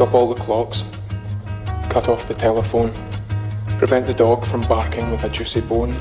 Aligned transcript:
Stop 0.00 0.14
all 0.14 0.34
the 0.34 0.42
clocks. 0.44 0.86
Cut 1.90 2.08
off 2.08 2.24
the 2.24 2.34
telephone. 2.34 2.90
Prevent 3.78 4.06
the 4.06 4.14
dog 4.14 4.46
from 4.46 4.64
barking 4.68 5.10
with 5.10 5.24
a 5.24 5.28
juicy 5.28 5.58
bone. 5.68 5.94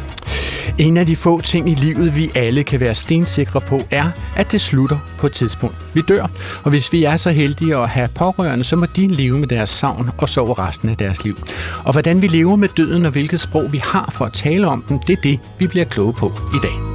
En 0.78 0.98
af 0.98 1.05
de 1.05 1.16
få 1.16 1.41
ting 1.41 1.70
i 1.70 1.76
livet, 1.76 2.16
vi 2.16 2.32
alle 2.36 2.64
kan 2.64 2.80
være 2.80 2.94
stensikre 2.94 3.62
på, 3.62 3.82
er, 3.91 4.12
at 4.36 4.52
det 4.52 4.62
slutter 4.62 4.98
på 5.18 5.27
et 5.27 5.34
tidspunkt. 5.34 5.76
Vi 5.94 6.02
dør, 6.02 6.27
og 6.64 6.70
hvis 6.70 6.94
vi 6.94 7.04
er 7.04 7.18
så 7.18 7.32
heldige 7.32 7.77
at 7.77 7.90
have 7.90 8.09
pårørende, 8.16 8.64
så 8.64 8.76
må 8.76 8.86
de 8.86 9.08
leve 9.08 9.40
med 9.40 9.48
deres 9.48 9.70
savn 9.70 10.09
og 10.18 10.30
sove 10.30 10.54
resten 10.54 10.90
af 10.90 10.98
deres 10.98 11.23
liv. 11.23 11.38
Og 11.86 11.91
hvordan 11.91 12.22
vi 12.22 12.27
lever 12.27 12.55
med 12.55 12.70
døden 12.77 13.05
og 13.05 13.12
hvilket 13.12 13.41
sprog 13.41 13.73
vi 13.73 13.77
har 13.77 14.09
for 14.13 14.26
at 14.26 14.34
tale 14.34 14.68
om 14.68 14.84
den, 14.90 15.00
det 15.08 15.18
er 15.18 15.22
det, 15.22 15.40
vi 15.58 15.68
bliver 15.68 15.86
kloge 15.86 16.13
på 16.13 16.31
i 16.55 16.58
dag. 16.63 16.88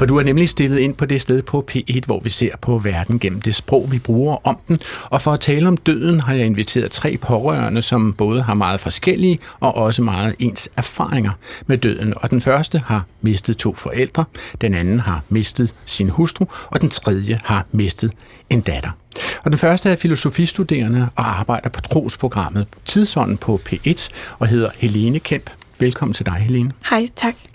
For 0.00 0.06
du 0.06 0.16
er 0.16 0.22
nemlig 0.22 0.48
stillet 0.48 0.78
ind 0.78 0.94
på 0.94 1.06
det 1.06 1.20
sted 1.20 1.42
på 1.42 1.66
P1, 1.70 2.00
hvor 2.06 2.20
vi 2.20 2.30
ser 2.30 2.56
på 2.62 2.78
verden 2.78 3.18
gennem 3.18 3.40
det 3.40 3.54
sprog, 3.54 3.92
vi 3.92 3.98
bruger 3.98 4.36
om 4.46 4.58
den. 4.68 4.78
Og 5.04 5.22
for 5.22 5.32
at 5.32 5.40
tale 5.40 5.68
om 5.68 5.76
døden 5.76 6.20
har 6.20 6.34
jeg 6.34 6.46
inviteret 6.46 6.90
tre 6.90 7.16
pårørende, 7.16 7.82
som 7.82 8.12
både 8.12 8.42
har 8.42 8.54
meget 8.54 8.80
forskellige 8.80 9.38
og 9.60 9.74
også 9.74 10.02
meget 10.02 10.34
ens 10.38 10.68
erfaringer 10.76 11.30
med 11.66 11.78
døden. 11.78 12.14
Og 12.16 12.30
den 12.30 12.40
første 12.40 12.82
har 12.86 13.04
mistet 13.20 13.56
to 13.56 13.74
forældre, 13.74 14.24
den 14.60 14.74
anden 14.74 15.00
har 15.00 15.22
mistet 15.28 15.74
sin 15.86 16.08
hustru, 16.08 16.46
og 16.66 16.80
den 16.80 16.90
tredje 16.90 17.40
har 17.44 17.66
mistet 17.72 18.12
en 18.50 18.60
datter. 18.60 18.90
Og 19.44 19.50
den 19.50 19.58
første 19.58 19.90
er 19.90 19.96
filosofistuderende 19.96 21.08
og 21.16 21.38
arbejder 21.38 21.68
på 21.68 21.80
trosprogrammet 21.80 22.66
Tidsånden 22.84 23.38
på 23.38 23.60
P1 23.68 24.08
og 24.38 24.46
hedder 24.46 24.70
Helene 24.76 25.18
Kemp. 25.18 25.50
Velkommen 25.78 26.14
til 26.14 26.26
dig, 26.26 26.34
Helene. 26.34 26.72
Hej, 26.90 27.08
tak. 27.16 27.49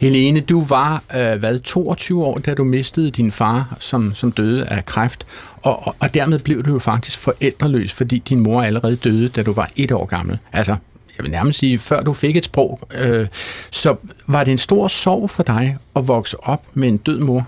Helene, 0.00 0.40
du 0.40 0.64
var 0.64 1.02
øh, 1.16 1.38
hvad, 1.38 1.58
22 1.58 2.24
år, 2.24 2.38
da 2.38 2.54
du 2.54 2.64
mistede 2.64 3.10
din 3.10 3.30
far, 3.30 3.76
som, 3.78 4.14
som 4.14 4.32
døde 4.32 4.66
af 4.66 4.86
kræft, 4.86 5.26
og, 5.62 5.86
og, 5.86 5.96
og 5.98 6.14
dermed 6.14 6.38
blev 6.38 6.62
du 6.62 6.72
jo 6.72 6.78
faktisk 6.78 7.18
forældreløs, 7.18 7.92
fordi 7.92 8.18
din 8.18 8.40
mor 8.40 8.62
allerede 8.62 8.96
døde, 8.96 9.28
da 9.28 9.42
du 9.42 9.52
var 9.52 9.68
et 9.76 9.92
år 9.92 10.06
gammel. 10.06 10.38
Altså, 10.52 10.76
jeg 11.18 11.24
vil 11.24 11.30
nærmest 11.30 11.58
sige, 11.58 11.78
før 11.78 12.02
du 12.02 12.12
fik 12.12 12.36
et 12.36 12.44
sprog. 12.44 12.80
Øh, 12.94 13.26
så 13.70 13.96
var 14.26 14.44
det 14.44 14.52
en 14.52 14.58
stor 14.58 14.88
sorg 14.88 15.30
for 15.30 15.42
dig 15.42 15.76
at 15.96 16.08
vokse 16.08 16.44
op 16.44 16.62
med 16.74 16.88
en 16.88 16.96
død 16.96 17.18
mor? 17.18 17.46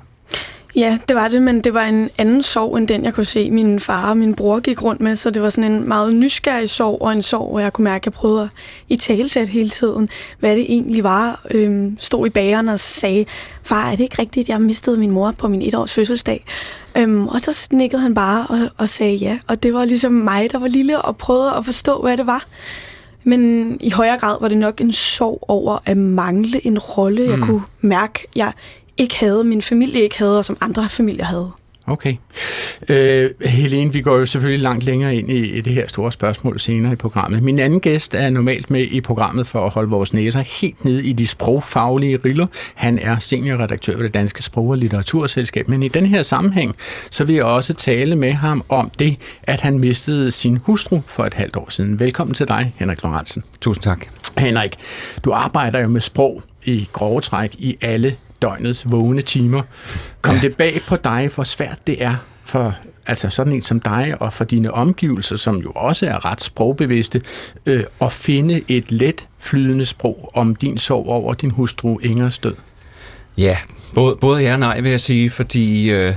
Ja, 0.77 0.99
det 1.09 1.17
var 1.17 1.29
det, 1.29 1.43
men 1.43 1.61
det 1.61 1.75
var 1.75 1.83
en 1.83 2.11
anden 2.19 2.43
sorg, 2.43 2.77
end 2.77 2.89
den 2.89 3.05
jeg 3.05 3.15
kunne 3.15 3.25
se 3.25 3.51
min 3.51 3.81
far 3.81 4.11
og 4.11 4.17
min 4.17 4.35
bror 4.35 4.61
gik 4.61 4.83
rundt 4.83 5.01
med, 5.01 5.17
så 5.17 5.31
det 5.31 5.43
var 5.43 5.49
sådan 5.49 5.73
en 5.73 5.89
meget 5.89 6.15
nysgerrig 6.15 6.69
sorg, 6.69 7.03
og 7.03 7.13
en 7.13 7.23
sorg, 7.23 7.51
hvor 7.51 7.61
jeg 7.61 7.73
kunne 7.73 7.85
mærke, 7.85 8.03
at 8.03 8.07
jeg 8.07 8.13
prøvede 8.13 8.43
at 8.43 8.49
i 8.89 8.97
talsæt 8.97 9.49
hele 9.49 9.69
tiden, 9.69 10.09
hvad 10.39 10.57
det 10.57 10.73
egentlig 10.73 11.05
var. 11.05 11.45
Øhm, 11.51 11.97
stod 12.01 12.27
i 12.27 12.31
bageren 12.31 12.69
og 12.69 12.81
sagde, 12.81 13.25
far, 13.63 13.91
er 13.91 13.91
det 13.91 14.01
ikke 14.01 14.19
rigtigt, 14.19 14.45
at 14.45 14.49
jeg 14.49 14.61
mistede 14.61 14.97
min 14.97 15.11
mor 15.11 15.31
på 15.39 15.49
min 15.49 15.63
etårs 15.63 15.93
fødselsdag? 15.93 16.45
Øhm, 16.99 17.29
og 17.29 17.41
så 17.41 17.53
snikkede 17.53 18.03
han 18.03 18.15
bare 18.15 18.47
og, 18.47 18.59
og 18.77 18.89
sagde 18.89 19.15
ja, 19.15 19.39
og 19.47 19.63
det 19.63 19.75
var 19.75 19.85
ligesom 19.85 20.13
mig, 20.13 20.53
der 20.53 20.59
var 20.59 20.69
lille 20.69 21.03
og 21.03 21.17
prøvede 21.17 21.53
at 21.59 21.65
forstå, 21.65 22.03
hvad 22.03 22.17
det 22.17 22.27
var. 22.27 22.47
Men 23.25 23.71
i 23.81 23.91
højere 23.91 24.19
grad 24.19 24.37
var 24.41 24.49
det 24.49 24.59
nok 24.59 24.81
en 24.81 24.93
sorg 24.93 25.45
over 25.49 25.79
at 25.87 25.97
mangle 25.97 26.67
en 26.67 26.79
rolle, 26.79 27.23
mm. 27.23 27.31
jeg 27.31 27.39
kunne 27.41 27.63
mærke, 27.81 28.27
jeg 28.37 28.53
ikke 28.97 29.19
havde, 29.19 29.45
min 29.45 29.63
familie 29.63 30.03
ikke 30.03 30.19
havde, 30.19 30.39
og 30.39 30.45
som 30.45 30.57
andre 30.61 30.89
familier 30.89 31.25
havde. 31.25 31.51
Okay. 31.89 32.17
Øh, 32.89 33.31
Helene, 33.41 33.93
vi 33.93 34.01
går 34.01 34.17
jo 34.17 34.27
selvfølgelig 34.27 34.63
langt 34.63 34.85
længere 34.85 35.17
ind 35.17 35.31
i, 35.31 35.51
i 35.51 35.61
det 35.61 35.73
her 35.73 35.89
store 35.89 36.13
spørgsmål 36.13 36.61
senere 36.61 36.93
i 36.93 36.97
programmet. 36.97 37.43
Min 37.43 37.59
anden 37.59 37.81
gæst 37.81 38.15
er 38.15 38.31
normalt 38.31 38.71
med 38.71 38.83
i 38.83 39.01
programmet 39.01 39.47
for 39.47 39.67
at 39.67 39.73
holde 39.73 39.91
vores 39.91 40.13
næser 40.13 40.41
helt 40.41 40.85
nede 40.85 41.05
i 41.05 41.13
de 41.13 41.27
sprogfaglige 41.27 42.19
riller. 42.25 42.47
Han 42.75 42.99
er 42.99 43.19
seniorredaktør 43.19 43.97
ved 43.97 44.05
det 44.05 44.15
Danske 44.15 44.43
Sprog- 44.43 44.69
og 44.69 44.79
Litteraturselskab. 44.79 45.69
Men 45.69 45.83
i 45.83 45.89
den 45.89 46.07
her 46.07 46.23
sammenhæng, 46.23 46.77
så 47.11 47.25
vil 47.25 47.35
jeg 47.35 47.45
også 47.45 47.75
tale 47.75 48.17
med 48.17 48.33
ham 48.33 48.65
om 48.69 48.91
det, 48.99 49.17
at 49.43 49.61
han 49.61 49.79
mistede 49.79 50.31
sin 50.31 50.57
hustru 50.57 51.01
for 51.07 51.25
et 51.25 51.35
halvt 51.35 51.57
år 51.57 51.71
siden. 51.71 52.01
Velkommen 52.01 52.35
til 52.35 52.49
dig, 52.49 52.75
Henrik 52.77 53.03
Lorentzen. 53.03 53.43
Tusind 53.61 53.83
tak. 53.83 54.07
Henrik, 54.39 54.77
du 55.25 55.33
arbejder 55.33 55.79
jo 55.79 55.89
med 55.89 56.01
sprog 56.01 56.43
i 56.65 56.89
grove 56.93 57.21
træk 57.21 57.55
i 57.59 57.77
alle 57.83 58.17
døgnets 58.43 58.91
vågne 58.91 59.23
timer. 59.23 59.63
Kom 60.21 60.35
ja. 60.35 60.41
det 60.41 60.57
bag 60.57 60.81
på 60.89 60.97
dig, 60.97 61.31
hvor 61.35 61.45
svært 61.45 61.87
det 61.87 62.03
er 62.05 62.15
for 62.45 62.75
altså 63.07 63.31
sådan 63.31 63.53
en 63.53 63.63
som 63.63 63.81
dig 63.81 64.15
og 64.21 64.33
for 64.33 64.45
dine 64.45 64.73
omgivelser, 64.73 65.37
som 65.37 65.57
jo 65.57 65.73
også 65.75 66.07
er 66.07 66.25
ret 66.25 66.41
sprogbevidste, 66.41 67.23
øh, 67.67 67.85
at 68.01 68.13
finde 68.13 68.63
et 68.69 68.93
let 68.93 69.29
flydende 69.39 69.87
sprog 69.87 70.31
om 70.35 70.57
din 70.57 70.79
sorg 70.79 71.07
over 71.07 71.35
din 71.35 71.51
hustru 71.51 71.99
Ingers 71.99 72.39
død? 72.39 72.55
Ja, 73.39 73.57
både, 73.95 74.17
både 74.21 74.43
ja 74.43 74.53
og 74.53 74.59
nej 74.59 74.81
vil 74.81 74.91
jeg 74.91 75.01
sige, 75.01 75.31
fordi 75.31 75.91
øh, 75.91 76.15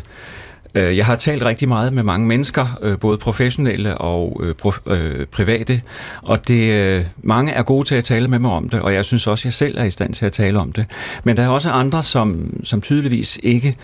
jeg 0.75 1.05
har 1.05 1.15
talt 1.15 1.45
rigtig 1.45 1.67
meget 1.67 1.93
med 1.93 2.03
mange 2.03 2.27
mennesker, 2.27 2.77
øh, 2.81 2.99
både 2.99 3.17
professionelle 3.17 3.97
og 3.97 4.41
øh, 4.87 5.25
private, 5.25 5.81
og 6.21 6.47
det, 6.47 7.07
mange 7.23 7.51
er 7.51 7.63
gode 7.63 7.87
til 7.87 7.95
at 7.95 8.03
tale 8.03 8.27
med 8.27 8.39
mig 8.39 8.51
om 8.51 8.69
det, 8.69 8.81
og 8.81 8.93
jeg 8.93 9.05
synes 9.05 9.27
også, 9.27 9.41
at 9.41 9.45
jeg 9.45 9.53
selv 9.53 9.77
er 9.77 9.83
i 9.83 9.89
stand 9.89 10.13
til 10.13 10.25
at 10.25 10.31
tale 10.31 10.59
om 10.59 10.71
det. 10.71 10.85
Men 11.23 11.37
der 11.37 11.43
er 11.43 11.49
også 11.49 11.69
andre, 11.69 12.03
som, 12.03 12.53
som 12.63 12.81
tydeligvis 12.81 13.39
ikke 13.43 13.77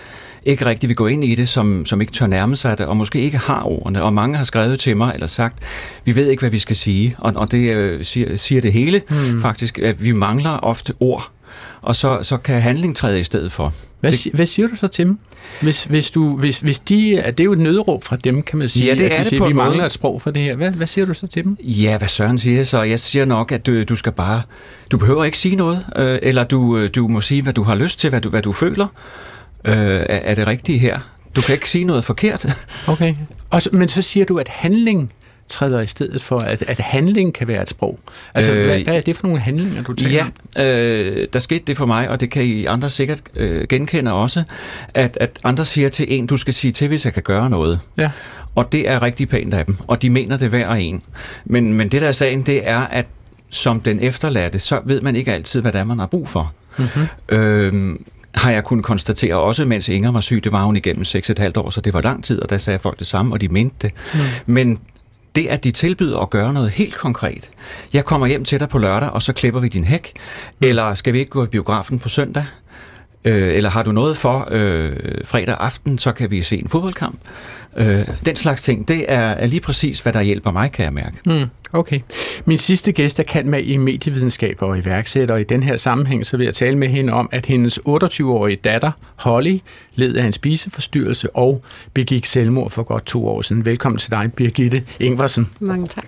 ikke 0.45 0.65
rigtig 0.65 0.89
vil 0.89 0.95
gå 0.95 1.07
ind 1.07 1.23
i 1.23 1.35
det, 1.35 1.49
som, 1.49 1.85
som 1.85 2.01
ikke 2.01 2.13
tør 2.13 2.27
nærme 2.27 2.55
sig 2.55 2.77
det, 2.77 2.85
og 2.85 2.97
måske 2.97 3.21
ikke 3.21 3.37
har 3.37 3.63
ordene. 3.63 4.03
Og 4.03 4.13
mange 4.13 4.37
har 4.37 4.43
skrevet 4.43 4.79
til 4.79 4.97
mig, 4.97 5.11
eller 5.13 5.27
sagt, 5.27 5.63
vi 6.05 6.15
ved 6.15 6.29
ikke, 6.29 6.41
hvad 6.41 6.49
vi 6.49 6.59
skal 6.59 6.75
sige. 6.75 7.15
Og, 7.17 7.33
og 7.35 7.51
det 7.51 7.75
øh, 7.75 8.03
siger, 8.03 8.37
siger 8.37 8.61
det 8.61 8.73
hele 8.73 9.01
hmm. 9.09 9.41
faktisk, 9.41 9.79
at 9.79 10.03
vi 10.03 10.11
mangler 10.11 10.49
ofte 10.49 10.93
ord 10.99 11.31
og 11.81 11.95
så, 11.95 12.19
så 12.23 12.37
kan 12.37 12.61
handling 12.61 12.95
træde 12.95 13.19
i 13.19 13.23
stedet 13.23 13.51
for. 13.51 13.73
Hvad, 13.99 14.11
det, 14.11 14.31
hvad 14.33 14.45
siger 14.45 14.67
du 14.67 14.75
så 14.75 14.87
til 14.87 15.05
dem? 15.05 15.19
Hvis, 15.61 15.83
hvis, 15.83 16.09
du, 16.09 16.37
hvis, 16.37 16.59
hvis 16.59 16.79
de, 16.79 17.23
det 17.25 17.39
er 17.39 17.43
jo 17.43 17.53
et 17.53 17.59
nødråb 17.59 18.03
fra 18.03 18.15
dem, 18.15 18.43
kan 18.43 18.59
man 18.59 18.69
sige, 18.69 18.85
ja, 18.85 18.91
det 18.91 19.03
at 19.03 19.11
de 19.11 19.15
er 19.15 19.17
det 19.17 19.27
siger, 19.27 19.47
vi 19.47 19.53
mangler 19.53 19.85
et 19.85 19.91
sprog 19.91 20.21
for 20.21 20.31
det 20.31 20.41
her. 20.41 20.55
Hvad, 20.55 20.71
hvad 20.71 20.87
siger 20.87 21.05
du 21.05 21.13
så 21.13 21.27
til 21.27 21.43
dem? 21.43 21.57
Ja, 21.59 21.97
hvad 21.97 22.07
Søren 22.07 22.39
siger 22.39 22.63
så? 22.63 22.81
Jeg 22.81 22.99
siger 22.99 23.25
nok, 23.25 23.51
at 23.51 23.65
du, 23.65 23.83
du 23.83 23.95
skal 23.95 24.11
bare, 24.11 24.41
du 24.91 24.97
behøver 24.97 25.23
ikke 25.23 25.37
sige 25.37 25.55
noget, 25.55 25.85
øh, 25.95 26.19
eller 26.21 26.43
du, 26.43 26.77
øh, 26.77 26.89
du 26.95 27.07
må 27.07 27.21
sige, 27.21 27.41
hvad 27.41 27.53
du 27.53 27.63
har 27.63 27.75
lyst 27.75 27.99
til, 27.99 28.09
hvad 28.09 28.21
du, 28.21 28.29
hvad 28.29 28.41
du 28.41 28.51
føler. 28.51 28.87
Øh, 29.65 29.73
er, 29.75 30.03
er 30.07 30.35
det 30.35 30.47
rigtige 30.47 30.79
her? 30.79 30.99
Du 31.35 31.41
kan 31.41 31.55
ikke 31.55 31.69
sige 31.69 31.83
noget 31.83 32.03
forkert. 32.03 32.45
Okay. 32.87 33.15
Og 33.49 33.61
så, 33.61 33.69
men 33.73 33.87
så 33.87 34.01
siger 34.01 34.25
du, 34.25 34.37
at 34.37 34.47
handling 34.47 35.13
træder 35.49 35.81
i 35.81 35.87
stedet 35.87 36.21
for, 36.21 36.39
at, 36.39 36.63
at 36.67 36.79
handling 36.79 37.33
kan 37.33 37.47
være 37.47 37.61
et 37.61 37.69
sprog. 37.69 37.99
Altså, 38.33 38.53
øh, 38.53 38.65
hvad, 38.65 38.79
hvad 38.79 38.95
er 38.95 39.01
det 39.01 39.15
for 39.15 39.27
nogle 39.27 39.41
handlinger, 39.41 39.83
du 39.83 39.93
taler 39.93 40.25
Ja, 40.55 40.63
øh, 40.63 41.27
der 41.33 41.39
skete 41.39 41.63
det 41.67 41.77
for 41.77 41.85
mig, 41.85 42.09
og 42.09 42.19
det 42.19 42.31
kan 42.31 42.43
I 42.43 42.65
andre 42.65 42.89
sikkert 42.89 43.21
øh, 43.35 43.67
genkende 43.69 44.13
også, 44.13 44.43
at, 44.93 45.17
at 45.21 45.39
andre 45.43 45.65
siger 45.65 45.89
til 45.89 46.05
en, 46.09 46.27
du 46.27 46.37
skal 46.37 46.53
sige 46.53 46.71
til, 46.71 46.87
hvis 46.87 47.05
jeg 47.05 47.13
kan 47.13 47.23
gøre 47.23 47.49
noget. 47.49 47.79
Ja. 47.97 48.11
Og 48.55 48.71
det 48.71 48.89
er 48.89 49.01
rigtig 49.01 49.29
pænt 49.29 49.53
af 49.53 49.65
dem, 49.65 49.77
og 49.87 50.01
de 50.01 50.09
mener 50.09 50.37
det 50.37 50.49
hver 50.49 50.69
en. 50.69 51.01
Men, 51.45 51.73
men 51.73 51.89
det 51.89 52.01
der 52.01 52.07
er 52.07 52.11
sagen, 52.11 52.41
det 52.41 52.69
er, 52.69 52.79
at 52.79 53.05
som 53.49 53.81
den 53.81 53.99
efterladte, 53.99 54.59
så 54.59 54.81
ved 54.85 55.01
man 55.01 55.15
ikke 55.15 55.33
altid, 55.33 55.61
hvad 55.61 55.71
det 55.71 55.79
er, 55.79 55.83
man 55.83 55.99
har 55.99 56.05
brug 56.05 56.29
for. 56.29 56.53
Mm-hmm. 56.77 57.07
Øh, 57.29 57.95
har 58.35 58.51
jeg 58.51 58.63
kunnet 58.63 58.85
konstatere 58.85 59.35
også, 59.35 59.65
mens 59.65 59.89
Inger 59.89 60.11
var 60.11 60.19
syg, 60.19 60.43
det 60.43 60.51
var 60.51 60.63
hun 60.63 60.75
igennem 60.75 61.01
6,5 61.01 61.51
år, 61.55 61.69
så 61.69 61.81
det 61.81 61.93
var 61.93 62.01
lang 62.01 62.23
tid, 62.23 62.41
og 62.41 62.49
der 62.49 62.57
sagde 62.57 62.79
folk 62.79 62.99
det 62.99 63.07
samme, 63.07 63.35
og 63.35 63.41
de 63.41 63.47
mente 63.47 63.75
det. 63.81 63.91
Mm. 64.13 64.19
Men 64.53 64.79
det, 65.35 65.47
at 65.47 65.63
de 65.63 65.71
tilbyder 65.71 66.19
at 66.19 66.29
gøre 66.29 66.53
noget 66.53 66.71
helt 66.71 66.95
konkret. 66.95 67.49
Jeg 67.93 68.05
kommer 68.05 68.27
hjem 68.27 68.45
til 68.45 68.59
dig 68.59 68.69
på 68.69 68.77
lørdag, 68.77 69.09
og 69.09 69.21
så 69.21 69.33
klipper 69.33 69.59
vi 69.59 69.67
din 69.67 69.83
hæk. 69.83 70.11
Mm. 70.59 70.67
Eller 70.67 70.93
skal 70.93 71.13
vi 71.13 71.19
ikke 71.19 71.31
gå 71.31 71.43
i 71.43 71.47
biografen 71.47 71.99
på 71.99 72.09
søndag? 72.09 72.45
Øh, 73.25 73.55
eller 73.55 73.69
har 73.69 73.83
du 73.83 73.91
noget 73.91 74.17
for 74.17 74.47
øh, 74.51 74.91
fredag 75.25 75.55
aften, 75.59 75.97
så 75.97 76.11
kan 76.11 76.31
vi 76.31 76.41
se 76.41 76.57
en 76.57 76.69
fodboldkamp. 76.69 77.19
Øh, 77.77 78.07
den 78.25 78.35
slags 78.35 78.63
ting, 78.63 78.87
det 78.87 79.05
er, 79.07 79.19
er 79.19 79.45
lige 79.45 79.59
præcis, 79.59 79.99
hvad 79.99 80.13
der 80.13 80.21
hjælper 80.21 80.51
mig, 80.51 80.71
kan 80.71 80.85
jeg 80.85 80.93
mærke. 80.93 81.17
Mm, 81.25 81.45
okay. 81.73 81.99
Min 82.45 82.57
sidste 82.57 82.91
gæst 82.91 83.19
er 83.19 83.23
kan 83.23 83.49
med 83.49 83.63
i 83.63 83.77
medievidenskab 83.77 84.57
og 84.61 84.77
iværksætter, 84.77 85.33
og 85.33 85.41
i 85.41 85.43
den 85.43 85.63
her 85.63 85.77
sammenhæng 85.77 86.25
så 86.25 86.37
vil 86.37 86.45
jeg 86.45 86.53
tale 86.53 86.77
med 86.77 86.87
hende 86.87 87.13
om, 87.13 87.29
at 87.31 87.45
hendes 87.45 87.79
28-årige 87.87 88.59
datter, 88.63 88.91
Holly, 89.15 89.59
led 89.95 90.15
af 90.15 90.25
en 90.25 90.33
spiseforstyrrelse 90.33 91.35
og 91.35 91.63
begik 91.93 92.25
selvmord 92.25 92.71
for 92.71 92.83
godt 92.83 93.05
to 93.05 93.27
år 93.27 93.41
siden. 93.41 93.65
Velkommen 93.65 93.99
til 93.99 94.11
dig, 94.11 94.33
Birgitte 94.35 94.83
Ingvarsen. 94.99 95.49
Mange 95.59 95.87
tak. 95.87 96.07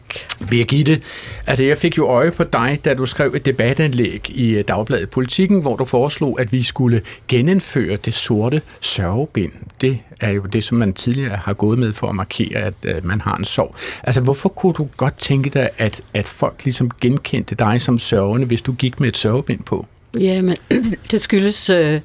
Birgitte, 0.50 1.02
altså 1.48 1.64
jeg 1.64 1.78
fik 1.78 1.98
jo 1.98 2.08
øje 2.08 2.32
på 2.32 2.44
dig, 2.44 2.80
da 2.86 2.94
du 2.94 3.06
skrev 3.06 3.34
et 3.36 3.46
debatindlæg 3.46 4.30
i 4.30 4.62
Dagbladet 4.68 5.10
Politikken, 5.10 5.62
hvor 5.62 5.76
du 5.76 5.86
foreslog, 5.86 6.42
at 6.42 6.52
vi 6.52 6.62
skulle 6.62 7.02
genindføre 7.28 7.96
det 7.96 8.14
sorte 8.14 8.62
sørgebind. 8.82 9.52
Det 9.82 10.00
er 10.20 10.32
jo 10.32 10.42
det, 10.42 10.64
som 10.64 10.78
man 10.78 10.94
tidligere 10.94 11.36
har 11.36 11.54
gået 11.54 11.80
med 11.80 11.94
for 11.94 12.08
at 12.08 12.16
markere, 12.16 12.60
at 12.60 12.74
øh, 12.86 13.06
man 13.06 13.22
har 13.22 13.36
en 13.36 13.46
sorg. 13.46 13.76
Altså, 14.04 14.22
hvorfor 14.22 14.50
kunne 14.50 14.74
du 14.74 14.88
godt 14.98 15.20
tænke 15.20 15.50
dig, 15.50 15.70
at, 15.78 16.02
at 16.14 16.28
folk 16.28 16.64
ligesom 16.64 16.92
genkendte 17.02 17.56
dig 17.56 17.82
som 17.82 18.00
sørgende, 18.00 18.48
hvis 18.48 18.62
du 18.62 18.72
gik 18.72 19.00
med 19.00 19.08
et 19.08 19.18
sørgebind 19.18 19.64
på? 19.64 19.86
Jamen, 20.20 20.56
det 21.12 21.22
skyldes 21.22 21.70
øh, 21.70 22.02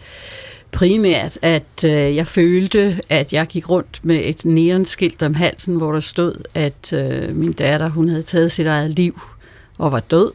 primært, 0.73 1.39
at 1.43 1.85
øh, 1.85 1.91
jeg 1.91 2.27
følte, 2.27 3.01
at 3.09 3.33
jeg 3.33 3.47
gik 3.47 3.71
rundt 3.71 4.01
med 4.03 4.21
et 4.25 4.45
neonskilt 4.45 5.23
om 5.23 5.35
halsen, 5.35 5.77
hvor 5.77 5.93
der 5.93 6.01
stod, 6.01 6.45
at 6.55 6.93
øh, 6.93 7.37
min 7.37 7.53
datter, 7.53 7.89
hun 7.89 8.09
havde 8.09 8.23
taget 8.23 8.53
sit 8.53 8.67
eget 8.67 8.91
liv 8.91 9.21
og 9.83 9.93
var 9.93 10.01
død, 10.01 10.33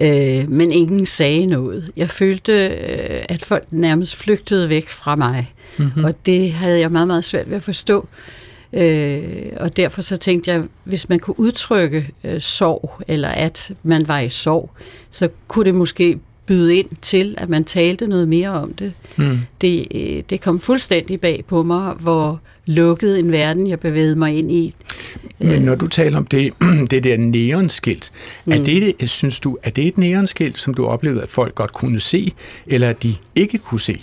øh, 0.00 0.50
men 0.50 0.72
ingen 0.72 1.06
sagde 1.06 1.46
noget. 1.46 1.90
Jeg 1.96 2.10
følte, 2.10 2.52
øh, 2.52 3.24
at 3.28 3.44
folk 3.44 3.64
nærmest 3.70 4.16
flygtede 4.16 4.68
væk 4.68 4.88
fra 4.88 5.16
mig, 5.16 5.54
mm-hmm. 5.76 6.04
og 6.04 6.26
det 6.26 6.52
havde 6.52 6.80
jeg 6.80 6.90
meget, 6.90 7.06
meget 7.06 7.24
svært 7.24 7.50
ved 7.50 7.56
at 7.56 7.62
forstå. 7.62 8.08
Øh, 8.72 9.22
og 9.56 9.76
derfor 9.76 10.02
så 10.02 10.16
tænkte 10.16 10.50
jeg, 10.50 10.62
hvis 10.84 11.08
man 11.08 11.18
kunne 11.18 11.40
udtrykke 11.40 12.10
øh, 12.24 12.40
sorg, 12.40 13.00
eller 13.08 13.28
at 13.28 13.72
man 13.82 14.08
var 14.08 14.20
i 14.20 14.28
sorg, 14.28 14.70
så 15.10 15.28
kunne 15.48 15.64
det 15.64 15.74
måske 15.74 16.18
byde 16.46 16.76
ind 16.76 16.88
til, 17.02 17.34
at 17.38 17.48
man 17.48 17.64
talte 17.64 18.06
noget 18.06 18.28
mere 18.28 18.48
om 18.48 18.72
det. 18.74 18.92
Mm. 19.16 19.38
Det, 19.60 19.86
øh, 19.94 20.22
det 20.30 20.40
kom 20.40 20.60
fuldstændig 20.60 21.20
bag 21.20 21.44
på 21.48 21.62
mig, 21.62 21.92
hvor 21.92 22.40
lukket 22.66 23.18
en 23.18 23.32
verden, 23.32 23.66
jeg 23.66 23.80
bevægede 23.80 24.16
mig 24.16 24.38
ind 24.38 24.52
i. 24.52 24.74
Men 25.38 25.62
når 25.62 25.74
du 25.74 25.86
taler 25.86 26.18
om 26.18 26.26
det, 26.26 26.52
det 26.90 27.04
der 27.04 27.16
neonskilt, 27.16 28.12
mm. 28.44 28.52
er 28.52 28.58
det, 28.58 29.10
synes 29.10 29.40
du, 29.40 29.58
er 29.62 29.70
det 29.70 29.86
et 29.86 29.98
neonskilt, 29.98 30.58
som 30.58 30.74
du 30.74 30.86
oplevede, 30.86 31.22
at 31.22 31.28
folk 31.28 31.54
godt 31.54 31.72
kunne 31.72 32.00
se, 32.00 32.32
eller 32.66 32.90
at 32.90 33.02
de 33.02 33.14
ikke 33.34 33.58
kunne 33.58 33.80
se? 33.80 34.02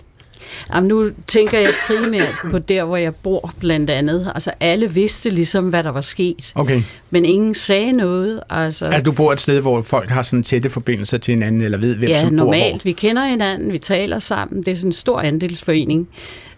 Jamen, 0.75 0.87
nu 0.87 1.09
tænker 1.27 1.59
jeg 1.59 1.69
primært 1.87 2.35
på 2.51 2.59
der, 2.59 2.83
hvor 2.83 2.97
jeg 2.97 3.15
bor, 3.15 3.53
blandt 3.59 3.89
andet. 3.89 4.31
Altså, 4.35 4.51
alle 4.59 4.93
vidste 4.93 5.29
ligesom, 5.29 5.69
hvad 5.69 5.83
der 5.83 5.89
var 5.89 6.01
sket. 6.01 6.51
Okay. 6.55 6.81
Men 7.09 7.25
ingen 7.25 7.55
sagde 7.55 7.91
noget. 7.91 8.41
Altså, 8.49 8.85
at 8.91 9.05
du 9.05 9.11
bor 9.11 9.31
et 9.33 9.41
sted, 9.41 9.61
hvor 9.61 9.81
folk 9.81 10.09
har 10.09 10.21
sådan 10.21 10.43
tætte 10.43 10.69
forbindelser 10.69 11.17
til 11.17 11.33
hinanden, 11.33 11.61
eller 11.61 11.77
ved, 11.77 11.95
hvem 11.95 12.09
ja, 12.09 12.19
som 12.19 12.29
bor 12.29 12.35
normalt. 12.35 12.73
hvor? 12.73 12.81
Vi 12.83 12.91
kender 12.91 13.25
hinanden, 13.25 13.73
vi 13.73 13.77
taler 13.77 14.19
sammen. 14.19 14.63
Det 14.63 14.71
er 14.71 14.75
sådan 14.75 14.89
en 14.89 14.93
stor 14.93 15.19
andelsforening. 15.19 16.07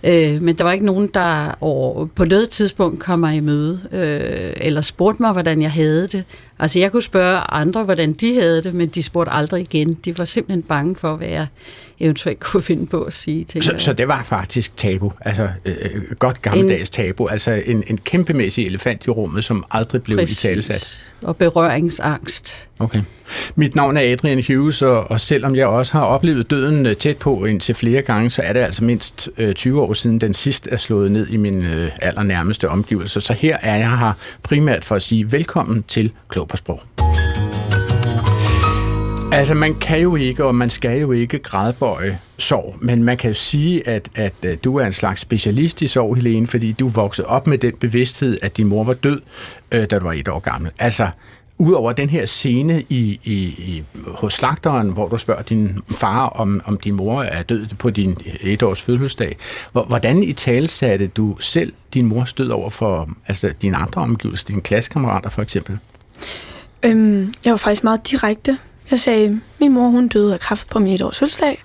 Øh, 0.06 0.42
men 0.42 0.56
der 0.56 0.64
var 0.64 0.72
ikke 0.72 0.86
nogen, 0.86 1.10
der 1.14 1.58
over, 1.62 2.06
på 2.06 2.26
noget 2.26 2.50
tidspunkt 2.50 3.00
kom 3.00 3.20
mig 3.20 3.36
i 3.36 3.40
møde, 3.40 3.80
øh, 3.92 4.68
eller 4.68 4.82
spurgte 4.82 5.22
mig, 5.22 5.32
hvordan 5.32 5.62
jeg 5.62 5.72
havde 5.72 6.08
det. 6.08 6.24
Altså, 6.60 6.80
jeg 6.80 6.92
kunne 6.92 7.04
spørge 7.04 7.38
andre, 7.38 7.84
hvordan 7.84 8.14
de 8.14 8.34
havde 8.34 8.64
det, 8.64 8.74
men 8.74 8.88
de 8.88 9.04
spurgte 9.04 9.34
aldrig 9.34 9.62
igen. 9.62 9.94
De 9.94 10.18
var 10.18 10.26
simpelthen 10.26 10.64
bange 10.64 10.96
for, 10.96 11.16
hvad 11.16 11.28
jeg 11.28 11.48
eventuelt 12.00 12.40
kunne 12.40 12.64
finde 12.72 12.86
på 12.86 13.04
at 13.04 13.14
sige. 13.14 13.46
Så, 13.62 13.76
så 13.78 13.94
det 13.94 14.08
var 14.08 14.24
faktisk 14.24 14.78
tabu, 14.78 15.12
altså 15.22 15.50
øh, 15.66 15.76
øh, 15.82 16.02
godt 16.20 16.42
gammeldags 16.42 16.90
tabu, 16.90 17.28
altså 17.28 17.52
en, 17.66 17.84
en 17.88 17.98
kæmpemæssig 17.98 18.66
elefant 18.66 19.06
i 19.06 19.10
rummet, 19.10 19.44
som 19.44 19.66
aldrig 19.72 20.04
blev 20.04 20.20
i 20.20 20.26
talesat. 20.26 21.02
og 21.22 21.38
berøringsangst. 21.38 22.68
Okay. 22.80 23.02
Mit 23.56 23.76
navn 23.76 23.98
er 23.98 24.02
Adrian 24.14 24.44
Hughes, 24.48 24.82
og, 24.82 25.12
og 25.12 25.20
selvom 25.20 25.56
jeg 25.56 25.68
også 25.68 25.94
har 25.94 26.06
oplevet 26.06 26.50
døden 26.50 26.86
øh, 26.86 26.96
tæt 26.96 27.18
på 27.18 27.46
indtil 27.46 27.76
flere 27.76 28.02
gange, 28.02 28.30
så 28.30 28.42
er 28.42 28.54
det 28.54 28.60
altså 28.60 28.84
mindst 28.84 29.30
øh, 29.38 29.54
20 29.54 29.82
år 29.82 29.94
siden 29.94 30.22
den 30.22 30.34
sidst 30.34 30.68
er 30.72 30.78
slået 30.78 31.12
ned 31.12 31.28
i 31.28 31.38
min 31.38 31.66
øh, 31.66 31.92
allernærmeste 32.02 32.70
omgivelser. 32.70 33.20
Så 33.20 33.34
her 33.34 33.58
er 33.62 33.76
jeg 33.76 34.00
her 34.00 34.14
primært 34.44 34.86
for 34.86 34.96
at 34.96 35.02
sige 35.02 35.32
velkommen 35.32 35.84
til 35.88 36.12
Klog 36.30 36.48
på 36.48 36.58
Sprog. 36.58 36.82
Altså, 39.36 39.54
man 39.54 39.76
kan 39.76 40.00
jo 40.02 40.16
ikke, 40.16 40.46
og 40.46 40.56
man 40.56 40.70
skal 40.70 41.00
jo 41.00 41.12
ikke 41.12 41.40
grædbøje 41.40 42.20
sorg, 42.38 42.76
men 42.82 43.04
man 43.04 43.18
kan 43.18 43.30
jo 43.30 43.34
sige, 43.34 43.88
at, 43.88 44.10
at, 44.16 44.34
at 44.44 44.64
du 44.64 44.78
er 44.78 44.86
en 44.86 44.94
slags 44.94 45.22
specialist 45.22 45.82
i 45.82 45.88
sorg, 45.88 46.16
Helene, 46.16 46.48
fordi 46.48 46.72
du 46.72 46.88
voksede 46.88 47.28
op 47.28 47.48
med 47.48 47.58
den 47.58 47.76
bevidsthed, 47.80 48.38
at 48.42 48.58
din 48.58 48.68
mor 48.68 48.84
var 48.84 48.94
død, 48.94 49.22
øh, 49.72 49.90
da 49.90 50.00
du 50.00 50.06
var 50.06 50.14
et 50.14 50.28
år 50.28 50.40
gammel. 50.40 50.72
Altså, 50.80 51.08
Udover 51.58 51.94
den 51.94 52.10
her 52.10 52.26
scene 52.26 52.84
i, 52.90 53.20
i, 53.24 53.34
i, 53.34 53.84
hos 54.08 54.34
slagteren, 54.34 54.90
hvor 54.90 55.08
du 55.08 55.18
spørger 55.18 55.42
din 55.42 55.80
far, 55.90 56.28
om, 56.28 56.62
om 56.66 56.78
din 56.78 56.94
mor 56.94 57.24
er 57.24 57.44
død 57.44 57.68
på 57.80 57.90
din 57.90 58.18
etårs 58.42 58.82
fødselsdag, 58.82 59.38
hvordan 59.72 60.24
i 60.24 60.34
tale 60.34 60.68
satte 60.68 61.08
du 61.08 61.38
selv 61.40 61.74
din 61.94 62.06
mors 62.06 62.34
død 62.34 62.50
over 62.50 62.70
for 62.70 63.10
altså, 63.28 63.54
dine 63.62 63.78
andre 63.78 64.02
omgivelser, 64.02 64.48
dine 64.48 64.62
klassekammerater 64.62 65.30
for 65.30 65.42
eksempel? 65.42 65.78
Øhm, 66.86 67.34
jeg 67.46 67.52
var 67.52 67.58
faktisk 67.58 67.84
meget 67.84 68.12
direkte. 68.12 68.58
Jeg 68.92 69.00
sagde, 69.00 69.42
min 69.60 69.72
mor 69.72 69.88
hun 69.88 70.08
døde 70.08 70.34
af 70.34 70.40
kræft 70.40 70.70
på 70.70 70.80
min 70.80 70.94
etårs 70.94 71.20
fødselsdag, 71.20 71.64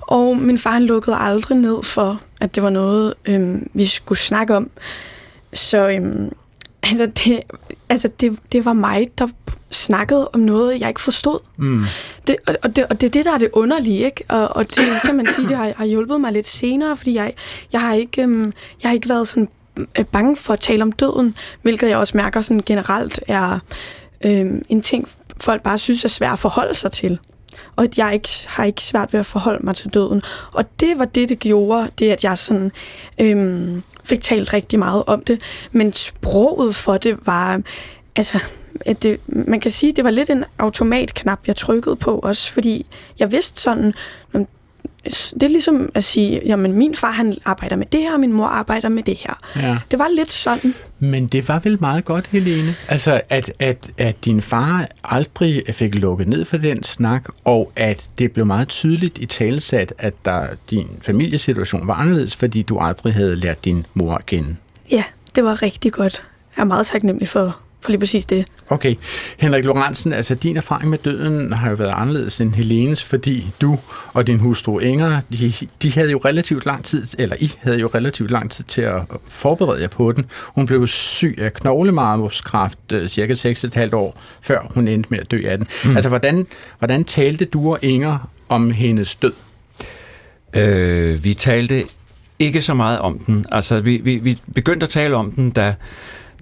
og 0.00 0.36
min 0.36 0.58
far 0.58 0.70
han 0.70 0.82
lukkede 0.82 1.16
aldrig 1.16 1.58
ned 1.58 1.82
for, 1.82 2.20
at 2.40 2.54
det 2.54 2.62
var 2.62 2.70
noget, 2.70 3.14
øhm, 3.28 3.70
vi 3.74 3.86
skulle 3.86 4.18
snakke 4.18 4.56
om. 4.56 4.70
Så 5.52 5.88
øhm, 5.88 6.32
altså, 6.90 7.06
det, 7.06 7.40
altså 7.88 8.08
det, 8.20 8.38
det 8.52 8.64
var 8.64 8.72
mig, 8.72 9.10
der 9.18 9.28
snakkede 9.70 10.28
om 10.32 10.40
noget, 10.40 10.80
jeg 10.80 10.88
ikke 10.88 11.00
forstod. 11.00 11.38
Mm. 11.56 11.84
Det, 12.26 12.36
og, 12.46 12.54
og, 12.62 12.76
det, 12.76 12.86
og 12.86 13.00
det 13.00 13.06
er 13.06 13.10
det, 13.10 13.24
der 13.24 13.32
er 13.32 13.38
det 13.38 13.50
underlige, 13.52 14.04
ikke? 14.04 14.24
Og, 14.28 14.56
og 14.56 14.70
det 14.70 15.00
kan 15.04 15.16
man 15.16 15.26
sige, 15.26 15.48
det 15.48 15.56
har, 15.56 15.72
har 15.76 15.84
hjulpet 15.84 16.20
mig 16.20 16.32
lidt 16.32 16.46
senere, 16.46 16.96
fordi 16.96 17.14
jeg, 17.14 17.32
jeg, 17.72 17.80
har, 17.80 17.94
ikke, 17.94 18.22
øhm, 18.22 18.52
jeg 18.82 18.88
har 18.88 18.94
ikke 18.94 19.08
været 19.08 19.28
sådan 19.28 19.48
øh, 19.98 20.04
bange 20.04 20.36
for 20.36 20.52
at 20.52 20.60
tale 20.60 20.82
om 20.82 20.92
døden, 20.92 21.34
hvilket 21.62 21.88
jeg 21.88 21.96
også 21.96 22.16
mærker 22.16 22.40
sådan 22.40 22.62
generelt 22.66 23.20
er 23.26 23.58
øhm, 24.24 24.62
en 24.68 24.82
ting, 24.82 25.08
folk 25.42 25.62
bare 25.62 25.78
synes 25.78 26.04
er 26.04 26.08
svært 26.08 26.32
at 26.32 26.38
forholde 26.38 26.74
sig 26.74 26.92
til. 26.92 27.18
Og 27.76 27.84
at 27.84 27.98
jeg 27.98 28.14
ikke, 28.14 28.28
har 28.46 28.64
ikke 28.64 28.82
svært 28.82 29.12
ved 29.12 29.20
at 29.20 29.26
forholde 29.26 29.66
mig 29.66 29.76
til 29.76 29.94
døden. 29.94 30.22
Og 30.52 30.80
det 30.80 30.98
var 30.98 31.04
det, 31.04 31.28
det 31.28 31.38
gjorde, 31.38 31.88
det 31.98 32.10
at 32.10 32.24
jeg 32.24 32.38
sådan, 32.38 32.72
øhm, 33.20 33.82
fik 34.04 34.20
talt 34.20 34.52
rigtig 34.52 34.78
meget 34.78 35.04
om 35.06 35.24
det. 35.24 35.40
Men 35.72 35.92
sproget 35.92 36.74
for 36.74 36.96
det 36.96 37.26
var, 37.26 37.60
altså, 38.16 38.42
at 38.80 39.02
det, 39.02 39.20
man 39.26 39.60
kan 39.60 39.70
sige, 39.70 39.92
det 39.92 40.04
var 40.04 40.10
lidt 40.10 40.30
en 40.30 40.44
automatknap, 40.58 41.40
jeg 41.46 41.56
trykkede 41.56 41.96
på 41.96 42.18
også, 42.18 42.52
fordi 42.52 42.86
jeg 43.18 43.32
vidste 43.32 43.60
sådan, 43.60 43.94
det 45.04 45.42
er 45.42 45.48
ligesom 45.48 45.90
at 45.94 46.04
sige, 46.04 46.40
jamen 46.46 46.72
min 46.72 46.94
far 46.94 47.10
han 47.10 47.36
arbejder 47.44 47.76
med 47.76 47.86
det 47.86 48.00
her, 48.00 48.14
og 48.14 48.20
min 48.20 48.32
mor 48.32 48.46
arbejder 48.46 48.88
med 48.88 49.02
det 49.02 49.16
her. 49.16 49.34
Ja. 49.56 49.78
Det 49.90 49.98
var 49.98 50.08
lidt 50.16 50.30
sådan. 50.30 50.74
Men 50.98 51.26
det 51.26 51.48
var 51.48 51.58
vel 51.58 51.76
meget 51.80 52.04
godt, 52.04 52.26
Helene? 52.26 52.74
Altså, 52.88 53.20
at, 53.28 53.52
at, 53.58 53.90
at 53.98 54.24
din 54.24 54.42
far 54.42 54.88
aldrig 55.04 55.62
fik 55.72 55.94
lukket 55.94 56.28
ned 56.28 56.44
for 56.44 56.56
den 56.56 56.82
snak, 56.82 57.28
og 57.44 57.72
at 57.76 58.10
det 58.18 58.32
blev 58.32 58.46
meget 58.46 58.68
tydeligt 58.68 59.18
i 59.18 59.26
talesat, 59.26 59.94
at 59.98 60.14
der, 60.24 60.46
din 60.70 60.88
familiesituation 61.00 61.86
var 61.86 61.94
anderledes, 61.94 62.36
fordi 62.36 62.62
du 62.62 62.78
aldrig 62.78 63.14
havde 63.14 63.36
lært 63.36 63.64
din 63.64 63.86
mor 63.94 64.14
at 64.14 64.26
kende. 64.26 64.56
Ja, 64.90 65.04
det 65.34 65.44
var 65.44 65.62
rigtig 65.62 65.92
godt. 65.92 66.22
Jeg 66.56 66.62
er 66.62 66.66
meget 66.66 66.86
taknemmelig 66.86 67.28
for, 67.28 67.58
for 67.82 67.90
lige 67.90 68.00
præcis 68.00 68.26
det. 68.26 68.44
Okay. 68.68 68.94
Henrik 69.38 69.64
Lorentzen, 69.64 70.12
altså 70.12 70.34
din 70.34 70.56
erfaring 70.56 70.90
med 70.90 70.98
døden 70.98 71.52
har 71.52 71.70
jo 71.70 71.76
været 71.76 71.92
anderledes 71.96 72.40
end 72.40 72.54
Helenes, 72.54 73.04
fordi 73.04 73.46
du 73.60 73.78
og 74.12 74.26
din 74.26 74.38
hustru 74.38 74.78
Inger, 74.78 75.20
de, 75.32 75.52
de 75.82 75.92
havde 75.92 76.10
jo 76.10 76.20
relativt 76.24 76.66
lang 76.66 76.84
tid, 76.84 77.06
eller 77.18 77.36
I 77.40 77.52
havde 77.58 77.78
jo 77.78 77.90
relativt 77.94 78.30
lang 78.30 78.50
tid 78.50 78.64
til 78.64 78.82
at 78.82 79.02
forberede 79.28 79.80
jer 79.80 79.88
på 79.88 80.12
den. 80.12 80.24
Hun 80.54 80.66
blev 80.66 80.86
syg 80.86 81.38
af 81.38 81.54
knoglemarmorskræft 81.54 82.78
uh, 82.92 83.06
cirka 83.06 83.32
6,5 83.32 83.94
år, 83.94 84.20
før 84.42 84.72
hun 84.74 84.88
endte 84.88 85.10
med 85.10 85.18
at 85.18 85.30
dø 85.30 85.42
af 85.48 85.58
den. 85.58 85.66
Mm. 85.84 85.96
Altså, 85.96 86.08
hvordan, 86.08 86.46
hvordan 86.78 87.04
talte 87.04 87.44
du 87.44 87.70
og 87.72 87.78
Inger 87.82 88.30
om 88.48 88.70
hendes 88.70 89.16
død? 89.16 89.32
Øh, 90.54 91.24
vi 91.24 91.34
talte 91.34 91.84
ikke 92.38 92.62
så 92.62 92.74
meget 92.74 92.98
om 92.98 93.18
den. 93.18 93.44
Altså, 93.52 93.80
vi, 93.80 94.00
vi, 94.04 94.16
vi 94.16 94.38
begyndte 94.54 94.84
at 94.84 94.90
tale 94.90 95.16
om 95.16 95.32
den, 95.32 95.50
da 95.50 95.74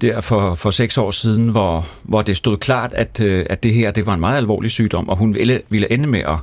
der 0.00 0.20
for, 0.20 0.54
for 0.54 0.70
seks 0.70 0.98
år 0.98 1.10
siden, 1.10 1.48
hvor, 1.48 1.86
hvor 2.02 2.22
det 2.22 2.36
stod 2.36 2.56
klart, 2.56 2.92
at, 2.94 3.20
øh, 3.20 3.46
at 3.50 3.62
det 3.62 3.74
her 3.74 3.90
det 3.90 4.06
var 4.06 4.14
en 4.14 4.20
meget 4.20 4.36
alvorlig 4.36 4.70
sygdom, 4.70 5.08
og 5.08 5.16
hun 5.16 5.34
ville, 5.34 5.62
ville 5.68 5.92
ende 5.92 6.06
med 6.06 6.20
at, 6.20 6.38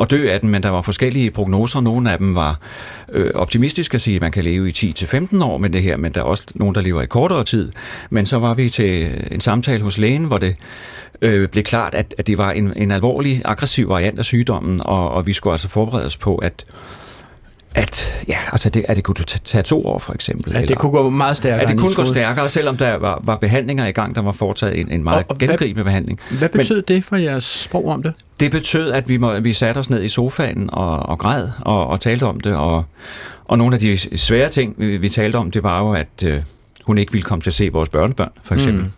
at 0.00 0.10
dø 0.10 0.30
af 0.30 0.40
den, 0.40 0.48
men 0.48 0.62
der 0.62 0.68
var 0.68 0.80
forskellige 0.80 1.30
prognoser. 1.30 1.80
Nogle 1.80 2.12
af 2.12 2.18
dem 2.18 2.34
var 2.34 2.58
øh, 3.12 3.30
optimistiske 3.34 3.94
at 3.94 4.00
sige, 4.00 4.16
at 4.16 4.20
man 4.20 4.32
kan 4.32 4.44
leve 4.44 4.68
i 4.68 4.72
10-15 4.72 5.44
år 5.44 5.58
med 5.58 5.70
det 5.70 5.82
her, 5.82 5.96
men 5.96 6.12
der 6.12 6.20
er 6.20 6.24
også 6.24 6.42
nogen, 6.54 6.74
der 6.74 6.80
lever 6.80 7.02
i 7.02 7.06
kortere 7.06 7.44
tid. 7.44 7.72
Men 8.10 8.26
så 8.26 8.38
var 8.38 8.54
vi 8.54 8.68
til 8.68 9.10
en 9.30 9.40
samtale 9.40 9.82
hos 9.82 9.98
lægen, 9.98 10.24
hvor 10.24 10.38
det 10.38 10.56
øh, 11.22 11.48
blev 11.48 11.64
klart, 11.64 11.94
at, 11.94 12.14
at 12.18 12.26
det 12.26 12.38
var 12.38 12.50
en, 12.50 12.72
en 12.76 12.90
alvorlig, 12.90 13.42
aggressiv 13.44 13.88
variant 13.88 14.18
af 14.18 14.24
sygdommen, 14.24 14.80
og, 14.84 15.10
og 15.10 15.26
vi 15.26 15.32
skulle 15.32 15.54
altså 15.54 15.68
forberede 15.68 16.06
os 16.06 16.16
på, 16.16 16.36
at 16.36 16.64
at, 17.74 18.24
ja, 18.28 18.38
altså 18.52 18.70
det, 18.70 18.84
at 18.88 18.96
det 18.96 19.04
kunne 19.04 19.14
tage 19.44 19.62
to 19.62 19.86
år 19.86 19.98
for 19.98 20.12
eksempel. 20.12 20.56
At 20.56 20.68
det 20.68 20.78
kunne 20.78 20.92
gå 20.92 21.10
meget 21.10 21.36
stærkere. 21.36 21.60
At 21.60 21.68
det 21.68 21.78
kunne 21.78 21.94
gå 21.94 22.04
stærkere, 22.04 22.48
selvom 22.48 22.76
der 22.76 22.96
var, 22.96 23.20
var 23.24 23.36
behandlinger 23.36 23.86
i 23.86 23.92
gang, 23.92 24.14
der 24.14 24.22
var 24.22 24.32
foretaget 24.32 24.80
en, 24.80 24.90
en 24.90 25.04
meget 25.04 25.24
og, 25.24 25.30
og 25.30 25.38
gennemgribende 25.38 25.84
behandling. 25.84 26.20
Hvad 26.38 26.48
betød 26.48 26.76
Men, 26.76 26.96
det 26.96 27.04
for 27.04 27.16
jeres 27.16 27.44
sprog 27.44 27.88
om 27.88 28.02
det? 28.02 28.12
Det 28.40 28.50
betød, 28.50 28.92
at 28.92 29.08
vi, 29.08 29.16
må, 29.16 29.40
vi 29.40 29.52
satte 29.52 29.78
os 29.78 29.90
ned 29.90 30.02
i 30.02 30.08
sofaen 30.08 30.70
og, 30.72 30.98
og 30.98 31.18
græd 31.18 31.48
og, 31.60 31.86
og 31.86 32.00
talte 32.00 32.24
om 32.24 32.40
det, 32.40 32.54
og, 32.54 32.84
og 33.44 33.58
nogle 33.58 33.74
af 33.74 33.80
de 33.80 34.18
svære 34.18 34.48
ting, 34.48 34.74
vi, 34.78 34.96
vi 34.96 35.08
talte 35.08 35.36
om, 35.36 35.50
det 35.50 35.62
var 35.62 35.78
jo, 35.78 35.92
at 35.92 36.24
øh, 36.24 36.42
hun 36.84 36.98
ikke 36.98 37.12
ville 37.12 37.24
komme 37.24 37.42
til 37.42 37.50
at 37.50 37.54
se 37.54 37.68
vores 37.72 37.88
børnebørn, 37.88 38.30
for 38.42 38.54
eksempel. 38.54 38.84
Mm. 38.84 38.90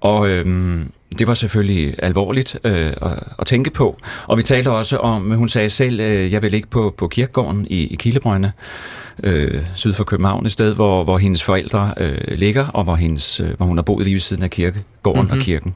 Og 0.00 0.28
øhm, 0.28 0.90
det 1.18 1.26
var 1.26 1.34
selvfølgelig 1.34 1.94
alvorligt 1.98 2.58
øh, 2.64 2.92
at, 3.38 3.46
tænke 3.46 3.70
på. 3.70 3.96
Og 4.26 4.38
vi 4.38 4.42
talte 4.42 4.70
også 4.70 4.96
om, 4.96 5.30
hun 5.30 5.48
sagde 5.48 5.70
selv, 5.70 6.00
øh, 6.00 6.32
jeg 6.32 6.42
vil 6.42 6.54
ikke 6.54 6.68
på, 6.68 6.94
på 6.96 7.08
kirkegården 7.08 7.66
i, 7.70 7.86
i 7.86 7.94
Kilebrønne, 7.94 8.52
øh, 9.22 9.66
syd 9.74 9.92
for 9.92 10.04
København, 10.04 10.46
et 10.46 10.52
sted, 10.52 10.74
hvor, 10.74 11.04
hvor 11.04 11.18
hendes 11.18 11.42
forældre 11.42 11.94
øh, 11.96 12.38
ligger, 12.38 12.66
og 12.66 12.84
hvor, 12.84 12.94
hendes, 12.94 13.40
øh, 13.40 13.56
hvor 13.56 13.66
hun 13.66 13.76
har 13.76 13.82
boet 13.82 14.04
lige 14.04 14.14
ved 14.14 14.20
siden 14.20 14.42
af 14.42 14.50
kirkegården 14.50 15.22
mm-hmm. 15.22 15.38
og 15.38 15.44
kirken. 15.44 15.74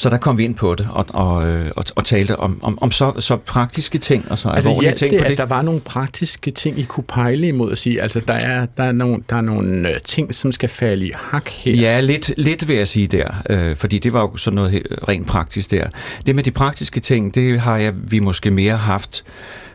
Så 0.00 0.10
der 0.10 0.18
kom 0.18 0.38
vi 0.38 0.44
ind 0.44 0.54
på 0.54 0.74
det 0.74 0.88
og, 0.90 1.06
og, 1.08 1.48
øh, 1.48 1.72
og, 1.76 1.84
og 1.96 2.04
talte 2.04 2.36
om, 2.36 2.58
om, 2.62 2.78
om 2.80 2.90
så, 2.90 3.12
så 3.18 3.36
praktiske 3.36 3.98
ting 3.98 4.30
og 4.30 4.38
så 4.38 4.48
altså, 4.48 4.68
alvorlige 4.68 4.92
ting. 4.92 5.12
Det, 5.12 5.22
på 5.22 5.28
det. 5.28 5.38
der 5.38 5.46
var 5.46 5.62
nogle 5.62 5.80
praktiske 5.80 6.50
ting, 6.50 6.78
I 6.78 6.82
kunne 6.82 7.04
pejle 7.04 7.48
imod 7.48 7.72
at 7.72 7.78
sige, 7.78 8.02
altså 8.02 8.20
der 8.28 8.34
er, 8.34 8.66
der 8.76 8.84
er, 8.84 8.92
nogle, 8.92 9.22
der 9.30 9.36
er 9.36 9.40
nogle 9.40 9.88
øh, 9.88 10.00
ting, 10.06 10.34
som 10.34 10.52
skal 10.52 10.68
falde 10.68 11.06
i 11.06 11.12
hak 11.14 11.48
her. 11.48 11.72
Ja, 11.72 12.00
lidt, 12.00 12.32
lidt 12.36 12.68
vil 12.68 12.76
jeg 12.76 12.88
sige 12.88 13.06
der, 13.06 13.42
øh, 13.50 13.76
fordi 13.76 13.98
det 13.98 14.12
var 14.12 14.20
jo 14.20 14.36
sådan 14.36 14.54
noget 14.54 14.82
rent 15.08 15.26
praktisk 15.26 15.70
der. 15.70 15.86
Det 16.26 16.34
med 16.34 16.44
de 16.44 16.50
praktiske 16.50 17.00
ting, 17.00 17.34
det 17.34 17.60
har 17.60 17.76
jeg, 17.76 17.92
vi 18.10 18.18
måske 18.18 18.50
mere 18.50 18.76
haft 18.76 19.24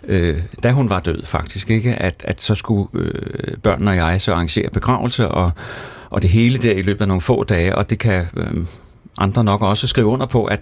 øh, 0.08 0.42
da 0.64 0.72
hun 0.72 0.90
var 0.90 1.00
død 1.00 1.26
faktisk, 1.26 1.70
ikke? 1.70 1.96
At, 1.96 2.16
at 2.24 2.42
så 2.42 2.56
skulle 2.56 2.88
øh, 2.94 3.58
børnene 3.64 3.92
og 3.92 3.98
jeg 3.98 4.22
så 4.22 4.34
arrangere 4.34 4.70
begravelse, 4.70 5.28
og, 5.28 5.52
og 6.10 6.22
det 6.22 6.30
hele 6.30 6.58
der 6.58 6.74
i 6.74 6.82
løbet 6.82 7.02
af 7.02 7.08
nogle 7.08 7.22
få 7.22 7.44
dage, 7.44 7.76
og 7.76 7.90
det 7.90 8.00
kan 8.00 8.26
øh, 8.38 8.48
andre 9.18 9.44
nok 9.44 9.62
også 9.62 9.88
skrive 9.88 10.08
under 10.08 10.26
på, 10.26 10.46
at 10.46 10.60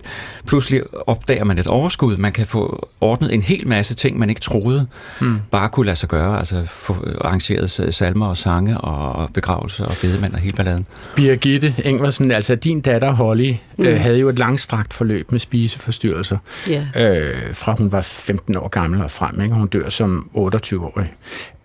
pludselig 0.47 0.81
opdager 1.07 1.43
man 1.43 1.59
et 1.59 1.67
overskud. 1.67 2.17
Man 2.17 2.31
kan 2.31 2.45
få 2.45 2.89
ordnet 3.01 3.33
en 3.33 3.41
hel 3.41 3.67
masse 3.67 3.95
ting, 3.95 4.19
man 4.19 4.29
ikke 4.29 4.41
troede 4.41 4.87
hmm. 5.19 5.39
bare 5.51 5.69
kunne 5.69 5.85
lade 5.85 5.95
sig 5.95 6.09
gøre. 6.09 6.37
Altså 6.37 6.63
få 6.65 7.07
arrangeret 7.21 7.69
salmer 7.95 8.27
og 8.27 8.37
sange 8.37 8.77
og 8.77 9.29
begravelser 9.33 9.85
og 9.85 9.93
bedemand 10.01 10.33
og 10.33 10.39
hele 10.39 10.53
balladen. 10.53 10.85
Birgitte 11.15 11.75
Engversen, 11.83 12.31
altså 12.31 12.55
din 12.55 12.81
datter 12.81 13.11
Holly, 13.11 13.49
øh, 13.49 13.57
mm. 13.77 13.85
øh, 13.85 13.99
havde 13.99 14.19
jo 14.19 14.29
et 14.29 14.39
langstrakt 14.39 14.93
forløb 14.93 15.31
med 15.31 15.39
spiseforstyrrelser. 15.39 16.37
Yeah. 16.69 17.17
Øh, 17.17 17.55
fra 17.55 17.75
hun 17.77 17.91
var 17.91 18.01
15 18.01 18.57
år 18.57 18.67
gammel 18.67 19.01
og 19.01 19.11
frem. 19.11 19.41
Ikke? 19.41 19.55
Hun 19.55 19.67
dør 19.67 19.89
som 19.89 20.29
28-årig. 20.35 21.11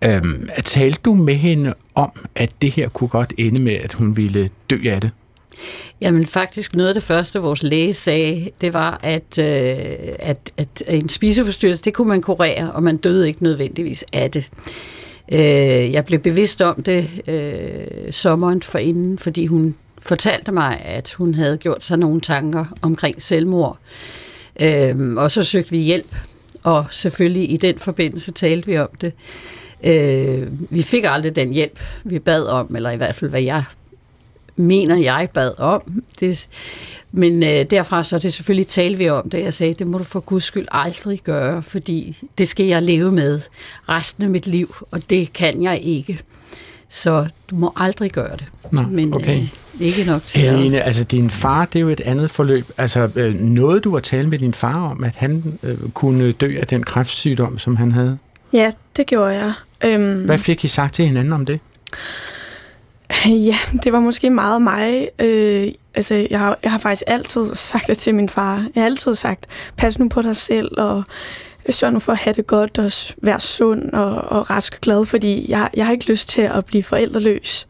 Øh, 0.05 0.21
talte 0.63 0.99
du 1.05 1.13
med 1.13 1.35
hende 1.35 1.73
om, 1.95 2.11
at 2.35 2.51
det 2.61 2.71
her 2.71 2.89
kunne 2.89 3.07
godt 3.07 3.33
ende 3.37 3.61
med, 3.61 3.73
at 3.73 3.93
hun 3.93 4.17
ville 4.17 4.49
dø 4.69 4.77
af 4.85 5.01
det? 5.01 5.11
Jamen 6.01 6.25
faktisk 6.25 6.75
noget 6.75 6.87
af 6.87 6.93
det 6.93 7.03
første, 7.03 7.39
vores 7.39 7.63
læge 7.63 7.93
sagde, 7.93 8.51
det 8.61 8.73
var, 8.73 8.99
at, 9.03 9.37
øh, 9.39 9.45
at, 10.19 10.51
at 10.57 10.83
en 10.87 11.09
spiseforstyrrelse, 11.09 11.83
det 11.83 11.93
kunne 11.93 12.07
man 12.07 12.21
kurere, 12.21 12.71
og 12.71 12.83
man 12.83 12.97
døde 12.97 13.27
ikke 13.27 13.43
nødvendigvis 13.43 14.05
af 14.13 14.31
det. 14.31 14.49
Øh, 15.31 15.91
jeg 15.91 16.05
blev 16.05 16.19
bevidst 16.19 16.61
om 16.61 16.83
det 16.83 17.09
øh, 17.27 18.11
sommeren 18.11 18.61
forinden, 18.61 19.17
fordi 19.17 19.45
hun 19.45 19.75
fortalte 20.01 20.51
mig, 20.51 20.81
at 20.85 21.11
hun 21.11 21.33
havde 21.33 21.57
gjort 21.57 21.83
sig 21.83 21.97
nogle 21.97 22.21
tanker 22.21 22.65
omkring 22.81 23.21
selvmord. 23.21 23.77
Øh, 24.61 25.15
og 25.15 25.31
så 25.31 25.43
søgte 25.43 25.71
vi 25.71 25.77
hjælp, 25.77 26.15
og 26.63 26.85
selvfølgelig 26.91 27.51
i 27.51 27.57
den 27.57 27.79
forbindelse 27.79 28.31
talte 28.31 28.65
vi 28.65 28.77
om 28.77 28.89
det. 29.01 29.13
Øh, 29.83 30.47
vi 30.69 30.81
fik 30.81 31.03
aldrig 31.07 31.35
den 31.35 31.53
hjælp, 31.53 31.79
vi 32.03 32.19
bad 32.19 32.45
om, 32.45 32.75
eller 32.75 32.91
i 32.91 32.97
hvert 32.97 33.15
fald 33.15 33.29
hvad 33.29 33.41
jeg 33.41 33.63
mener 34.59 34.97
jeg 34.97 35.29
bad 35.33 35.59
om. 35.59 36.03
Det, 36.19 36.47
men 37.11 37.43
øh, 37.43 37.65
derfra 37.69 38.03
så 38.03 38.19
det 38.19 38.33
selvfølgelig 38.33 38.67
talte 38.67 38.97
vi 38.97 39.09
om 39.09 39.29
det. 39.29 39.43
Jeg 39.43 39.53
sagde, 39.53 39.73
det 39.73 39.87
må 39.87 39.97
du 39.97 40.03
for 40.03 40.19
guds 40.19 40.43
skyld 40.43 40.67
aldrig 40.71 41.19
gøre, 41.23 41.63
fordi 41.63 42.17
det 42.37 42.47
skal 42.47 42.65
jeg 42.65 42.81
leve 42.81 43.11
med 43.11 43.41
resten 43.89 44.23
af 44.23 44.29
mit 44.29 44.47
liv, 44.47 44.75
og 44.91 45.09
det 45.09 45.33
kan 45.33 45.63
jeg 45.63 45.79
ikke. 45.83 46.19
Så 46.89 47.27
du 47.49 47.55
må 47.55 47.73
aldrig 47.75 48.11
gøre 48.11 48.31
det. 48.31 48.45
Nå, 48.71 48.81
Men 48.81 49.13
okay. 49.13 49.41
øh, 49.41 49.47
ikke 49.79 50.03
nok 50.03 50.23
til 50.23 50.41
Helene, 50.41 50.81
altså 50.81 51.03
din 51.03 51.29
far, 51.29 51.65
det 51.65 51.75
er 51.75 51.81
jo 51.81 51.89
et 51.89 52.01
andet 52.01 52.31
forløb. 52.31 52.65
Altså 52.77 53.09
øh, 53.15 53.35
noget 53.35 53.83
du 53.83 53.93
har 53.93 53.99
talt 53.99 54.29
med 54.29 54.39
din 54.39 54.53
far 54.53 54.89
om, 54.91 55.03
at 55.03 55.15
han 55.15 55.59
øh, 55.63 55.77
kunne 55.93 56.31
dø 56.31 56.59
af 56.59 56.67
den 56.67 56.83
kræftsygdom, 56.83 57.57
som 57.57 57.75
han 57.75 57.91
havde? 57.91 58.17
Ja, 58.53 58.71
det 58.97 59.05
gjorde 59.05 59.33
jeg. 59.33 59.53
Øhm... 59.85 60.25
Hvad 60.25 60.37
fik 60.37 60.65
I 60.65 60.67
sagt 60.67 60.93
til 60.93 61.05
hinanden 61.05 61.33
om 61.33 61.45
det? 61.45 61.59
Ja, 63.49 63.57
det 63.83 63.93
var 63.93 63.99
måske 63.99 64.29
meget 64.29 64.61
mig. 64.61 65.09
Øh, 65.19 65.67
altså, 65.95 66.27
jeg 66.29 66.39
har, 66.39 66.57
jeg 66.63 66.71
har 66.71 66.77
faktisk 66.77 67.03
altid 67.07 67.55
sagt 67.55 67.87
det 67.87 67.97
til 67.97 68.15
min 68.15 68.29
far. 68.29 68.55
Jeg 68.75 68.83
har 68.83 68.85
altid 68.85 69.15
sagt, 69.15 69.45
pas 69.77 69.99
nu 69.99 70.09
på 70.09 70.21
dig 70.21 70.35
selv, 70.35 70.69
og 70.77 71.03
sørg 71.69 71.93
nu 71.93 71.99
for 71.99 72.11
at 72.11 72.17
have 72.17 72.33
det 72.33 72.47
godt, 72.47 72.77
og 72.77 72.91
være 73.21 73.39
sund 73.39 73.93
og, 73.93 74.15
og 74.15 74.49
rask 74.49 74.73
og 74.73 74.81
glad, 74.81 75.05
fordi 75.05 75.51
jeg, 75.51 75.69
jeg 75.73 75.85
har 75.85 75.91
ikke 75.91 76.09
lyst 76.09 76.29
til 76.29 76.41
at 76.41 76.65
blive 76.65 76.83
forældreløs. 76.83 77.67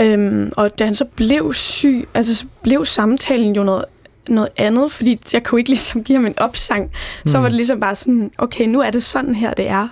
Øhm, 0.00 0.52
og 0.56 0.78
da 0.78 0.84
han 0.84 0.94
så 0.94 1.04
blev 1.04 1.52
syg, 1.52 2.08
altså 2.14 2.34
så 2.34 2.46
blev 2.62 2.84
samtalen 2.84 3.56
jo 3.56 3.62
noget, 3.62 3.84
noget 4.28 4.48
andet, 4.56 4.92
fordi 4.92 5.20
jeg 5.32 5.42
kunne 5.42 5.60
ikke 5.60 5.70
ligesom 5.70 6.04
give 6.04 6.18
ham 6.18 6.26
en 6.26 6.38
opsang. 6.38 6.84
Mm. 6.84 7.28
Så 7.28 7.38
var 7.38 7.48
det 7.48 7.56
ligesom 7.56 7.80
bare 7.80 7.94
sådan, 7.94 8.30
okay, 8.38 8.64
nu 8.64 8.80
er 8.80 8.90
det 8.90 9.02
sådan 9.02 9.34
her, 9.34 9.54
det 9.54 9.68
er. 9.68 9.88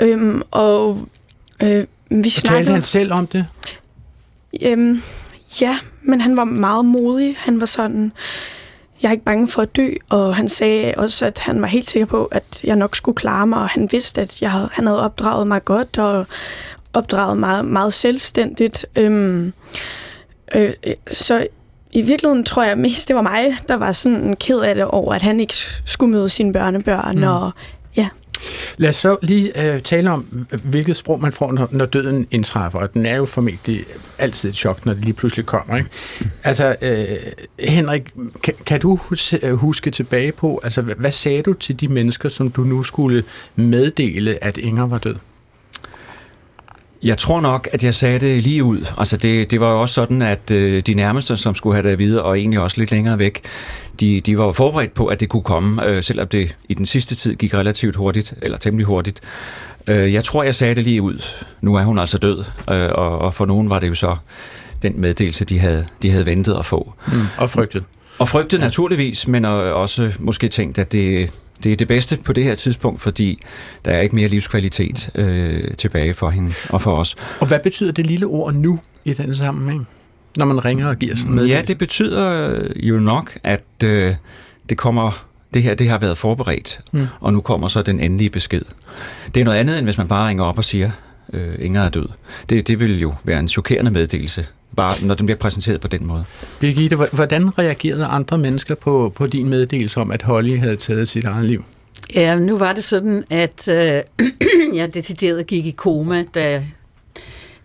Øhm, 0.00 0.42
og 0.50 1.08
øh, 1.62 1.84
vi 2.10 2.28
snakkede... 2.30 2.58
Talte 2.58 2.72
han 2.72 2.82
selv 2.82 3.12
om 3.12 3.26
det? 3.26 3.46
Øhm, 4.66 5.02
ja, 5.60 5.78
men 6.02 6.20
han 6.20 6.36
var 6.36 6.44
meget 6.44 6.84
modig. 6.84 7.36
Han 7.38 7.60
var 7.60 7.66
sådan, 7.66 8.12
jeg 9.02 9.08
er 9.08 9.12
ikke 9.12 9.24
bange 9.24 9.48
for 9.48 9.62
at 9.62 9.76
dø, 9.76 9.88
og 10.08 10.36
han 10.36 10.48
sagde 10.48 10.94
også, 10.96 11.26
at 11.26 11.38
han 11.38 11.62
var 11.62 11.68
helt 11.68 11.90
sikker 11.90 12.06
på, 12.06 12.24
at 12.24 12.60
jeg 12.64 12.76
nok 12.76 12.96
skulle 12.96 13.16
klare 13.16 13.46
mig, 13.46 13.58
og 13.58 13.68
han 13.68 13.88
vidste, 13.92 14.20
at 14.20 14.42
jeg 14.42 14.50
havde, 14.50 14.68
han 14.72 14.86
havde 14.86 15.02
opdraget 15.02 15.46
mig 15.46 15.64
godt, 15.64 15.98
og 15.98 16.26
opdraget 16.92 17.36
mig 17.36 17.64
meget 17.64 17.92
selvstændigt. 17.92 18.86
Øhm, 18.96 19.52
øh, 20.54 20.72
så 21.12 21.46
i 21.92 22.02
virkeligheden 22.02 22.44
tror 22.44 22.62
jeg 22.62 22.78
mest, 22.78 23.08
det 23.08 23.16
var 23.16 23.22
mig, 23.22 23.56
der 23.68 23.74
var 23.74 23.92
sådan 23.92 24.36
ked 24.36 24.58
af 24.58 24.74
det 24.74 24.84
over, 24.84 25.14
at 25.14 25.22
han 25.22 25.40
ikke 25.40 25.54
skulle 25.84 26.10
møde 26.12 26.28
sine 26.28 26.52
børnebørn, 26.52 27.16
mm. 27.16 27.22
og 27.22 27.50
ja. 27.96 28.08
Lad 28.76 28.88
os 28.88 28.96
så 28.96 29.16
lige 29.22 29.74
øh, 29.74 29.82
tale 29.82 30.10
om, 30.10 30.46
hvilket 30.64 30.96
sprog 30.96 31.20
man 31.20 31.32
får, 31.32 31.52
når, 31.52 31.68
når 31.70 31.86
døden 31.86 32.26
indtræffer. 32.30 32.78
Og 32.78 32.94
den 32.94 33.06
er 33.06 33.16
jo 33.16 33.24
formentlig 33.24 33.84
altid 34.18 34.48
et 34.48 34.56
chok, 34.56 34.86
når 34.86 34.94
det 34.94 35.04
lige 35.04 35.14
pludselig 35.14 35.46
kommer. 35.46 35.76
Ikke? 35.76 35.90
Altså, 36.44 36.76
øh, 36.82 37.16
Henrik, 37.58 38.02
kan, 38.42 38.54
kan 38.66 38.80
du 38.80 38.98
øh, 39.42 39.54
huske 39.54 39.90
tilbage 39.90 40.32
på, 40.32 40.60
altså, 40.64 40.82
hvad 40.82 41.12
sagde 41.12 41.42
du 41.42 41.52
til 41.52 41.80
de 41.80 41.88
mennesker, 41.88 42.28
som 42.28 42.50
du 42.50 42.64
nu 42.64 42.82
skulle 42.82 43.24
meddele, 43.56 44.44
at 44.44 44.58
Inger 44.58 44.86
var 44.86 44.98
død? 44.98 45.16
Jeg 47.02 47.18
tror 47.18 47.40
nok, 47.40 47.68
at 47.72 47.84
jeg 47.84 47.94
sagde 47.94 48.18
det 48.18 48.42
lige 48.42 48.64
ud. 48.64 48.86
Altså 48.98 49.16
det, 49.16 49.50
det 49.50 49.60
var 49.60 49.72
jo 49.72 49.80
også 49.80 49.94
sådan, 49.94 50.22
at 50.22 50.50
øh, 50.50 50.82
de 50.86 50.94
nærmeste, 50.94 51.36
som 51.36 51.54
skulle 51.54 51.76
have 51.76 51.90
det 51.90 51.98
videre, 51.98 52.22
og 52.22 52.38
egentlig 52.38 52.60
også 52.60 52.80
lidt 52.80 52.90
længere 52.90 53.18
væk, 53.18 53.40
de, 54.00 54.20
de 54.20 54.38
var 54.38 54.44
jo 54.44 54.52
forberedt 54.52 54.94
på, 54.94 55.06
at 55.06 55.20
det 55.20 55.28
kunne 55.28 55.42
komme, 55.42 55.86
øh, 55.86 56.02
selvom 56.02 56.28
det 56.28 56.56
i 56.68 56.74
den 56.74 56.86
sidste 56.86 57.14
tid 57.14 57.34
gik 57.34 57.54
relativt 57.54 57.96
hurtigt, 57.96 58.34
eller 58.42 58.58
temmelig 58.58 58.86
hurtigt. 58.86 59.20
Øh, 59.86 60.12
jeg 60.12 60.24
tror, 60.24 60.42
jeg 60.42 60.54
sagde 60.54 60.74
det 60.74 60.84
lige 60.84 61.02
ud. 61.02 61.22
Nu 61.60 61.74
er 61.74 61.82
hun 61.82 61.98
altså 61.98 62.18
død, 62.18 62.44
øh, 62.70 62.88
og, 62.94 63.18
og 63.18 63.34
for 63.34 63.46
nogen 63.46 63.70
var 63.70 63.78
det 63.78 63.88
jo 63.88 63.94
så 63.94 64.16
den 64.82 65.00
meddelelse, 65.00 65.44
de 65.44 65.58
havde, 65.58 65.86
de 66.02 66.10
havde 66.10 66.26
ventet 66.26 66.56
at 66.58 66.64
få. 66.64 66.92
Mm, 67.12 67.26
og 67.38 67.50
frygtet. 67.50 67.84
Og 68.18 68.28
frygtet 68.28 68.58
ja. 68.58 68.64
naturligvis, 68.64 69.28
men 69.28 69.44
også 69.44 70.12
måske 70.18 70.48
tænkt, 70.48 70.78
at 70.78 70.92
det, 70.92 71.30
det 71.64 71.72
er 71.72 71.76
det 71.76 71.88
bedste 71.88 72.18
på 72.24 72.32
det 72.32 72.44
her 72.44 72.54
tidspunkt, 72.54 73.00
fordi 73.00 73.42
der 73.84 73.90
er 73.90 74.00
ikke 74.00 74.14
mere 74.14 74.28
livskvalitet 74.28 75.10
øh, 75.14 75.74
tilbage 75.74 76.14
for 76.14 76.30
hende 76.30 76.52
og 76.68 76.82
for 76.82 76.96
os. 76.96 77.16
Og 77.40 77.46
hvad 77.46 77.58
betyder 77.58 77.92
det 77.92 78.06
lille 78.06 78.26
ord 78.26 78.54
nu 78.54 78.80
i 79.04 79.12
den 79.12 79.34
sammenhæng, 79.34 79.88
når 80.36 80.46
man 80.46 80.64
ringer 80.64 80.88
og 80.88 80.96
giver 80.96 81.16
sådan 81.16 81.32
med? 81.32 81.46
Ja, 81.46 81.62
det 81.62 81.78
betyder 81.78 82.58
jo 82.76 83.00
nok, 83.00 83.38
at 83.44 83.64
øh, 83.84 84.14
det 84.68 84.78
kommer 84.78 85.26
det 85.54 85.62
her 85.62 85.74
det 85.74 85.88
har 85.88 85.98
været 85.98 86.18
forberedt, 86.18 86.80
mm. 86.92 87.06
og 87.20 87.32
nu 87.32 87.40
kommer 87.40 87.68
så 87.68 87.82
den 87.82 88.00
endelige 88.00 88.30
besked. 88.30 88.62
Det 89.34 89.40
er 89.40 89.44
noget 89.44 89.58
andet, 89.58 89.78
end 89.78 89.86
hvis 89.86 89.98
man 89.98 90.08
bare 90.08 90.28
ringer 90.28 90.44
op 90.44 90.58
og 90.58 90.64
siger, 90.64 90.90
øh, 91.32 91.52
Inger 91.58 91.82
er 91.82 91.88
død. 91.88 92.06
Det, 92.48 92.68
det 92.68 92.80
vil 92.80 93.00
jo 93.00 93.14
være 93.24 93.38
en 93.38 93.48
chokerende 93.48 93.90
meddelelse, 93.90 94.46
bare 94.76 95.06
når 95.06 95.14
den 95.14 95.26
bliver 95.26 95.38
præsenteret 95.38 95.80
på 95.80 95.88
den 95.88 96.06
måde. 96.06 96.24
Birgitte, 96.60 96.96
hvordan 96.96 97.58
reagerede 97.58 98.04
andre 98.04 98.38
mennesker 98.38 98.74
på, 98.74 99.12
på 99.16 99.26
din 99.26 99.48
meddelelse 99.48 100.00
om, 100.00 100.10
at 100.10 100.22
Holly 100.22 100.58
havde 100.58 100.76
taget 100.76 101.08
sit 101.08 101.24
eget 101.24 101.42
liv? 101.42 101.64
Ja, 102.14 102.38
nu 102.38 102.58
var 102.58 102.72
det 102.72 102.84
sådan, 102.84 103.24
at 103.30 103.68
øh, 103.68 104.02
jeg 104.78 104.94
decideret 104.94 105.46
gik 105.46 105.66
i 105.66 105.70
koma, 105.70 106.24
da, 106.34 106.64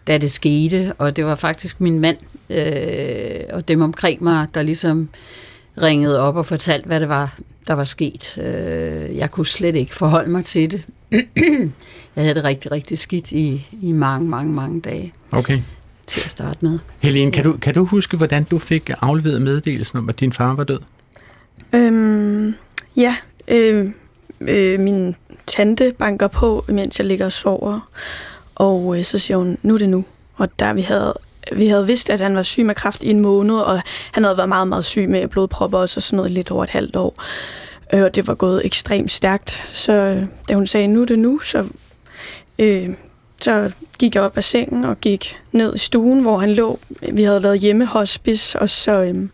da 0.07 0.17
det 0.17 0.31
skete, 0.31 0.93
og 0.97 1.15
det 1.15 1.25
var 1.25 1.35
faktisk 1.35 1.81
min 1.81 1.99
mand 1.99 2.17
øh, 2.49 3.55
og 3.55 3.67
dem 3.67 3.81
omkring 3.81 4.23
mig, 4.23 4.47
der 4.53 4.61
ligesom 4.61 5.09
ringede 5.81 6.19
op 6.19 6.35
og 6.35 6.45
fortalte, 6.45 6.87
hvad 6.87 6.99
det 6.99 7.09
var, 7.09 7.37
der 7.67 7.73
var 7.73 7.83
sket. 7.83 8.37
Øh, 8.37 9.17
jeg 9.17 9.31
kunne 9.31 9.45
slet 9.45 9.75
ikke 9.75 9.95
forholde 9.95 10.31
mig 10.31 10.45
til 10.45 10.71
det. 10.71 10.83
jeg 12.15 12.23
havde 12.23 12.35
det 12.35 12.43
rigtig, 12.43 12.71
rigtig 12.71 12.99
skidt 12.99 13.31
i, 13.31 13.67
i 13.81 13.91
mange, 13.91 14.29
mange, 14.29 14.53
mange 14.53 14.81
dage. 14.81 15.13
Okay 15.31 15.61
til 16.07 16.21
at 16.25 16.31
starte 16.31 16.57
med. 16.61 16.79
Helene, 16.99 17.31
kan, 17.31 17.43
du, 17.43 17.57
kan 17.57 17.73
du 17.73 17.85
huske, 17.85 18.17
hvordan 18.17 18.43
du 18.43 18.59
fik 18.59 18.89
afleveret 19.01 19.41
meddelelsen 19.41 19.97
om, 19.97 20.09
at 20.09 20.19
din 20.19 20.33
far 20.33 20.55
var 20.55 20.63
død? 20.63 20.79
Øhm, 21.75 22.55
ja, 22.97 23.15
øh, 23.47 23.85
øh, 24.41 24.79
min 24.79 25.15
tante 25.47 25.93
banker 25.97 26.27
på, 26.27 26.65
mens 26.67 26.99
jeg 26.99 27.07
ligger 27.07 27.25
og 27.25 27.31
sover, 27.31 27.89
og 28.55 28.97
øh, 28.97 29.05
så 29.05 29.19
siger 29.19 29.37
hun, 29.37 29.57
nu 29.61 29.73
er 29.73 29.77
det 29.77 29.89
nu. 29.89 30.05
Og 30.35 30.59
der 30.59 30.73
vi 30.73 30.81
havde 30.81 31.13
vi 31.53 31.67
havde 31.67 31.87
vidst, 31.87 32.09
at 32.09 32.21
han 32.21 32.35
var 32.35 32.43
syg 32.43 32.65
med 32.65 32.75
kræft 32.75 33.03
i 33.03 33.09
en 33.09 33.19
måned, 33.19 33.55
og 33.55 33.81
han 34.11 34.23
havde 34.23 34.37
været 34.37 34.49
meget, 34.49 34.67
meget 34.67 34.85
syg 34.85 35.09
med 35.09 35.27
blodpropper 35.27 35.77
og 35.77 35.89
så 35.89 36.01
sådan 36.01 36.17
noget 36.17 36.31
lidt 36.31 36.51
over 36.51 36.63
et 36.63 36.69
halvt 36.69 36.95
år. 36.95 37.15
Øh, 37.93 38.03
og 38.03 38.15
det 38.15 38.27
var 38.27 38.35
gået 38.35 38.65
ekstremt 38.65 39.11
stærkt. 39.11 39.63
Så 39.65 39.93
øh, 39.93 40.23
da 40.49 40.53
hun 40.53 40.67
sagde, 40.67 40.87
nu 40.87 41.01
er 41.01 41.05
det 41.05 41.19
nu, 41.19 41.39
så 41.39 41.67
øh, 42.59 42.89
så 43.41 43.71
gik 43.99 44.15
jeg 44.15 44.23
op 44.23 44.37
af 44.37 44.43
sengen 44.43 44.85
og 44.85 45.01
gik 45.01 45.37
ned 45.51 45.75
i 45.75 45.77
stuen, 45.77 46.21
hvor 46.21 46.37
han 46.37 46.53
lå. 46.53 46.79
Vi 47.11 47.23
havde 47.23 47.39
lavet 47.39 47.59
hjemmehospice, 47.59 48.59
og 48.59 48.69
så, 48.69 48.91
øhm, 48.91 49.29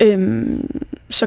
øhm, 0.00 0.82
så 1.10 1.26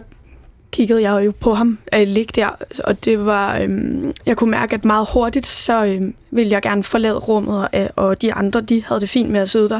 kiggede 0.74 1.10
jeg 1.10 1.25
jo 1.25 1.33
på 1.39 1.53
ham 1.53 1.77
at 1.88 2.07
ligge 2.07 2.31
der, 2.36 2.50
og 2.83 3.05
det 3.05 3.25
var, 3.25 3.57
øhm, 3.60 4.13
jeg 4.25 4.38
kunne 4.38 4.51
mærke, 4.51 4.74
at 4.74 4.86
meget 4.86 5.07
hurtigt, 5.13 5.48
så 5.48 5.86
øhm, 5.86 6.15
ville 6.31 6.51
jeg 6.51 6.62
gerne 6.62 6.83
forlade 6.83 7.17
rummet, 7.17 7.67
og, 7.74 7.89
og 7.95 8.22
de 8.22 8.33
andre, 8.33 8.62
de 8.62 8.83
havde 8.88 9.01
det 9.01 9.10
fint 9.10 9.29
med 9.29 9.39
at 9.39 9.50
sidde 9.50 9.69
der. 9.69 9.79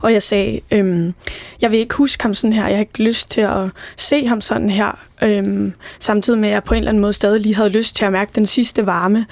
Og 0.00 0.12
jeg 0.12 0.22
sagde, 0.22 0.60
øhm, 0.70 1.14
jeg 1.60 1.70
vil 1.70 1.78
ikke 1.78 1.94
huske 1.94 2.22
ham 2.22 2.34
sådan 2.34 2.52
her, 2.52 2.66
jeg 2.66 2.76
har 2.76 2.80
ikke 2.80 3.02
lyst 3.02 3.30
til 3.30 3.40
at 3.40 3.68
se 3.96 4.26
ham 4.26 4.40
sådan 4.40 4.70
her, 4.70 4.98
øhm, 5.22 5.72
samtidig 5.98 6.38
med, 6.38 6.48
at 6.48 6.52
jeg 6.52 6.64
på 6.64 6.74
en 6.74 6.78
eller 6.78 6.90
anden 6.90 7.00
måde 7.00 7.12
stadig 7.12 7.40
lige 7.40 7.54
havde 7.54 7.70
lyst 7.70 7.96
til 7.96 8.04
at 8.04 8.12
mærke 8.12 8.32
den 8.34 8.46
sidste 8.46 8.86
varme. 8.86 9.26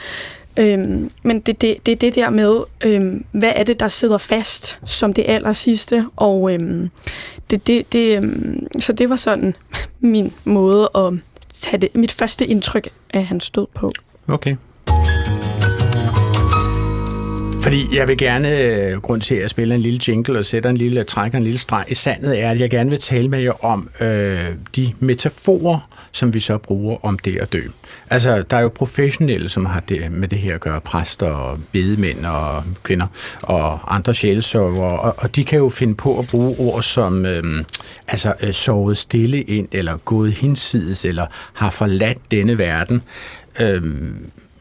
Øhm, 0.59 1.11
men 1.23 1.41
det 1.41 1.53
er 1.53 1.59
det, 1.61 1.87
det, 1.87 2.01
det 2.01 2.15
der 2.15 2.31
med, 2.31 2.61
øhm, 2.85 3.25
hvad 3.33 3.53
er 3.57 3.63
det, 3.63 3.81
der 3.81 3.89
sidder 3.89 4.19
fast 4.19 4.79
som 4.85 5.13
det 5.13 5.25
aller 5.29 5.53
sidste, 5.53 6.07
og 6.17 6.55
øhm, 6.55 6.91
det, 7.51 7.67
det, 7.67 7.93
det, 7.93 8.17
øhm, 8.17 8.67
så 8.81 8.93
det 8.93 9.11
var 9.11 9.17
sådan 9.17 9.55
min 10.01 10.33
måde 10.45 10.91
at 10.95 11.13
tage 11.53 11.79
det, 11.79 11.95
mit 11.95 12.13
første 12.13 12.47
indtryk 12.47 12.89
af 13.15 13.27
hans 13.27 13.45
stod 13.45 13.67
på. 13.75 13.91
Okay. 14.29 14.57
Fordi 17.63 17.97
jeg 17.97 18.09
vil 18.09 18.19
gerne, 18.19 18.59
øh, 18.59 19.01
grund 19.01 19.21
til 19.21 19.35
at 19.35 19.51
spille 19.51 19.75
en 19.75 19.81
lille 19.81 20.01
jingle 20.09 20.39
og 20.39 20.47
sætte 20.47 20.69
en 20.69 20.77
lille, 20.77 21.01
øh, 21.01 21.07
trækker 21.07 21.39
en 21.39 21.45
lille 21.45 21.59
streg 21.59 21.85
i 21.89 21.95
sandet, 21.95 22.41
er, 22.41 22.51
at 22.51 22.61
jeg 22.61 22.71
gerne 22.71 22.91
vil 22.91 22.99
tale 22.99 23.29
med 23.29 23.41
jer 23.41 23.65
om 23.65 23.91
øh, 24.01 24.09
de 24.77 24.93
metaforer, 25.01 25.89
som 26.13 26.35
vi 26.35 26.41
så 26.41 26.59
bruger 26.59 27.05
om 27.05 27.19
det 27.19 27.39
at 27.39 27.53
dø. 27.53 27.63
Altså, 28.11 28.43
der 28.43 28.57
er 28.57 28.61
jo 28.61 28.69
professionelle, 28.69 29.49
som 29.49 29.67
har 29.67 29.81
det, 29.81 30.13
med 30.13 30.29
det 30.29 30.39
her 30.39 30.55
at 30.55 30.61
gøre, 30.61 30.81
præster 30.81 31.27
og 31.27 31.59
bedemænd 31.73 32.27
og 32.27 32.65
kvinder 32.83 33.07
og 33.43 33.95
andre 33.95 34.15
sjælesørgere, 34.15 35.01
og, 35.01 35.15
og 35.19 35.37
de 35.37 35.45
kan 35.45 35.59
jo 35.59 35.69
finde 35.69 35.95
på 35.95 36.19
at 36.19 36.27
bruge 36.31 36.57
ord 36.59 36.83
som 36.83 37.27
øh, 37.27 37.65
altså, 38.09 38.35
øh, 38.41 38.53
sovet 38.53 38.99
stille 38.99 39.43
ind, 39.43 39.69
eller 39.73 39.97
gået 39.97 40.33
hinsides, 40.33 41.05
eller 41.05 41.27
har 41.53 41.71
forladt 41.71 42.19
denne 42.31 42.59
verden. 42.59 43.03
Øh, 43.61 43.83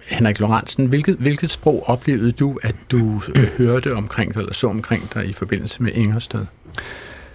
Henrik 0.09 0.39
Lorentzen, 0.39 0.85
hvilket, 0.85 1.15
hvilket 1.15 1.49
sprog 1.49 1.83
oplevede 1.89 2.31
du, 2.31 2.59
at 2.63 2.75
du 2.91 3.21
øh, 3.35 3.47
hørte 3.57 3.95
omkring 3.95 4.33
dig, 4.33 4.39
eller 4.39 4.53
så 4.53 4.67
omkring 4.67 5.13
dig 5.13 5.25
i 5.25 5.33
forbindelse 5.33 5.83
med 5.83 5.91
Ingersted? 5.91 6.45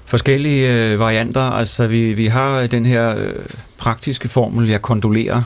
Forskellige 0.06 0.72
øh, 0.72 0.98
varianter. 0.98 1.40
Altså, 1.40 1.86
vi, 1.86 2.12
vi 2.12 2.26
har 2.26 2.66
den 2.66 2.86
her 2.86 3.16
øh, 3.16 3.32
praktiske 3.78 4.28
formel, 4.28 4.68
jeg 4.68 4.82
kondolerer, 4.82 5.42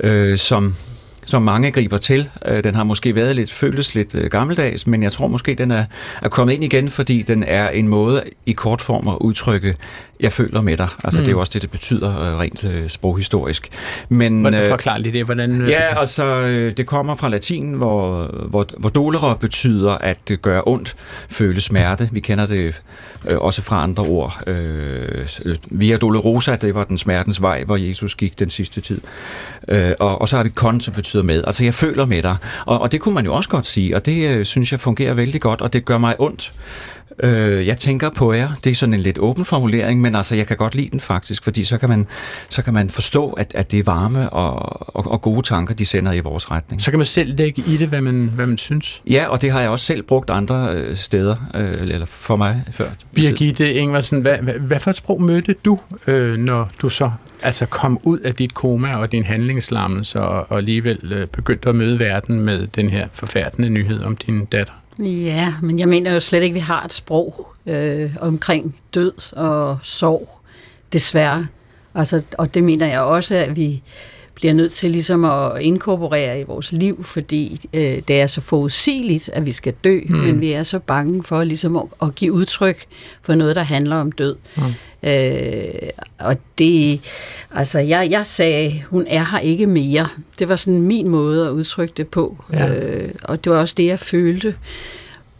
øh, 0.00 0.38
som 0.38 0.74
som 1.28 1.42
mange 1.42 1.70
griber 1.70 1.96
til. 1.96 2.30
Øh, 2.46 2.64
den 2.64 2.74
har 2.74 2.84
måske 2.84 3.14
været 3.14 3.36
lidt, 3.36 3.52
føltes 3.52 3.94
lidt 3.94 4.14
øh, 4.14 4.30
gammeldags, 4.30 4.86
men 4.86 5.02
jeg 5.02 5.12
tror 5.12 5.26
måske, 5.26 5.54
den 5.54 5.70
er, 5.70 5.84
er 6.22 6.28
kommet 6.28 6.54
ind 6.54 6.64
igen, 6.64 6.88
fordi 6.88 7.22
den 7.22 7.42
er 7.42 7.68
en 7.68 7.88
måde 7.88 8.22
i 8.46 8.52
kort 8.52 8.80
form 8.80 9.08
at 9.08 9.16
udtrykke, 9.20 9.76
jeg 10.20 10.32
føler 10.32 10.60
med 10.60 10.76
dig. 10.76 10.88
Altså, 11.04 11.20
mm. 11.20 11.24
det 11.24 11.30
er 11.30 11.32
jo 11.32 11.40
også 11.40 11.50
det, 11.54 11.62
det 11.62 11.70
betyder 11.70 12.20
øh, 12.20 12.38
rent 12.38 12.92
sproghistorisk. 12.92 13.68
Men, 14.08 14.40
hvordan 14.40 14.64
forklarer 14.68 14.98
lige 14.98 15.12
det? 15.12 15.24
Hvordan, 15.24 15.66
ja, 15.68 16.00
altså, 16.00 16.42
det 16.76 16.86
kommer 16.86 17.14
fra 17.14 17.28
latin, 17.28 17.72
hvor, 17.72 18.24
hvor, 18.48 18.66
hvor 18.78 18.88
dolere 18.88 19.36
betyder 19.36 19.92
at 19.92 20.18
det 20.28 20.42
gør 20.42 20.62
ondt, 20.66 20.96
føle 21.30 21.60
smerte. 21.60 22.08
Vi 22.12 22.20
kender 22.20 22.46
det 22.46 22.82
også 23.30 23.62
fra 23.62 23.82
andre 23.82 24.02
ord. 24.02 24.42
via 25.70 25.96
dolorosa, 25.96 26.56
det 26.56 26.74
var 26.74 26.84
den 26.84 26.98
smertens 26.98 27.42
vej, 27.42 27.64
hvor 27.64 27.76
Jesus 27.76 28.14
gik 28.14 28.38
den 28.38 28.50
sidste 28.50 28.80
tid. 28.80 29.00
og, 29.98 30.20
og 30.20 30.28
så 30.28 30.36
har 30.36 30.44
vi 30.44 30.48
kon, 30.48 30.80
som 30.80 30.94
betyder 30.94 31.22
med. 31.22 31.44
Altså, 31.46 31.64
jeg 31.64 31.74
føler 31.74 32.06
med 32.06 32.22
dig. 32.22 32.36
Og, 32.66 32.80
og 32.80 32.92
det 32.92 33.00
kunne 33.00 33.14
man 33.14 33.24
jo 33.24 33.34
også 33.34 33.50
godt 33.50 33.66
sige, 33.66 33.96
og 33.96 34.06
det 34.06 34.28
øh, 34.28 34.44
synes 34.44 34.72
jeg 34.72 34.80
fungerer 34.80 35.14
vældig 35.14 35.40
godt, 35.40 35.60
og 35.60 35.72
det 35.72 35.84
gør 35.84 35.98
mig 35.98 36.20
ondt. 36.20 36.52
Øh, 37.22 37.66
jeg 37.66 37.76
tænker 37.76 38.10
på 38.10 38.32
jer. 38.32 38.48
Det 38.64 38.70
er 38.70 38.74
sådan 38.74 38.94
en 38.94 39.00
lidt 39.00 39.18
åben 39.18 39.44
formulering, 39.44 40.00
men 40.00 40.14
altså, 40.14 40.34
jeg 40.34 40.46
kan 40.46 40.56
godt 40.56 40.74
lide 40.74 40.88
den 40.90 41.00
faktisk, 41.00 41.44
fordi 41.44 41.64
så 41.64 41.78
kan 41.78 41.88
man, 41.88 42.06
så 42.48 42.62
kan 42.62 42.74
man 42.74 42.90
forstå, 42.90 43.30
at, 43.30 43.52
at 43.54 43.70
det 43.70 43.78
er 43.78 43.84
varme 43.84 44.30
og, 44.30 44.96
og, 44.96 45.12
og 45.12 45.22
gode 45.22 45.42
tanker, 45.42 45.74
de 45.74 45.86
sender 45.86 46.12
i 46.12 46.20
vores 46.20 46.50
retning. 46.50 46.82
Så 46.82 46.90
kan 46.90 46.98
man 46.98 47.06
selv 47.06 47.36
lægge 47.36 47.62
i 47.66 47.76
det, 47.76 47.88
hvad 47.88 48.00
man, 48.00 48.30
hvad 48.34 48.46
man 48.46 48.58
synes. 48.58 49.02
Ja, 49.10 49.26
og 49.28 49.42
det 49.42 49.52
har 49.52 49.60
jeg 49.60 49.70
også 49.70 49.84
selv 49.84 50.02
brugt 50.02 50.30
andre 50.30 50.74
øh, 50.74 50.96
steder, 50.96 51.36
øh, 51.54 51.72
eller 51.80 52.06
for 52.06 52.36
mig 52.36 52.62
før. 52.70 52.88
Birgitte 53.14 53.74
Ingvarsen, 53.74 54.20
hvad, 54.20 54.36
hvad, 54.38 54.54
hvad 54.54 54.80
for 54.80 54.90
et 54.90 54.96
sprog 54.96 55.22
mødte 55.22 55.54
du, 55.64 55.78
øh, 56.06 56.36
når 56.36 56.70
du 56.82 56.90
så 56.90 57.10
altså 57.42 57.66
kom 57.66 58.00
ud 58.02 58.18
af 58.18 58.34
dit 58.34 58.54
koma 58.54 58.96
og 58.96 59.12
din 59.12 59.24
handlingslammelse 59.24 60.20
og, 60.20 60.46
og 60.50 60.58
alligevel 60.58 61.12
øh, 61.12 61.26
begyndte 61.26 61.68
at 61.68 61.74
møde 61.74 61.98
verden 61.98 62.40
med 62.40 62.66
den 62.66 62.90
her 62.90 63.08
forfærdende 63.12 63.68
nyhed 63.68 64.02
om 64.02 64.16
din 64.16 64.44
datter? 64.44 64.72
Ja, 64.98 65.54
men 65.62 65.78
jeg 65.78 65.88
mener 65.88 66.12
jo 66.12 66.20
slet 66.20 66.42
ikke, 66.42 66.52
at 66.52 66.54
vi 66.54 66.60
har 66.60 66.84
et 66.84 66.92
sprog 66.92 67.46
øh, 67.66 68.16
omkring 68.20 68.76
død 68.94 69.32
og 69.36 69.78
sorg, 69.82 70.40
desværre. 70.92 71.46
Altså, 71.94 72.22
og 72.38 72.54
det 72.54 72.64
mener 72.64 72.86
jeg 72.86 73.00
også, 73.00 73.34
at 73.34 73.56
vi 73.56 73.82
bliver 74.38 74.54
nødt 74.54 74.72
til 74.72 74.90
ligesom 74.90 75.24
at 75.24 75.60
inkorporere 75.60 76.40
i 76.40 76.42
vores 76.42 76.72
liv, 76.72 77.04
fordi 77.04 77.60
øh, 77.72 78.02
det 78.08 78.20
er 78.20 78.26
så 78.26 78.40
forudsigeligt, 78.40 79.30
at 79.32 79.46
vi 79.46 79.52
skal 79.52 79.74
dø, 79.84 80.00
mm. 80.08 80.16
men 80.16 80.40
vi 80.40 80.52
er 80.52 80.62
så 80.62 80.78
bange 80.78 81.22
for 81.22 81.44
ligesom 81.44 81.76
at, 81.76 81.82
at 82.02 82.14
give 82.14 82.32
udtryk 82.32 82.86
for 83.22 83.34
noget, 83.34 83.56
der 83.56 83.62
handler 83.62 83.96
om 83.96 84.12
død. 84.12 84.36
Mm. 84.56 84.62
Øh, 85.08 85.88
og 86.18 86.36
det, 86.58 87.00
altså 87.50 87.78
jeg, 87.78 88.08
jeg 88.10 88.26
sagde, 88.26 88.82
hun 88.90 89.06
er 89.08 89.24
her 89.30 89.38
ikke 89.38 89.66
mere. 89.66 90.08
Det 90.38 90.48
var 90.48 90.56
sådan 90.56 90.82
min 90.82 91.08
måde 91.08 91.46
at 91.46 91.50
udtrykke 91.50 91.94
det 91.96 92.08
på, 92.08 92.44
ja. 92.52 92.74
øh, 92.74 93.10
og 93.24 93.44
det 93.44 93.52
var 93.52 93.58
også 93.58 93.74
det, 93.76 93.86
jeg 93.86 93.98
følte. 93.98 94.54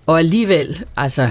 Og 0.07 0.19
alligevel, 0.19 0.85
altså... 0.97 1.31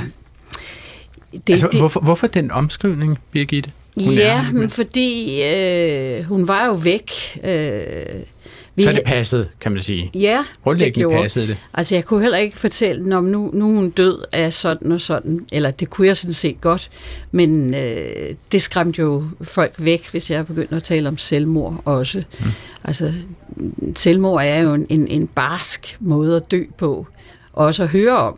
Det, 1.32 1.54
altså 1.54 1.68
det, 1.72 1.80
hvorfor, 1.80 2.00
hvorfor 2.00 2.28
den 2.28 2.52
omskrivning, 2.52 3.20
Birgitte? 3.32 3.72
Hun 4.06 4.14
ja, 4.14 4.46
men 4.54 4.70
fordi 4.70 5.42
øh, 5.44 6.24
hun 6.24 6.48
var 6.48 6.66
jo 6.66 6.74
væk. 6.74 7.12
Øh, 7.44 8.22
vi, 8.78 8.84
så 8.84 8.92
det 8.92 9.04
passede, 9.06 9.48
kan 9.60 9.72
man 9.72 9.82
sige. 9.82 10.12
Ja, 10.16 10.44
det 10.66 10.94
gjorde. 10.94 11.22
passede 11.22 11.48
det. 11.48 11.58
Altså, 11.74 11.96
jeg 11.96 12.06
kunne 12.06 12.22
heller 12.22 12.38
ikke 12.38 12.58
fortælle, 12.58 13.04
når 13.10 13.22
nu, 13.22 13.50
nu 13.54 13.70
er 13.70 13.76
hun 13.76 13.90
død 13.90 14.24
af 14.32 14.54
sådan 14.54 14.92
og 14.92 15.02
sådan. 15.02 15.46
Eller 15.52 15.72
det 15.72 15.90
kunne 15.90 16.08
jeg 16.08 16.18
sådan 16.18 16.34
set 16.34 16.62
godt. 16.62 16.90
Men 17.32 17.74
øh, 17.74 18.34
det 18.52 18.62
skræmte 18.62 19.02
jo 19.02 19.24
folk 19.42 19.74
væk, 19.78 20.12
hvis 20.12 20.32
jeg 20.32 20.48
begyndte 20.48 20.76
at 20.76 20.84
tale 20.84 21.08
om 21.08 21.18
selvmord 21.18 21.82
også. 21.86 22.24
Mm. 22.40 22.46
Altså, 22.84 23.14
selvmord 23.96 24.42
er 24.44 24.60
jo 24.60 24.74
en, 24.74 24.86
en, 24.90 25.08
en 25.08 25.28
barsk 25.28 25.98
måde 26.00 26.36
at 26.36 26.52
dø 26.52 26.64
på. 26.78 27.08
Også 27.54 27.84
at 27.84 27.90
høre 27.90 28.18
om. 28.18 28.38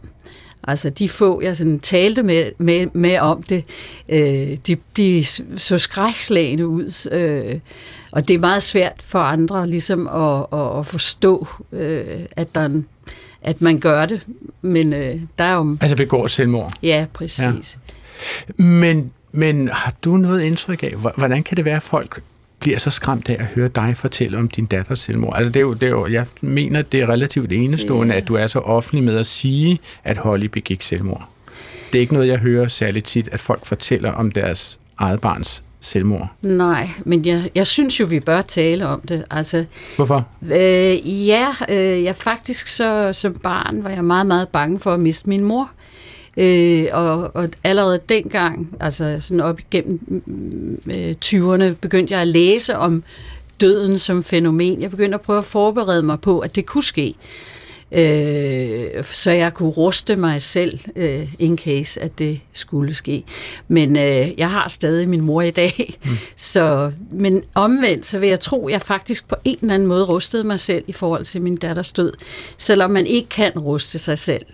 Altså 0.70 0.90
de 0.90 1.10
få, 1.10 1.42
jeg 1.42 1.58
sådan 1.58 1.80
talte 1.80 2.24
med, 2.24 2.52
med, 2.58 2.88
med 2.94 3.20
om 3.20 3.44
det, 3.44 3.66
øh, 4.10 4.58
de, 4.68 4.78
de 4.98 5.26
så 5.56 5.78
skrækslagende 5.78 6.68
ud. 6.68 7.10
Øh, 7.12 7.60
og 8.12 8.28
det 8.28 8.34
er 8.34 8.40
meget 8.40 8.64
svært 8.64 9.02
for 9.04 9.20
andre 9.20 9.68
ligesom 9.68 10.08
at, 10.08 10.60
at, 10.60 10.80
at 10.80 10.86
forstå, 10.86 11.48
øh, 11.72 12.20
at 12.32 12.56
der 12.56 12.66
en, 12.66 12.88
at 13.42 13.62
man 13.62 13.80
gør 13.80 14.06
det. 14.06 14.28
Men 14.62 14.94
øh, 14.94 15.22
der 15.38 15.44
er 15.44 15.56
jo... 15.56 15.78
Altså 15.82 15.98
begår 15.98 16.28
selvmord? 16.28 16.74
Ja, 16.84 17.06
præcis. 17.14 17.78
Ja. 18.60 18.64
Men, 18.64 19.12
men 19.32 19.70
har 19.70 19.94
du 20.04 20.18
noget 20.18 20.42
indtryk 20.42 20.84
af, 20.84 20.94
hvordan 21.18 21.44
kan 21.44 21.58
det 21.58 21.66
være, 21.66 21.76
at 21.76 21.84
folk 21.84 22.22
bliver 22.60 22.78
så 22.78 22.92
skræmt 22.92 23.30
af 23.30 23.36
at 23.40 23.46
høre 23.46 23.68
dig 23.68 23.98
fortælle 23.98 24.38
om 24.38 24.48
din 24.48 24.66
datters 24.66 25.00
selvmord. 25.00 25.34
Altså 25.36 25.52
det 25.52 25.60
er 25.60 25.62
jo, 25.62 25.74
det 25.74 25.84
er 25.84 25.90
jo, 25.90 26.08
jeg 26.08 26.26
mener, 26.42 26.82
det 26.82 27.02
er 27.02 27.10
relativt 27.10 27.52
enestående, 27.52 28.12
yeah. 28.12 28.22
at 28.22 28.28
du 28.28 28.36
er 28.36 28.48
så 28.48 28.60
offentlig 28.60 29.04
med 29.04 29.18
at 29.18 29.28
sige, 29.28 29.80
at 30.04 30.18
Holly 30.18 30.46
begik 30.46 30.82
selvmord. 30.82 31.30
Det 31.94 32.00
er 32.00 32.02
ikke 32.02 32.14
noget, 32.14 32.28
jeg 32.28 32.38
hører 32.38 32.68
særligt 32.68 33.06
tit, 33.06 33.30
at 33.32 33.40
folk 33.40 33.66
fortæller 33.66 34.12
om 34.12 34.32
deres 34.32 34.80
eget 34.98 35.22
barns 35.22 35.64
selvmord. 35.80 36.28
Nej, 36.42 36.88
men 37.06 37.26
jeg, 37.26 37.50
jeg 37.56 37.68
synes 37.68 38.00
jo, 38.00 38.06
vi 38.06 38.20
bør 38.20 38.42
tale 38.42 38.88
om 38.88 39.02
det. 39.02 39.24
Altså, 39.32 39.66
Hvorfor? 39.96 40.28
Øh, 40.42 41.28
ja, 41.28 41.48
øh, 41.70 42.04
jeg 42.04 42.16
faktisk 42.16 42.68
så 42.68 43.14
som 43.14 43.34
barn 43.34 43.84
var 43.84 43.90
jeg 43.90 44.04
meget, 44.04 44.28
meget 44.28 44.50
bange 44.50 44.80
for 44.80 44.94
at 44.94 45.00
miste 45.00 45.30
min 45.30 45.44
mor. 45.44 45.72
Øh, 46.40 46.88
og, 46.92 47.36
og 47.36 47.48
allerede 47.64 48.00
dengang, 48.10 48.78
altså 48.80 49.18
sådan 49.20 49.40
op 49.40 49.60
igennem 49.60 50.24
øh, 50.92 51.16
20'erne, 51.26 51.76
begyndte 51.82 52.14
jeg 52.14 52.22
at 52.22 52.28
læse 52.28 52.78
om 52.78 53.04
døden 53.62 54.00
som 54.00 54.24
fænomen. 54.24 54.82
Jeg 54.82 54.92
begyndte 54.92 55.16
at 55.16 55.22
prøve 55.22 55.38
at 55.38 55.46
forberede 55.46 56.04
mig 56.04 56.22
på, 56.22 56.40
at 56.40 56.56
det 56.56 56.66
kunne 56.66 56.84
ske. 56.84 57.16
Øh, 57.92 59.04
så 59.04 59.32
jeg 59.32 59.54
kunne 59.54 59.70
ruste 59.70 60.16
mig 60.16 60.42
selv, 60.42 60.80
øh, 60.96 61.34
in 61.40 61.58
case, 61.58 62.02
at 62.02 62.20
det 62.20 62.40
skulle 62.54 62.94
ske. 62.94 63.24
Men 63.68 63.96
øh, 63.98 64.40
jeg 64.40 64.50
har 64.50 64.70
stadig 64.70 65.10
min 65.10 65.22
mor 65.22 65.42
i 65.42 65.52
dag. 65.52 65.98
Mm. 66.04 66.18
Så, 66.36 66.92
men 67.12 67.44
omvendt, 67.56 68.06
så 68.06 68.20
vil 68.20 68.30
jeg 68.30 68.40
tro, 68.40 68.68
at 68.68 68.72
jeg 68.72 68.82
faktisk 68.82 69.28
på 69.28 69.36
en 69.46 69.58
eller 69.62 69.74
anden 69.74 69.88
måde 69.88 70.04
rustede 70.04 70.44
mig 70.44 70.60
selv 70.60 70.84
i 70.88 70.92
forhold 70.92 71.26
til 71.26 71.42
min 71.42 71.56
datters 71.56 71.92
død. 71.92 72.14
Selvom 72.58 72.92
man 72.92 73.06
ikke 73.06 73.30
kan 73.30 73.60
ruste 73.60 74.00
sig 74.00 74.20
selv 74.20 74.46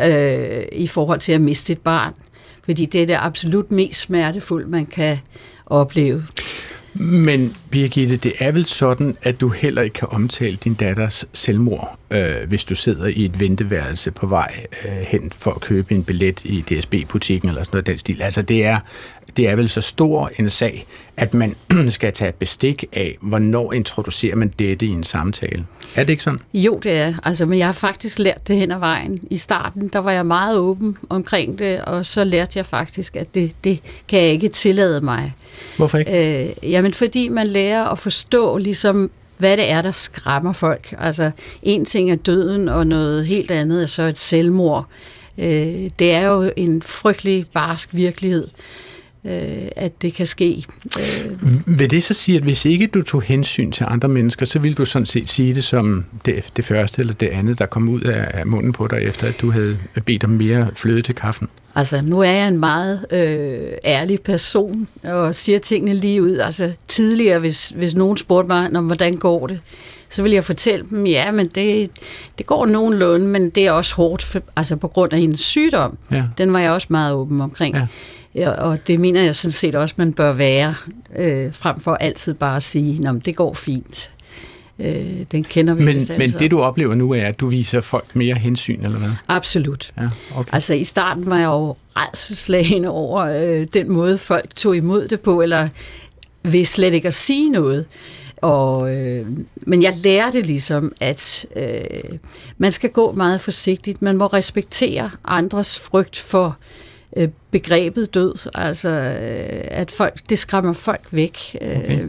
øh, 0.00 0.64
i 0.72 0.86
forhold 0.86 1.20
til 1.20 1.32
at 1.32 1.40
miste 1.40 1.72
et 1.72 1.78
barn. 1.78 2.14
Fordi 2.64 2.86
det 2.86 3.02
er 3.02 3.06
det 3.06 3.16
absolut 3.20 3.70
mest 3.70 4.00
smertefulde, 4.00 4.68
man 4.68 4.86
kan 4.86 5.18
opleve. 5.66 6.24
Men 7.00 7.56
Birgitte, 7.70 8.16
det 8.16 8.32
er 8.38 8.52
vel 8.52 8.66
sådan, 8.66 9.16
at 9.22 9.40
du 9.40 9.48
heller 9.48 9.82
ikke 9.82 9.94
kan 9.94 10.08
omtale 10.10 10.56
din 10.56 10.74
datters 10.74 11.24
selvmord, 11.32 11.98
øh, 12.10 12.48
hvis 12.48 12.64
du 12.64 12.74
sidder 12.74 13.06
i 13.06 13.24
et 13.24 13.40
venteværelse 13.40 14.10
på 14.10 14.26
vej 14.26 14.66
øh, 14.84 14.92
hen 14.92 15.32
for 15.34 15.50
at 15.50 15.60
købe 15.60 15.94
en 15.94 16.04
billet 16.04 16.44
i 16.44 16.60
DSB-butikken 16.60 17.48
eller 17.48 17.62
sådan 17.62 17.76
noget 17.76 17.86
den 17.86 17.98
stil. 17.98 18.22
Altså 18.22 18.42
det 18.42 18.64
er, 18.64 18.78
det 19.36 19.48
er 19.48 19.56
vel 19.56 19.68
så 19.68 19.80
stor 19.80 20.30
en 20.38 20.50
sag, 20.50 20.86
at 21.16 21.34
man 21.34 21.54
skal 21.88 22.12
tage 22.12 22.32
bestik 22.32 22.84
af, 22.92 23.16
hvornår 23.20 23.72
introducerer 23.72 24.36
man 24.36 24.52
dette 24.58 24.86
i 24.86 24.88
en 24.88 25.04
samtale. 25.04 25.66
Er 25.94 26.04
det 26.04 26.10
ikke 26.10 26.22
sådan? 26.22 26.40
Jo, 26.54 26.80
det 26.82 26.92
er. 26.92 27.14
Altså, 27.24 27.46
men 27.46 27.58
jeg 27.58 27.66
har 27.66 27.72
faktisk 27.72 28.18
lært 28.18 28.48
det 28.48 28.56
hen 28.56 28.70
ad 28.70 28.78
vejen. 28.78 29.20
I 29.30 29.36
starten, 29.36 29.88
der 29.92 29.98
var 29.98 30.12
jeg 30.12 30.26
meget 30.26 30.58
åben 30.58 30.96
omkring 31.08 31.58
det, 31.58 31.80
og 31.80 32.06
så 32.06 32.24
lærte 32.24 32.58
jeg 32.58 32.66
faktisk, 32.66 33.16
at 33.16 33.34
det, 33.34 33.52
det 33.64 33.80
kan 34.08 34.20
jeg 34.20 34.28
ikke 34.28 34.48
tillade 34.48 35.00
mig. 35.00 35.32
Hvorfor 35.76 35.98
ikke? 35.98 36.48
Øh, 36.48 36.70
jamen, 36.72 36.94
fordi 36.94 37.28
man 37.28 37.46
lærer 37.46 37.84
at 37.84 37.98
forstå 37.98 38.58
ligesom 38.58 39.10
hvad 39.38 39.56
det 39.56 39.70
er, 39.70 39.82
der 39.82 39.92
skræmmer 39.92 40.52
folk. 40.52 40.94
Altså, 40.98 41.30
en 41.62 41.84
ting 41.84 42.10
er 42.10 42.16
døden, 42.16 42.68
og 42.68 42.86
noget 42.86 43.26
helt 43.26 43.50
andet 43.50 43.82
er 43.82 43.86
så 43.86 44.02
et 44.02 44.18
selvmord. 44.18 44.86
Øh, 45.38 45.90
det 45.98 46.12
er 46.12 46.26
jo 46.26 46.52
en 46.56 46.82
frygtelig 46.82 47.44
barsk 47.54 47.88
virkelighed 47.92 48.44
øh, 48.44 48.87
at 49.76 50.02
det 50.02 50.14
kan 50.14 50.26
ske. 50.26 50.64
Øh. 50.98 51.78
Vil 51.78 51.90
det 51.90 52.02
så 52.02 52.14
sige, 52.14 52.36
at 52.36 52.42
hvis 52.42 52.64
ikke 52.64 52.86
du 52.86 53.02
tog 53.02 53.22
hensyn 53.22 53.72
til 53.72 53.86
andre 53.88 54.08
mennesker, 54.08 54.46
så 54.46 54.58
ville 54.58 54.74
du 54.74 54.84
sådan 54.84 55.06
set 55.06 55.28
sige 55.28 55.54
det 55.54 55.64
som 55.64 56.04
det, 56.26 56.44
det 56.56 56.64
første 56.64 57.00
eller 57.00 57.14
det 57.14 57.26
andet, 57.26 57.58
der 57.58 57.66
kom 57.66 57.88
ud 57.88 58.00
af, 58.00 58.30
af 58.34 58.46
munden 58.46 58.72
på 58.72 58.86
dig, 58.86 59.02
efter 59.02 59.26
at 59.26 59.40
du 59.40 59.50
havde 59.50 59.78
bedt 60.06 60.24
om 60.24 60.30
mere 60.30 60.70
fløde 60.74 61.02
til 61.02 61.14
kaffen? 61.14 61.48
Altså, 61.74 62.02
nu 62.02 62.20
er 62.20 62.30
jeg 62.30 62.48
en 62.48 62.58
meget 62.58 63.06
øh, 63.10 63.72
ærlig 63.84 64.20
person, 64.20 64.88
og 65.02 65.34
siger 65.34 65.58
tingene 65.58 65.94
lige 65.94 66.22
ud. 66.22 66.36
Altså, 66.36 66.72
tidligere, 66.88 67.38
hvis, 67.38 67.68
hvis 67.68 67.94
nogen 67.94 68.16
spurgte 68.16 68.48
mig, 68.48 68.76
om 68.76 68.86
hvordan 68.86 69.16
går 69.16 69.46
det, 69.46 69.60
så 70.10 70.22
vil 70.22 70.32
jeg 70.32 70.44
fortælle 70.44 70.86
dem, 70.90 71.06
ja, 71.06 71.30
men 71.30 71.46
det, 71.46 71.90
det 72.38 72.46
går 72.46 72.66
nogenlunde, 72.66 73.26
men 73.26 73.50
det 73.50 73.66
er 73.66 73.72
også 73.72 73.94
hårdt, 73.94 74.22
for, 74.22 74.40
altså 74.56 74.76
på 74.76 74.88
grund 74.88 75.12
af 75.12 75.20
hendes 75.20 75.40
sygdom. 75.40 75.98
Ja. 76.12 76.24
Den 76.38 76.52
var 76.52 76.58
jeg 76.58 76.70
også 76.70 76.86
meget 76.90 77.14
åben 77.14 77.40
omkring. 77.40 77.74
Ja. 77.74 77.86
Og 78.46 78.78
det 78.86 79.00
mener 79.00 79.22
jeg 79.22 79.34
sådan 79.34 79.52
set 79.52 79.74
også, 79.74 79.94
man 79.98 80.12
bør 80.12 80.32
være, 80.32 80.74
øh, 81.16 81.52
frem 81.52 81.80
for 81.80 81.94
altid 81.94 82.34
bare 82.34 82.56
at 82.56 82.62
sige, 82.62 83.08
at 83.08 83.24
det 83.24 83.36
går 83.36 83.54
fint. 83.54 84.10
Øh, 84.78 85.24
den 85.32 85.44
kender 85.44 85.74
vi 85.74 85.84
Men, 85.84 86.00
men 86.18 86.30
det 86.30 86.50
du 86.50 86.60
oplever 86.60 86.94
nu 86.94 87.12
er, 87.12 87.26
at 87.26 87.40
du 87.40 87.46
viser 87.46 87.80
folk 87.80 88.16
mere 88.16 88.34
hensyn, 88.34 88.84
eller 88.84 88.98
hvad? 88.98 89.10
Absolut. 89.28 89.92
Ja, 89.96 90.08
okay. 90.34 90.50
Altså 90.52 90.74
i 90.74 90.84
starten 90.84 91.26
var 91.26 91.38
jeg 91.38 91.46
jo 91.46 91.76
redselslagende 91.96 92.88
over 92.88 93.20
øh, 93.20 93.66
den 93.74 93.90
måde, 93.90 94.18
folk 94.18 94.56
tog 94.56 94.76
imod 94.76 95.08
det 95.08 95.20
på, 95.20 95.42
eller 95.42 95.68
ved 96.42 96.64
slet 96.64 96.94
ikke 96.94 97.08
at 97.08 97.14
sige 97.14 97.50
noget. 97.50 97.86
Og, 98.42 98.96
øh, 98.96 99.26
men 99.56 99.82
jeg 99.82 99.94
lærte 100.04 100.40
ligesom, 100.40 100.92
at 101.00 101.46
øh, 101.56 102.18
man 102.58 102.72
skal 102.72 102.90
gå 102.90 103.12
meget 103.12 103.40
forsigtigt. 103.40 104.02
Man 104.02 104.16
må 104.16 104.26
respektere 104.26 105.10
andres 105.24 105.78
frygt 105.78 106.18
for 106.18 106.46
øh, 106.46 106.87
Øh, 107.18 107.28
begrebet 107.50 108.14
død. 108.14 108.50
Altså, 108.54 108.88
øh, 108.88 109.64
at 109.70 109.90
folk, 109.90 110.20
det 110.28 110.38
skræmmer 110.38 110.72
folk 110.72 111.06
væk. 111.12 111.38
Øh, 111.60 111.78
okay. 111.78 112.08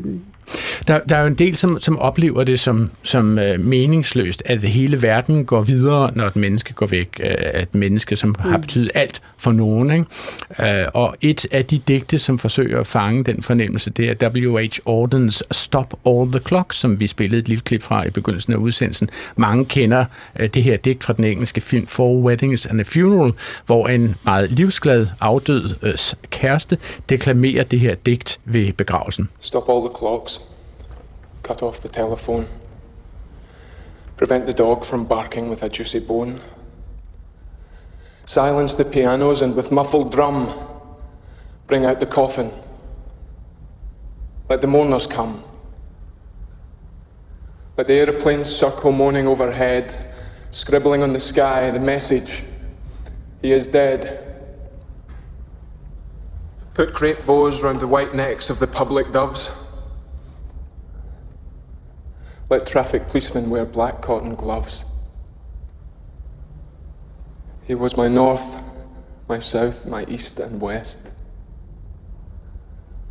Øh, 0.50 0.88
der, 0.88 1.00
der 1.10 1.16
er 1.16 1.22
jo 1.22 1.28
en 1.28 1.36
del, 1.36 1.56
som, 1.56 1.80
som 1.80 2.00
oplever 2.00 2.44
det 2.44 2.60
som, 2.60 2.92
som 3.04 3.38
uh, 3.38 3.66
meningsløst, 3.66 4.44
at 4.46 4.62
hele 4.62 5.02
verden 5.02 5.46
går 5.46 5.62
videre, 5.62 6.12
når 6.16 6.28
et 6.28 6.36
menneske 6.36 6.74
går 6.74 6.86
væk. 6.86 7.22
Uh, 7.24 7.62
et 7.62 7.76
menneske, 7.76 8.16
som 8.16 8.30
mm. 8.30 8.50
har 8.50 8.58
betydet 8.58 8.92
alt 8.96 9.22
for 9.38 9.52
nogen. 9.52 9.92
Ikke? 9.92 10.84
Uh, 10.84 11.02
og 11.02 11.16
et 11.22 11.46
af 11.52 11.66
de 11.66 11.78
digte, 11.78 12.20
som 12.20 12.40
forsøger 12.40 12.80
at 12.80 12.88
fange 12.88 13.24
den 13.24 13.44
fornemmelse, 13.44 13.90
det 13.90 14.24
er 14.24 14.30
W.H. 14.30 14.80
Audens 14.86 15.44
Stop 15.52 15.94
All 16.06 16.32
the 16.32 16.40
Clock, 16.48 16.74
som 16.74 17.00
vi 17.00 17.08
spillede 17.08 17.40
et 17.40 17.48
lille 17.48 17.62
klip 17.62 17.84
fra 17.84 18.08
i 18.08 18.10
begyndelsen 18.10 18.54
af 18.54 18.58
udsendelsen. 18.58 19.10
Mange 19.36 19.66
kender 19.66 20.06
uh, 20.40 20.46
det 20.46 20.64
her 20.64 20.78
digt 20.78 21.04
fra 21.04 21.14
den 21.14 21.26
engelske 21.26 21.62
film 21.62 21.88
Four 21.88 22.22
Weddings 22.22 22.66
and 22.66 22.80
a 22.80 22.84
Funeral, 22.84 23.34
hvor 23.66 23.88
en 23.88 24.16
meget 24.26 24.52
livsglad 24.52 25.08
afdød 25.22 25.76
uh, 25.84 26.20
kæreste 26.30 26.78
deklamerer 27.10 27.64
det 27.64 27.80
her 27.80 27.96
digt 27.96 28.40
ved 28.46 28.74
begravelsen. 28.74 29.30
Stop 29.40 29.70
all 29.70 29.80
the 29.80 29.98
clocks. 29.98 30.38
Cut 31.50 31.64
off 31.64 31.82
the 31.82 31.90
telephone, 31.90 32.46
prevent 34.18 34.46
the 34.46 34.54
dog 34.54 34.86
from 34.86 35.04
barking 35.04 35.50
with 35.50 35.64
a 35.64 35.68
juicy 35.68 35.98
bone, 35.98 36.40
silence 38.26 38.76
the 38.76 38.86
pianos 38.86 39.42
and 39.42 39.56
with 39.56 39.72
muffled 39.72 40.12
drum 40.12 40.48
bring 41.66 41.86
out 41.86 42.00
the 42.00 42.06
coffin. 42.06 42.52
Let 44.48 44.62
the 44.62 44.68
mourners 44.68 45.08
come. 45.08 45.44
Let 47.78 47.88
the 47.88 47.96
aeroplanes 47.96 48.48
circle 48.48 48.92
moaning 48.92 49.28
overhead, 49.28 50.14
scribbling 50.52 51.02
on 51.02 51.14
the 51.14 51.20
sky 51.20 51.72
the 51.72 51.80
message 51.80 52.44
He 53.42 53.54
is 53.54 53.66
dead. 53.66 54.24
Put 56.76 56.94
great 56.94 57.26
bows 57.26 57.64
round 57.64 57.80
the 57.80 57.88
white 57.88 58.14
necks 58.14 58.52
of 58.52 58.60
the 58.60 58.68
public 58.68 59.12
doves. 59.12 59.66
Let 62.50 62.66
traffic 62.66 63.08
policemen 63.08 63.52
wear 63.52 63.64
black 63.64 64.02
cotton 64.02 64.34
gloves. 64.34 64.92
He 67.66 67.76
was 67.76 67.96
my 67.96 68.08
north, 68.08 68.58
my 69.28 69.38
south, 69.38 69.86
my 69.86 70.04
east 70.08 70.40
and 70.40 70.60
west, 70.60 71.12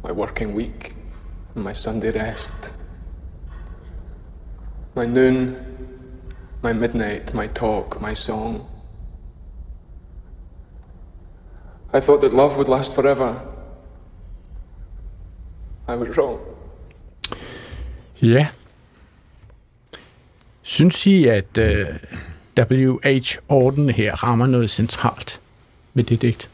my 0.02 0.10
working 0.10 0.54
week 0.54 0.94
and 1.54 1.62
my 1.62 1.72
Sunday 1.72 2.10
rest, 2.10 2.72
my 4.96 5.06
noon, 5.06 5.64
my 6.62 6.72
midnight, 6.72 7.32
my 7.32 7.46
talk, 7.46 8.00
my 8.00 8.14
song. 8.14 8.66
I 11.92 12.00
thought 12.00 12.20
that 12.22 12.34
love 12.34 12.58
would 12.58 12.68
last 12.68 12.96
forever. 12.96 13.40
I 15.86 15.94
was 15.94 16.16
wrong. 16.16 16.40
Yeah. 18.16 18.50
Synes 20.70 21.06
I, 21.06 21.26
at 21.26 21.58
øh, 21.58 21.86
W.H. 22.58 23.36
Orden 23.48 23.90
her 23.90 24.24
rammer 24.24 24.46
noget 24.46 24.70
centralt 24.70 25.40
med 25.94 26.04
det 26.04 26.22
digt? 26.22 26.50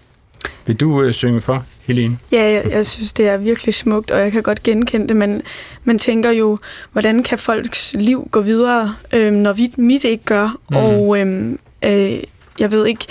Vil 0.67 0.77
du 0.77 1.03
uh, 1.03 1.13
synge 1.13 1.41
for, 1.41 1.65
Helene? 1.87 2.19
Ja, 2.33 2.43
jeg, 2.43 2.65
jeg 2.71 2.87
synes, 2.87 3.13
det 3.13 3.29
er 3.29 3.37
virkelig 3.37 3.75
smukt, 3.75 4.11
og 4.11 4.21
jeg 4.21 4.33
kan 4.33 4.43
godt 4.43 4.63
genkende 4.63 5.09
det, 5.09 5.17
men 5.17 5.43
man 5.85 5.99
tænker 5.99 6.31
jo, 6.31 6.59
hvordan 6.93 7.23
kan 7.23 7.39
folks 7.39 7.95
liv 7.99 8.29
gå 8.31 8.41
videre, 8.41 8.95
øh, 9.13 9.33
når 9.33 9.53
vi, 9.53 9.71
mit 9.77 10.05
ikke 10.05 10.25
gør? 10.25 10.57
Mm. 10.71 10.77
Og 10.77 11.21
øh, 11.21 11.53
øh, 11.85 12.23
jeg 12.59 12.71
ved 12.71 12.87
ikke, 12.87 13.07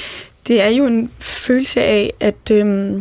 det 0.48 0.62
er 0.62 0.70
jo 0.70 0.86
en 0.86 1.12
følelse 1.20 1.82
af, 1.82 2.14
at, 2.20 2.52
øh, 2.52 2.94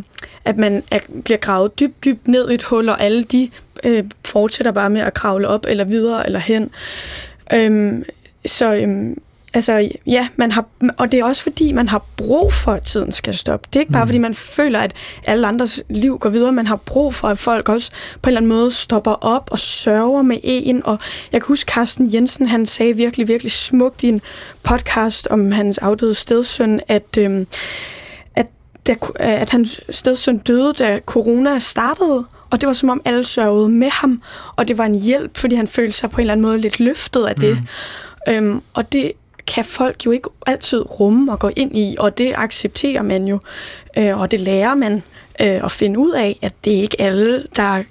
at 0.44 0.56
man 0.56 0.82
er, 0.90 0.98
bliver 1.24 1.38
gravet 1.38 1.80
dybt, 1.80 2.04
dybt 2.04 2.28
ned 2.28 2.50
i 2.50 2.54
et 2.54 2.62
hul, 2.62 2.88
og 2.88 3.00
alle 3.00 3.24
de 3.24 3.50
øh, 3.84 4.04
fortsætter 4.24 4.72
bare 4.72 4.90
med 4.90 5.00
at 5.00 5.14
kravle 5.14 5.48
op, 5.48 5.66
eller 5.68 5.84
videre, 5.84 6.26
eller 6.26 6.38
hen. 6.38 6.70
Øhm, 7.54 8.04
så 8.46 8.74
øhm, 8.74 9.16
altså, 9.54 9.88
ja, 10.06 10.28
man 10.36 10.52
har, 10.52 10.64
og 10.98 11.12
det 11.12 11.20
er 11.20 11.24
også 11.24 11.42
fordi, 11.42 11.72
man 11.72 11.88
har 11.88 12.04
brug 12.16 12.52
for, 12.52 12.72
at 12.72 12.82
tiden 12.82 13.12
skal 13.12 13.34
stoppe. 13.34 13.68
Det 13.72 13.76
er 13.76 13.80
ikke 13.80 13.92
bare, 13.92 14.04
mm. 14.04 14.08
fordi 14.08 14.18
man 14.18 14.34
føler, 14.34 14.80
at 14.80 14.92
alle 15.24 15.46
andres 15.46 15.82
liv 15.88 16.18
går 16.18 16.28
videre. 16.28 16.52
Man 16.52 16.66
har 16.66 16.76
brug 16.76 17.14
for, 17.14 17.28
at 17.28 17.38
folk 17.38 17.68
også 17.68 17.90
på 18.22 18.28
en 18.28 18.30
eller 18.30 18.40
anden 18.40 18.48
måde 18.48 18.70
stopper 18.70 19.12
op 19.12 19.48
og 19.50 19.58
sørger 19.58 20.22
med 20.22 20.38
en. 20.42 20.86
Og 20.86 20.98
jeg 21.32 21.40
kan 21.40 21.48
huske, 21.48 21.72
Carsten 21.72 22.14
Jensen, 22.14 22.46
han 22.46 22.66
sagde 22.66 22.96
virkelig, 22.96 23.28
virkelig 23.28 23.52
smukt 23.52 24.02
i 24.02 24.08
en 24.08 24.20
podcast 24.62 25.28
om 25.30 25.52
hans 25.52 25.78
afdøde 25.78 26.14
stedsøn, 26.14 26.80
at, 26.88 27.16
øhm, 27.18 27.46
at, 28.34 28.46
da, 28.86 28.94
at 29.16 29.50
hans 29.50 29.80
stedsøn 29.90 30.38
døde, 30.38 30.72
da 30.72 31.00
corona 31.06 31.58
startede. 31.58 32.24
Og 32.52 32.60
det 32.60 32.66
var 32.66 32.72
som 32.72 32.88
om 32.88 33.00
alle 33.04 33.24
sørgede 33.24 33.68
med 33.68 33.90
ham, 33.90 34.22
og 34.56 34.68
det 34.68 34.78
var 34.78 34.84
en 34.84 34.94
hjælp, 34.94 35.36
fordi 35.36 35.54
han 35.54 35.68
følte 35.68 35.92
sig 35.92 36.10
på 36.10 36.16
en 36.16 36.20
eller 36.20 36.32
anden 36.32 36.46
måde 36.46 36.58
lidt 36.58 36.80
løftet 36.80 37.24
af 37.24 37.34
det. 37.34 37.58
Mm. 38.26 38.32
Øhm, 38.32 38.62
og 38.74 38.92
det 38.92 39.12
kan 39.46 39.64
folk 39.64 40.06
jo 40.06 40.10
ikke 40.10 40.28
altid 40.46 41.00
rumme 41.00 41.32
og 41.32 41.38
gå 41.38 41.50
ind 41.56 41.76
i, 41.76 41.96
og 41.98 42.18
det 42.18 42.32
accepterer 42.36 43.02
man 43.02 43.28
jo, 43.28 43.38
øh, 43.98 44.20
og 44.20 44.30
det 44.30 44.40
lærer 44.40 44.74
man 44.74 45.02
øh, 45.40 45.64
at 45.64 45.72
finde 45.72 45.98
ud 45.98 46.10
af, 46.10 46.38
at 46.42 46.52
det 46.64 46.76
er 46.76 46.82
ikke 46.82 47.00
alle, 47.00 47.44
der, 47.56 47.82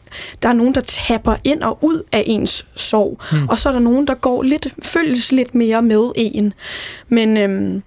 der 0.43 0.49
er 0.49 0.53
nogen, 0.53 0.75
der 0.75 0.81
tapper 0.81 1.35
ind 1.43 1.63
og 1.63 1.77
ud 1.81 2.03
af 2.11 2.23
ens 2.27 2.65
sorg, 2.75 3.19
mm. 3.31 3.49
og 3.49 3.59
så 3.59 3.69
er 3.69 3.73
der 3.73 3.79
nogen, 3.79 4.07
der 4.07 4.13
går 4.13 4.43
lidt, 4.43 4.67
føles 4.83 5.31
lidt 5.31 5.55
mere 5.55 5.81
med 5.81 6.11
en. 6.15 6.53
Men 7.07 7.37
øhm, 7.37 7.83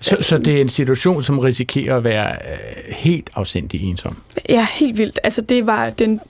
så, 0.00 0.16
så 0.20 0.38
det 0.38 0.56
er 0.56 0.60
en 0.60 0.68
situation, 0.68 1.22
som 1.22 1.38
risikerer 1.38 1.96
at 1.96 2.04
være 2.04 2.30
øh, 2.30 2.94
helt 2.94 3.30
afsindig 3.34 3.82
ensom? 3.82 4.16
Ja, 4.48 4.66
helt 4.72 4.98
vildt. 4.98 5.18
Altså 5.24 5.40
det 5.40 5.66
var 5.66 5.90
den 5.90 6.20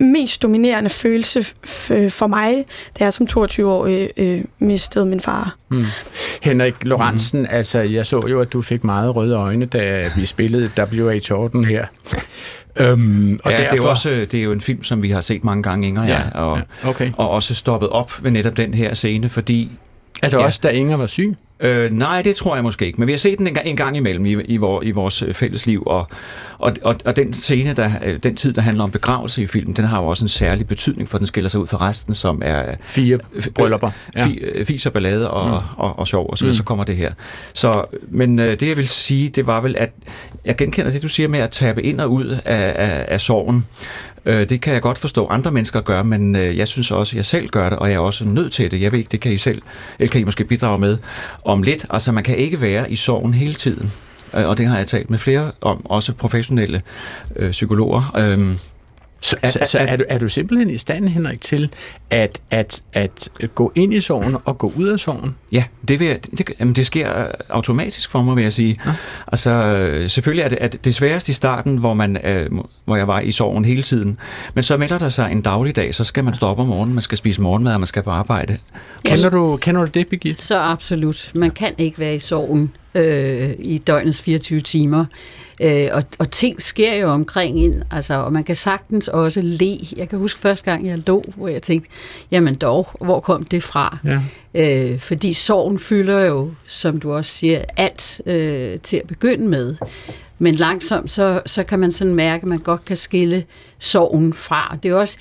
mest 0.00 0.42
dominerende 0.42 0.90
følelse 0.90 1.44
for 2.10 2.26
mig, 2.26 2.64
da 2.98 3.04
jeg 3.04 3.12
som 3.12 3.26
22 3.26 3.70
år 3.70 3.86
øh, 3.86 4.08
øh, 4.16 4.40
mistede 4.58 5.06
min 5.06 5.20
far. 5.20 5.56
Mm. 5.68 5.84
Henrik 6.42 6.74
Lorentzen, 6.82 7.40
mm. 7.40 7.46
altså 7.50 7.80
jeg 7.80 8.06
så 8.06 8.26
jo, 8.26 8.40
at 8.40 8.52
du 8.52 8.62
fik 8.62 8.84
meget 8.84 9.16
røde 9.16 9.36
øjne, 9.36 9.66
da 9.66 10.10
vi 10.16 10.26
spillede 10.26 10.70
W.H. 10.92 11.32
Orden 11.32 11.64
her. 11.64 11.86
Øhm, 12.80 13.40
og 13.44 13.50
ja, 13.50 13.56
derfor... 13.56 13.70
det, 13.70 13.80
er 13.80 13.84
jo 13.84 13.90
også, 13.90 14.10
det 14.10 14.34
er 14.34 14.42
jo 14.42 14.52
en 14.52 14.60
film, 14.60 14.84
som 14.84 15.02
vi 15.02 15.10
har 15.10 15.20
set 15.20 15.44
mange 15.44 15.62
gange, 15.62 15.88
Inger, 15.88 16.04
ja, 16.04 16.20
ja, 16.34 16.40
og, 16.40 16.58
ja, 16.58 16.88
okay. 16.88 17.12
og 17.16 17.30
også 17.30 17.54
stoppet 17.54 17.88
op 17.88 18.12
ved 18.22 18.30
netop 18.30 18.56
den 18.56 18.74
her 18.74 18.94
scene, 18.94 19.28
fordi... 19.28 19.70
Altså 20.22 20.38
ja, 20.38 20.44
også 20.44 20.60
da 20.62 20.68
Inger 20.68 20.96
var 20.96 21.06
syg? 21.06 21.34
Øh, 21.60 21.92
nej, 21.92 22.22
det 22.22 22.36
tror 22.36 22.54
jeg 22.54 22.64
måske 22.64 22.86
ikke, 22.86 23.00
men 23.00 23.06
vi 23.06 23.12
har 23.12 23.18
set 23.18 23.38
den 23.38 23.46
en 23.46 23.54
gang, 23.54 23.66
en 23.66 23.76
gang 23.76 23.96
imellem 23.96 24.26
i, 24.26 24.32
i, 24.44 24.56
vor, 24.56 24.82
i 24.82 24.90
vores 24.90 25.22
øh, 25.22 25.34
fælles 25.34 25.66
liv, 25.66 25.82
og, 25.86 26.08
og, 26.58 26.72
og, 26.82 26.96
og 27.04 27.16
den 27.16 27.34
scene, 27.34 27.72
der, 27.72 27.90
øh, 28.04 28.16
den 28.16 28.36
tid, 28.36 28.52
der 28.52 28.62
handler 28.62 28.84
om 28.84 28.90
begravelse 28.90 29.42
i 29.42 29.46
filmen, 29.46 29.76
den 29.76 29.84
har 29.84 30.00
jo 30.00 30.06
også 30.06 30.24
en 30.24 30.28
særlig 30.28 30.66
betydning, 30.66 31.08
for 31.08 31.18
den 31.18 31.26
skiller 31.26 31.48
sig 31.48 31.60
ud 31.60 31.66
fra 31.66 31.88
resten, 31.88 32.14
som 32.14 32.42
er... 32.44 32.74
Fire 32.84 33.18
bryllupper. 33.54 33.90
Ja. 34.16 34.26
Fi, 34.26 34.34
øh, 34.34 34.64
fis 34.64 34.86
og 34.86 34.92
ballade 34.92 35.30
og, 35.30 35.46
mm. 35.46 35.52
og, 35.52 35.62
og, 35.76 35.98
og 35.98 36.08
sjov, 36.08 36.30
og 36.30 36.38
så, 36.38 36.44
mm. 36.44 36.54
så 36.54 36.62
kommer 36.62 36.84
det 36.84 36.96
her. 36.96 37.12
Så, 37.52 37.84
men 38.08 38.38
det, 38.38 38.62
jeg 38.62 38.76
vil 38.76 38.88
sige, 38.88 39.28
det 39.28 39.46
var 39.46 39.60
vel, 39.60 39.76
at 39.78 39.92
jeg 40.44 40.56
genkender 40.56 40.90
det, 40.90 41.02
du 41.02 41.08
siger 41.08 41.28
med 41.28 41.40
at 41.40 41.50
tabe 41.50 41.82
ind 41.82 42.00
og 42.00 42.12
ud 42.12 42.38
af, 42.44 42.72
af, 42.76 43.04
af 43.08 43.20
sorgen, 43.20 43.66
Øh, 44.26 44.48
det 44.48 44.60
kan 44.60 44.74
jeg 44.74 44.82
godt 44.82 44.98
forstå, 44.98 45.26
andre 45.26 45.50
mennesker 45.50 45.80
gør, 45.80 46.02
men 46.02 46.36
øh, 46.36 46.58
jeg 46.58 46.68
synes 46.68 46.90
også, 46.90 47.12
at 47.12 47.16
jeg 47.16 47.24
selv 47.24 47.48
gør 47.48 47.68
det, 47.68 47.78
og 47.78 47.88
jeg 47.88 47.94
er 47.94 48.00
også 48.00 48.24
nødt 48.24 48.52
til 48.52 48.70
det. 48.70 48.80
Jeg 48.80 48.92
ved 48.92 48.98
ikke, 48.98 49.10
det 49.12 49.20
kan 49.20 49.32
I 49.32 49.36
selv, 49.36 49.62
eller 49.98 50.10
kan 50.10 50.20
I 50.20 50.24
måske 50.24 50.44
bidrage 50.44 50.80
med 50.80 50.98
om 51.44 51.62
lidt. 51.62 51.86
Altså, 51.90 52.12
man 52.12 52.24
kan 52.24 52.36
ikke 52.36 52.60
være 52.60 52.90
i 52.92 52.96
sorgen 52.96 53.34
hele 53.34 53.54
tiden. 53.54 53.92
Øh, 54.36 54.48
og 54.48 54.58
det 54.58 54.66
har 54.66 54.76
jeg 54.76 54.86
talt 54.86 55.10
med 55.10 55.18
flere 55.18 55.52
om, 55.60 55.86
også 55.86 56.12
professionelle 56.12 56.82
øh, 57.36 57.50
psykologer. 57.50 58.12
Øh, 58.18 58.56
så, 59.24 59.36
så, 59.44 59.58
så 59.66 59.78
er, 59.78 59.96
du, 59.96 60.04
er 60.08 60.18
du 60.18 60.28
simpelthen 60.28 60.70
i 60.70 60.78
stand, 60.78 61.08
Henrik, 61.08 61.40
til 61.40 61.70
at, 62.10 62.42
at, 62.50 62.82
at 62.92 63.28
gå 63.54 63.72
ind 63.74 63.94
i 63.94 64.00
sorgen 64.00 64.36
og 64.44 64.58
gå 64.58 64.72
ud 64.76 64.88
af 64.88 65.00
sorgen? 65.00 65.34
Ja, 65.52 65.64
det, 65.88 66.00
vil, 66.00 66.18
det, 66.38 66.50
jamen 66.60 66.74
det 66.74 66.86
sker 66.86 67.26
automatisk 67.48 68.10
for 68.10 68.22
mig, 68.22 68.36
vil 68.36 68.42
jeg 68.42 68.52
sige. 68.52 68.80
Ja. 68.86 68.92
Altså, 69.26 70.04
selvfølgelig 70.08 70.42
er 70.42 70.48
det, 70.48 70.58
at 70.60 70.84
det 70.84 70.94
sværeste 70.94 71.30
i 71.30 71.32
starten, 71.32 71.76
hvor, 71.76 71.94
man, 71.94 72.26
øh, 72.26 72.50
hvor 72.84 72.96
jeg 72.96 73.08
var 73.08 73.20
i 73.20 73.30
sorgen 73.30 73.64
hele 73.64 73.82
tiden. 73.82 74.18
Men 74.54 74.64
så 74.64 74.76
melder 74.76 74.98
der 74.98 75.08
sig 75.08 75.32
en 75.32 75.42
dagligdag, 75.42 75.94
så 75.94 76.04
skal 76.04 76.24
man 76.24 76.34
stoppe 76.34 76.62
om 76.62 76.68
morgenen, 76.68 76.94
man 76.94 77.02
skal 77.02 77.18
spise 77.18 77.40
morgenmad, 77.40 77.74
og 77.74 77.80
man 77.80 77.86
skal 77.86 78.02
på 78.02 78.10
arbejde. 78.10 78.58
Kender 79.04 79.30
du, 79.30 79.56
kender 79.56 79.80
du 79.80 79.90
det, 79.94 80.08
Birgitte? 80.08 80.42
Så 80.42 80.58
absolut. 80.58 81.30
Man 81.34 81.50
kan 81.50 81.74
ikke 81.78 81.98
være 81.98 82.14
i 82.14 82.18
sorgen 82.18 82.72
øh, 82.94 83.50
i 83.58 83.78
døgnets 83.78 84.22
24 84.22 84.60
timer. 84.60 85.04
Øh, 85.60 85.88
og, 85.92 86.02
og 86.18 86.30
ting 86.30 86.62
sker 86.62 86.94
jo 86.94 87.10
omkring 87.10 87.60
ind, 87.64 87.82
altså, 87.90 88.14
og 88.14 88.32
man 88.32 88.44
kan 88.44 88.56
sagtens 88.56 89.08
også 89.08 89.40
le. 89.40 89.78
Jeg 89.96 90.08
kan 90.08 90.18
huske 90.18 90.40
første 90.40 90.70
gang, 90.70 90.86
jeg 90.86 90.98
lå, 91.06 91.24
hvor 91.36 91.48
jeg 91.48 91.62
tænkte, 91.62 91.90
jamen 92.30 92.54
dog, 92.54 92.88
hvor 93.00 93.18
kom 93.18 93.44
det 93.44 93.62
fra? 93.62 93.98
Ja. 94.04 94.20
Øh, 94.54 94.98
fordi 94.98 95.32
sorgen 95.32 95.78
fylder 95.78 96.20
jo, 96.20 96.50
som 96.66 97.00
du 97.00 97.12
også 97.12 97.32
siger, 97.32 97.64
alt 97.76 98.20
øh, 98.26 98.78
til 98.80 98.96
at 98.96 99.06
begynde 99.06 99.48
med. 99.48 99.76
Men 100.38 100.54
langsomt, 100.54 101.10
så, 101.10 101.42
så 101.46 101.64
kan 101.64 101.78
man 101.78 101.92
sådan 101.92 102.14
mærke, 102.14 102.42
at 102.42 102.48
man 102.48 102.58
godt 102.58 102.84
kan 102.84 102.96
skille 102.96 103.44
sorgen 103.78 104.32
fra. 104.32 104.76
Det 104.82 104.90
er 104.90 104.94
også 104.94 105.18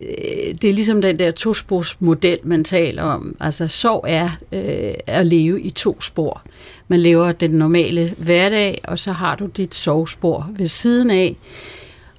øh, 0.00 0.54
det 0.62 0.64
er 0.64 0.74
ligesom 0.74 1.02
den 1.02 1.18
der 1.18 1.30
tosporsmodel, 1.30 2.38
man 2.42 2.64
taler 2.64 3.02
om. 3.02 3.36
Altså, 3.40 3.68
sorg 3.68 4.04
er 4.08 4.30
øh, 4.52 4.94
at 5.06 5.26
leve 5.26 5.60
i 5.60 5.70
to 5.70 6.00
spor. 6.00 6.42
Man 6.90 7.00
lever 7.00 7.32
den 7.32 7.50
normale 7.50 8.14
hverdag, 8.18 8.80
og 8.84 8.98
så 8.98 9.12
har 9.12 9.36
du 9.36 9.46
dit 9.46 9.74
sovspor 9.74 10.50
ved 10.56 10.66
siden 10.66 11.10
af. 11.10 11.36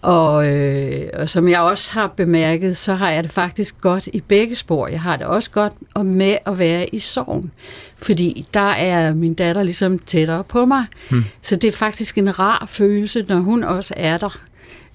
Og, 0.01 0.47
øh, 0.47 1.10
og 1.13 1.29
som 1.29 1.47
jeg 1.47 1.60
også 1.60 1.91
har 1.93 2.07
bemærket, 2.07 2.77
så 2.77 2.93
har 2.93 3.10
jeg 3.10 3.23
det 3.23 3.31
faktisk 3.31 3.81
godt 3.81 4.07
i 4.13 4.21
begge 4.27 4.55
spor. 4.55 4.88
Jeg 4.88 5.01
har 5.01 5.17
det 5.17 5.25
også 5.25 5.51
godt 5.51 5.73
med 6.05 6.38
at 6.45 6.60
være 6.60 6.95
i 6.95 6.99
sorgen, 6.99 7.51
fordi 7.97 8.45
der 8.53 8.69
er 8.69 9.13
min 9.13 9.34
datter 9.34 9.63
ligesom 9.63 9.99
tættere 9.99 10.43
på 10.43 10.65
mig. 10.65 10.86
Hmm. 11.10 11.23
Så 11.41 11.55
det 11.55 11.67
er 11.67 11.71
faktisk 11.71 12.17
en 12.17 12.39
rar 12.39 12.65
følelse, 12.69 13.25
når 13.27 13.39
hun 13.39 13.63
også 13.63 13.93
er 13.97 14.17
der. 14.17 14.39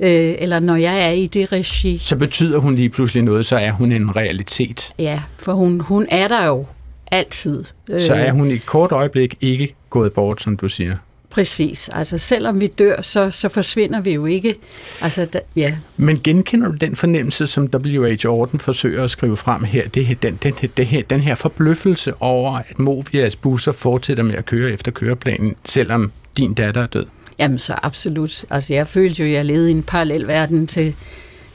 Øh, 0.00 0.34
eller 0.38 0.60
når 0.60 0.76
jeg 0.76 1.04
er 1.06 1.10
i 1.10 1.26
det 1.26 1.52
regi. 1.52 1.98
Så 1.98 2.16
betyder 2.16 2.58
hun 2.58 2.74
lige 2.74 2.88
pludselig 2.88 3.22
noget, 3.22 3.46
så 3.46 3.56
er 3.56 3.70
hun 3.70 3.92
en 3.92 4.16
realitet. 4.16 4.92
Ja, 4.98 5.22
for 5.38 5.52
hun, 5.52 5.80
hun 5.80 6.06
er 6.10 6.28
der 6.28 6.46
jo 6.46 6.66
Altid. 7.10 7.64
Så 7.98 8.14
er 8.14 8.32
hun 8.32 8.50
i 8.50 8.54
et 8.54 8.66
kort 8.66 8.92
øjeblik 8.92 9.38
ikke 9.40 9.74
gået 9.90 10.12
bort, 10.12 10.42
som 10.42 10.56
du 10.56 10.68
siger? 10.68 10.96
Præcis. 11.30 11.88
Altså 11.92 12.18
selvom 12.18 12.60
vi 12.60 12.66
dør, 12.66 13.02
så, 13.02 13.30
så 13.30 13.48
forsvinder 13.48 14.00
vi 14.00 14.12
jo 14.12 14.26
ikke. 14.26 14.54
Altså, 15.00 15.24
da, 15.24 15.40
ja. 15.56 15.76
Men 15.96 16.20
genkender 16.24 16.68
du 16.68 16.74
den 16.74 16.96
fornemmelse, 16.96 17.46
som 17.46 17.68
W.H. 17.74 18.26
Orden 18.26 18.60
forsøger 18.60 19.04
at 19.04 19.10
skrive 19.10 19.36
frem 19.36 19.64
her? 19.64 19.88
Det, 19.88 20.06
her 20.06 20.14
den, 20.14 20.38
den, 20.42 20.54
den, 20.76 20.86
her, 20.86 21.02
den 21.02 21.20
her 21.20 21.34
forbløffelse 21.34 22.12
over, 22.22 22.52
at 22.58 22.78
Movias 22.78 23.36
busser 23.36 23.72
fortsætter 23.72 24.22
med 24.22 24.34
at 24.34 24.46
køre 24.46 24.70
efter 24.70 24.90
køreplanen, 24.90 25.56
selvom 25.64 26.12
din 26.36 26.54
datter 26.54 26.82
er 26.82 26.86
død? 26.86 27.06
Jamen 27.38 27.58
så 27.58 27.74
absolut. 27.82 28.44
Altså 28.50 28.74
jeg 28.74 28.86
følte 28.86 29.22
jo, 29.22 29.26
at 29.28 29.32
jeg 29.32 29.44
levede 29.44 29.68
i 29.68 29.72
en 29.72 29.82
parallel 29.82 30.26
verden 30.26 30.66
til, 30.66 30.94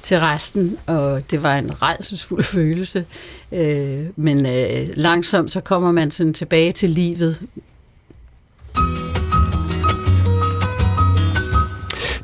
til 0.04 0.20
resten, 0.20 0.78
og 0.88 1.32
det 1.32 1.44
var 1.44 1.58
en 1.58 1.82
redselsfuld 1.82 2.44
følelse. 2.44 3.06
Øh, 3.52 4.06
men 4.16 4.46
øh, 4.46 4.90
langsomt 4.96 5.52
så 5.52 5.62
kommer 5.62 5.92
man 5.92 6.12
sådan 6.12 6.34
tilbage 6.34 6.72
til 6.72 6.90
livet. 6.90 7.48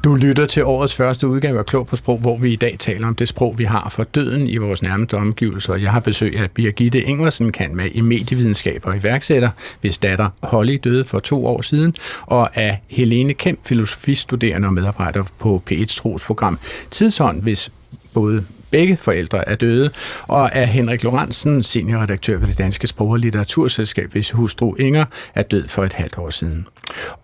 Du 0.03 0.15
lytter 0.15 0.45
til 0.45 0.63
årets 0.65 0.95
første 0.95 1.27
udgave 1.27 1.60
af 1.60 1.65
Klog 1.65 1.88
på 1.88 1.95
Sprog, 1.95 2.17
hvor 2.17 2.38
vi 2.38 2.53
i 2.53 2.55
dag 2.55 2.75
taler 2.79 3.07
om 3.07 3.15
det 3.15 3.27
sprog, 3.27 3.60
vi 3.60 3.63
har 3.63 3.89
for 3.89 4.03
døden 4.03 4.47
i 4.47 4.57
vores 4.57 4.81
nærmeste 4.81 5.17
omgivelser. 5.17 5.75
Jeg 5.75 5.91
har 5.91 5.99
besøg 5.99 6.38
af 6.38 6.51
Birgitte 6.51 7.01
Ingersen, 7.01 7.51
kan 7.51 7.75
med 7.75 7.89
i 7.93 8.01
medievidenskab 8.01 8.86
og 8.86 8.97
iværksætter, 8.97 9.49
hvis 9.81 9.97
datter 9.97 10.29
Holly 10.43 10.77
døde 10.83 11.03
for 11.03 11.19
to 11.19 11.45
år 11.45 11.62
siden, 11.62 11.95
og 12.21 12.57
af 12.57 12.81
Helene 12.88 13.33
Kemp, 13.33 13.60
filosofistuderende 13.65 14.67
og 14.67 14.73
medarbejder 14.73 15.23
på 15.39 15.63
P1's 15.71 15.97
trosprogram 15.97 16.60
Tidshånd, 16.91 17.41
hvis 17.41 17.71
både 18.13 18.45
begge 18.71 18.97
forældre 18.97 19.49
er 19.49 19.56
døde, 19.56 19.89
og 20.27 20.49
er 20.53 20.65
Henrik 20.65 21.03
Lorentzen, 21.03 21.63
seniorredaktør 21.63 22.38
ved 22.38 22.47
det 22.47 22.58
Danske 22.58 22.88
Sprog- 22.88 23.10
og 23.10 23.19
Litteraturselskab, 23.19 24.12
hvis 24.12 24.32
hustru 24.32 24.75
Inger 24.75 25.06
er 25.36 25.43
død 25.43 25.67
for 25.67 25.84
et 25.84 25.93
halvt 25.93 26.17
år 26.17 26.30
siden. 26.30 26.67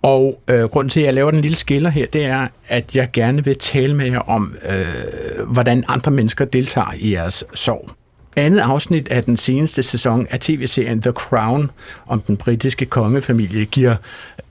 Og 0.02 0.42
øh, 0.48 0.64
grunden 0.64 0.90
til, 0.90 1.00
at 1.00 1.06
jeg 1.06 1.14
laver 1.14 1.32
den 1.32 1.42
lille 1.42 1.56
skiller 1.56 1.90
her, 1.90 2.06
det 2.06 2.26
er, 2.26 2.48
at 2.68 2.96
jeg 2.96 3.10
gerne 3.14 3.46
vil 3.46 3.58
tale 3.58 3.96
med 3.96 4.06
jer 4.06 4.20
om, 4.20 4.56
øh, 4.70 5.48
hvordan 5.48 5.84
andre 5.88 6.12
mennesker 6.12 6.46
deltager 6.46 6.94
i 6.98 7.14
jeres 7.14 7.44
sorg. 7.54 7.90
Andet 8.36 8.60
afsnit 8.60 9.08
af 9.08 9.24
den 9.24 9.38
seneste 9.38 9.84
sæson 9.84 10.28
af 10.30 10.40
tv-serien 10.40 11.02
The 11.02 11.12
Crown 11.12 11.72
om 12.08 12.22
den 12.22 12.38
britiske 12.38 12.86
kongefamilie 12.86 13.66
giver 13.66 13.96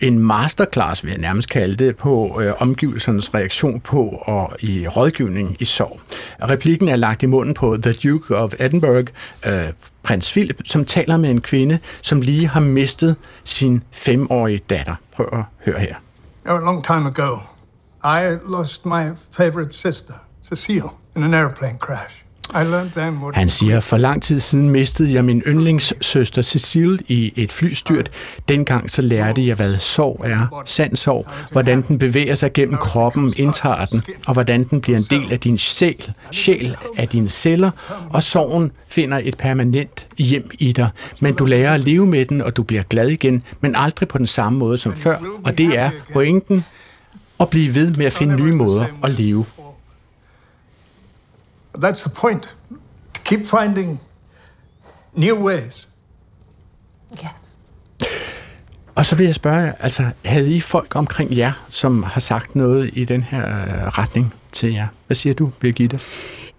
en 0.00 0.18
masterclass, 0.18 1.04
vil 1.04 1.10
jeg 1.10 1.20
nærmest 1.20 1.48
kalde 1.48 1.84
det, 1.84 1.96
på 1.96 2.40
øh, 2.42 2.52
omgivelsernes 2.58 3.34
reaktion 3.34 3.80
på 3.80 4.22
og 4.22 4.56
i 4.60 4.88
rådgivning 4.88 5.56
i 5.60 5.64
sorg. 5.64 6.00
Replikken 6.50 6.88
er 6.88 6.96
lagt 6.96 7.22
i 7.22 7.26
munden 7.26 7.54
på 7.54 7.76
The 7.82 7.92
Duke 7.92 8.36
of 8.36 8.52
Edinburgh, 8.58 9.06
øh, 9.46 9.72
prins 10.02 10.32
Philip, 10.32 10.60
som 10.64 10.84
taler 10.84 11.16
med 11.16 11.30
en 11.30 11.40
kvinde, 11.40 11.78
som 12.02 12.20
lige 12.20 12.48
har 12.48 12.60
mistet 12.60 13.16
sin 13.44 13.82
femårige 13.90 14.60
datter. 14.70 14.94
Prøv 15.16 15.28
at 15.32 15.44
høre 15.64 15.80
her. 15.80 15.94
Oh, 16.46 16.56
a 16.56 16.60
long 16.60 16.84
time 16.84 17.06
ago, 17.06 17.38
I 18.04 18.38
lost 18.48 18.86
my 18.86 19.02
favorite 19.30 19.72
sister, 19.72 20.14
Cecile, 20.42 20.90
in 21.16 21.22
an 21.22 21.34
airplane 21.34 21.78
crash. 21.78 22.21
Han 23.34 23.48
siger, 23.48 23.80
for 23.80 23.96
lang 23.96 24.22
tid 24.22 24.40
siden 24.40 24.70
mistede 24.70 25.14
jeg 25.14 25.24
min 25.24 25.42
yndlingssøster 25.46 26.42
Cecile 26.42 26.98
i 27.08 27.32
et 27.36 27.52
flystyrt. 27.52 28.10
Dengang 28.48 28.90
så 28.90 29.02
lærte 29.02 29.46
jeg, 29.46 29.56
hvad 29.56 29.78
sorg 29.78 30.20
er, 30.24 30.62
sand 30.64 30.96
sorg, 30.96 31.26
hvordan 31.52 31.82
den 31.82 31.98
bevæger 31.98 32.34
sig 32.34 32.52
gennem 32.52 32.76
kroppen, 32.76 33.32
indtager 33.36 33.84
den, 33.84 34.02
og 34.26 34.32
hvordan 34.32 34.64
den 34.64 34.80
bliver 34.80 34.98
en 34.98 35.04
del 35.10 35.32
af 35.32 35.40
din 35.40 35.58
sjæl, 35.58 36.12
sjæl 36.30 36.76
af 36.96 37.08
dine 37.08 37.28
celler, 37.28 37.70
og 38.10 38.22
sorgen 38.22 38.72
finder 38.88 39.20
et 39.24 39.36
permanent 39.38 40.06
hjem 40.18 40.50
i 40.58 40.72
dig. 40.72 40.88
Men 41.20 41.34
du 41.34 41.44
lærer 41.44 41.74
at 41.74 41.80
leve 41.80 42.06
med 42.06 42.24
den, 42.24 42.40
og 42.42 42.56
du 42.56 42.62
bliver 42.62 42.82
glad 42.82 43.08
igen, 43.08 43.42
men 43.60 43.74
aldrig 43.76 44.08
på 44.08 44.18
den 44.18 44.26
samme 44.26 44.58
måde 44.58 44.78
som 44.78 44.94
før, 44.94 45.16
og 45.44 45.58
det 45.58 45.78
er 45.78 45.90
pointen. 46.12 46.64
At 47.40 47.50
blive 47.50 47.74
ved 47.74 47.90
med 47.90 48.06
at 48.06 48.12
finde 48.12 48.36
nye 48.36 48.52
måder 48.52 48.84
at 49.02 49.18
leve 49.18 49.44
That's 51.78 52.02
the 52.08 52.10
point. 52.16 52.56
Keep 53.24 53.46
finding 53.46 54.00
new 55.14 55.36
ways. 55.46 55.88
Yes. 57.12 57.56
Og 58.94 59.06
så 59.06 59.16
vil 59.16 59.26
jeg 59.26 59.34
spørge 59.34 59.72
altså 59.80 60.10
havde 60.24 60.54
I 60.54 60.60
folk 60.60 60.96
omkring 60.96 61.36
jer, 61.36 61.52
som 61.68 62.02
har 62.02 62.20
sagt 62.20 62.56
noget 62.56 62.90
i 62.92 63.04
den 63.04 63.22
her 63.22 63.46
øh, 63.46 63.86
retning 63.86 64.34
til 64.52 64.72
jer? 64.72 64.86
Hvad 65.06 65.14
siger 65.14 65.34
du, 65.34 65.50
Birgitte? 65.60 66.00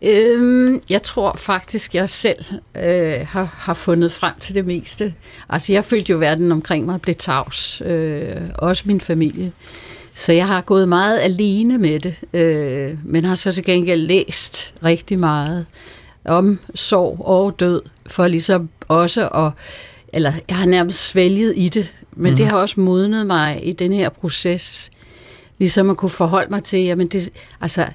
Øhm, 0.01 0.81
jeg 0.89 1.03
tror 1.03 1.35
faktisk, 1.37 1.95
jeg 1.95 2.09
selv 2.09 2.45
øh, 2.75 3.27
har, 3.27 3.55
har 3.57 3.73
fundet 3.73 4.11
frem 4.11 4.33
til 4.39 4.55
det 4.55 4.65
meste. 4.65 5.13
Altså, 5.49 5.73
jeg 5.73 5.83
følte 5.83 6.11
jo, 6.11 6.17
verden 6.17 6.51
omkring 6.51 6.85
mig 6.85 7.01
blev 7.01 7.15
tavs. 7.15 7.81
Øh, 7.85 8.35
også 8.55 8.83
min 8.85 9.01
familie. 9.01 9.51
Så 10.15 10.33
jeg 10.33 10.47
har 10.47 10.61
gået 10.61 10.87
meget 10.87 11.19
alene 11.19 11.77
med 11.77 11.99
det, 11.99 12.15
øh, 12.33 12.97
men 13.03 13.23
har 13.23 13.35
så 13.35 13.51
til 13.51 13.63
gengæld 13.63 14.01
læst 14.01 14.73
rigtig 14.83 15.19
meget 15.19 15.65
om 16.25 16.59
sorg 16.75 17.21
og 17.25 17.59
død, 17.59 17.81
for 18.07 18.27
ligesom 18.27 18.69
også 18.87 19.27
at, 19.27 19.51
eller 20.13 20.33
jeg 20.47 20.57
har 20.57 20.65
nærmest 20.65 21.09
svælget 21.09 21.53
i 21.55 21.69
det, 21.69 21.93
men 22.11 22.31
mm. 22.31 22.37
det 22.37 22.47
har 22.47 22.57
også 22.57 22.79
modnet 22.79 23.27
mig 23.27 23.67
i 23.67 23.71
den 23.71 23.93
her 23.93 24.09
proces, 24.09 24.91
ligesom 25.57 25.89
at 25.89 25.97
kunne 25.97 26.09
forholde 26.09 26.49
mig 26.49 26.63
til, 26.63 26.79
jamen 26.79 27.07
det, 27.07 27.29
altså 27.61 27.87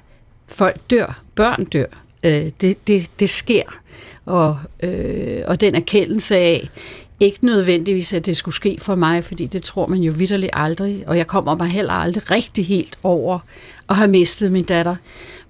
folk 0.47 0.79
dør, 0.89 1.21
børn 1.35 1.65
dør, 1.65 1.85
øh, 2.23 2.51
det, 2.61 2.87
det, 2.87 3.05
det 3.19 3.29
sker, 3.29 3.79
og, 4.25 4.57
øh, 4.83 5.41
og 5.47 5.61
den 5.61 5.75
erkendelse 5.75 6.35
af, 6.35 6.69
ikke 7.19 7.45
nødvendigvis, 7.45 8.13
at 8.13 8.25
det 8.25 8.37
skulle 8.37 8.55
ske 8.55 8.77
for 8.81 8.95
mig, 8.95 9.23
fordi 9.23 9.45
det 9.45 9.63
tror 9.63 9.87
man 9.87 9.99
jo 9.99 10.13
vidderligt 10.17 10.51
aldrig, 10.53 11.03
og 11.07 11.17
jeg 11.17 11.27
kommer 11.27 11.55
mig 11.55 11.67
heller 11.67 11.93
aldrig 11.93 12.31
rigtig 12.31 12.65
helt 12.65 12.97
over 13.03 13.39
at 13.89 13.95
have 13.95 14.07
mistet 14.07 14.51
min 14.51 14.63
datter. 14.63 14.95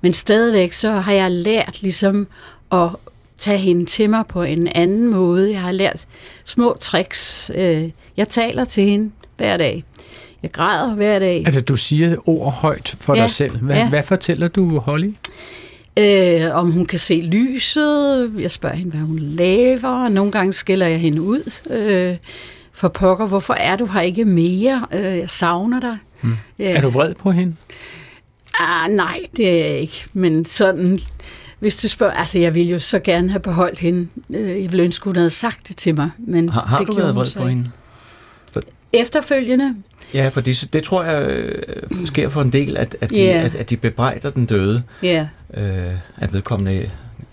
Men 0.01 0.13
stadigvæk 0.13 0.73
så 0.73 0.91
har 0.91 1.13
jeg 1.13 1.31
lært 1.31 1.81
ligesom 1.81 2.27
at 2.71 2.89
tage 3.37 3.57
hende 3.57 3.85
til 3.85 4.09
mig 4.09 4.25
på 4.29 4.43
en 4.43 4.67
anden 4.67 5.07
måde. 5.07 5.51
Jeg 5.51 5.61
har 5.61 5.71
lært 5.71 6.07
små 6.45 6.77
tricks. 6.79 7.51
Øh, 7.55 7.89
jeg 8.17 8.29
taler 8.29 8.63
til 8.63 8.85
hende 8.85 9.11
hver 9.37 9.57
dag. 9.57 9.83
Jeg 10.43 10.51
græder 10.51 10.95
hver 10.95 11.19
dag. 11.19 11.43
Altså, 11.45 11.61
du 11.61 11.75
siger 11.75 12.29
ord 12.29 12.53
højt 12.53 12.95
for 12.99 13.15
ja, 13.15 13.21
dig 13.21 13.31
selv. 13.31 13.57
Hvad, 13.57 13.75
ja. 13.75 13.89
hvad 13.89 14.03
fortæller 14.03 14.47
du, 14.47 14.79
Holly? 14.79 15.11
Øh, 15.99 16.55
om 16.55 16.71
hun 16.71 16.85
kan 16.85 16.99
se 16.99 17.15
lyset. 17.15 18.31
Jeg 18.39 18.51
spørger 18.51 18.75
hende, 18.75 18.91
hvad 18.91 19.01
hun 19.01 19.19
laver. 19.19 20.09
Nogle 20.09 20.31
gange 20.31 20.53
skiller 20.53 20.87
jeg 20.87 20.99
hende 20.99 21.21
ud. 21.21 21.51
Øh, 21.69 22.17
for 22.71 22.87
pokker, 22.87 23.25
hvorfor 23.27 23.53
er 23.53 23.75
du 23.75 23.85
her 23.85 24.01
ikke 24.01 24.25
mere? 24.25 24.85
Øh, 24.91 25.17
jeg 25.17 25.29
savner 25.29 25.79
dig. 25.79 25.97
Mm. 26.21 26.29
Ja. 26.59 26.71
Er 26.71 26.81
du 26.81 26.89
vred 26.89 27.13
på 27.13 27.31
hende? 27.31 27.55
Ah, 28.59 28.91
nej, 28.91 29.19
det 29.37 29.49
er 29.49 29.65
jeg 29.65 29.79
ikke. 29.79 30.05
Men 30.13 30.45
sådan, 30.45 30.99
hvis 31.59 31.77
du 31.77 31.87
spørger, 31.87 32.13
altså 32.13 32.39
jeg 32.39 32.55
ville 32.55 32.71
jo 32.71 32.79
så 32.79 32.99
gerne 32.99 33.29
have 33.29 33.39
beholdt 33.39 33.79
hende. 33.79 34.07
Øh, 34.35 34.61
jeg 34.61 34.71
ville 34.71 34.83
ønske, 34.83 35.05
hun 35.05 35.15
havde 35.15 35.29
sagt 35.29 35.67
det 35.67 35.77
til 35.77 35.95
mig. 35.95 36.09
Men 36.17 36.49
har 36.49 36.65
har 36.65 36.77
det 36.77 36.87
du 36.87 36.93
været 36.93 37.15
vred 37.15 37.27
på 37.37 37.47
hende? 37.47 37.69
Efterfølgende? 38.93 39.75
Ja, 40.13 40.27
for 40.27 40.41
det, 40.41 40.69
det 40.73 40.83
tror 40.83 41.03
jeg 41.03 41.29
øh, 41.29 42.07
sker 42.07 42.29
for 42.29 42.41
en 42.41 42.53
del, 42.53 42.77
at, 42.77 42.97
at, 43.01 43.09
de, 43.09 43.17
yeah. 43.17 43.45
at, 43.45 43.55
at 43.55 43.69
de 43.69 43.77
bebrejder 43.77 44.29
den 44.29 44.45
døde. 44.45 44.83
Ja. 45.03 45.27
Yeah. 45.57 45.89
Øh, 45.89 45.97
at 46.17 46.33
vedkommende 46.33 46.89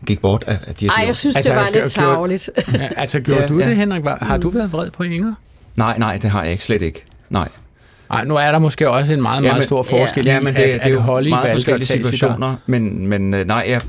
gik 0.06 0.20
bort 0.20 0.44
af, 0.46 0.58
af 0.66 0.74
de 0.74 0.86
Ej, 0.86 1.04
jeg 1.06 1.16
synes, 1.16 1.36
altså, 1.36 1.52
det 1.52 1.60
var 1.60 1.70
lidt 1.70 1.90
tageligt. 1.90 2.50
Altså, 2.96 3.20
gjorde 3.20 3.40
ja, 3.40 3.46
du 3.46 3.58
ja. 3.58 3.68
det, 3.68 3.76
Henrik? 3.76 4.04
Har 4.04 4.36
du 4.36 4.50
været 4.50 4.72
vred 4.72 4.90
på 4.90 5.02
Inger? 5.02 5.34
Nej, 5.76 5.98
nej, 5.98 6.18
det 6.18 6.30
har 6.30 6.42
jeg 6.42 6.52
ikke. 6.52 6.64
Slet 6.64 6.82
ikke. 6.82 7.04
Nej. 7.30 7.48
Nej, 8.10 8.24
nu 8.24 8.36
er 8.36 8.52
der 8.52 8.58
måske 8.58 8.90
også 8.90 9.12
en 9.12 9.22
meget, 9.22 9.42
meget 9.42 9.52
ja, 9.52 9.58
men, 9.58 9.62
stor 9.62 9.82
forskel 9.82 10.26
ja, 10.26 10.40
men 10.40 10.54
det, 10.54 10.62
at, 10.62 10.80
det 10.84 10.90
er 10.90 10.94
jo 10.94 11.00
Holly 11.00 11.28
meget 11.28 11.52
forskellige 11.52 11.86
situationer, 11.86 12.56
men, 12.66 13.06
men 13.08 13.34
øh, 13.34 13.46
nej, 13.46 13.64
jeg, 13.68 13.80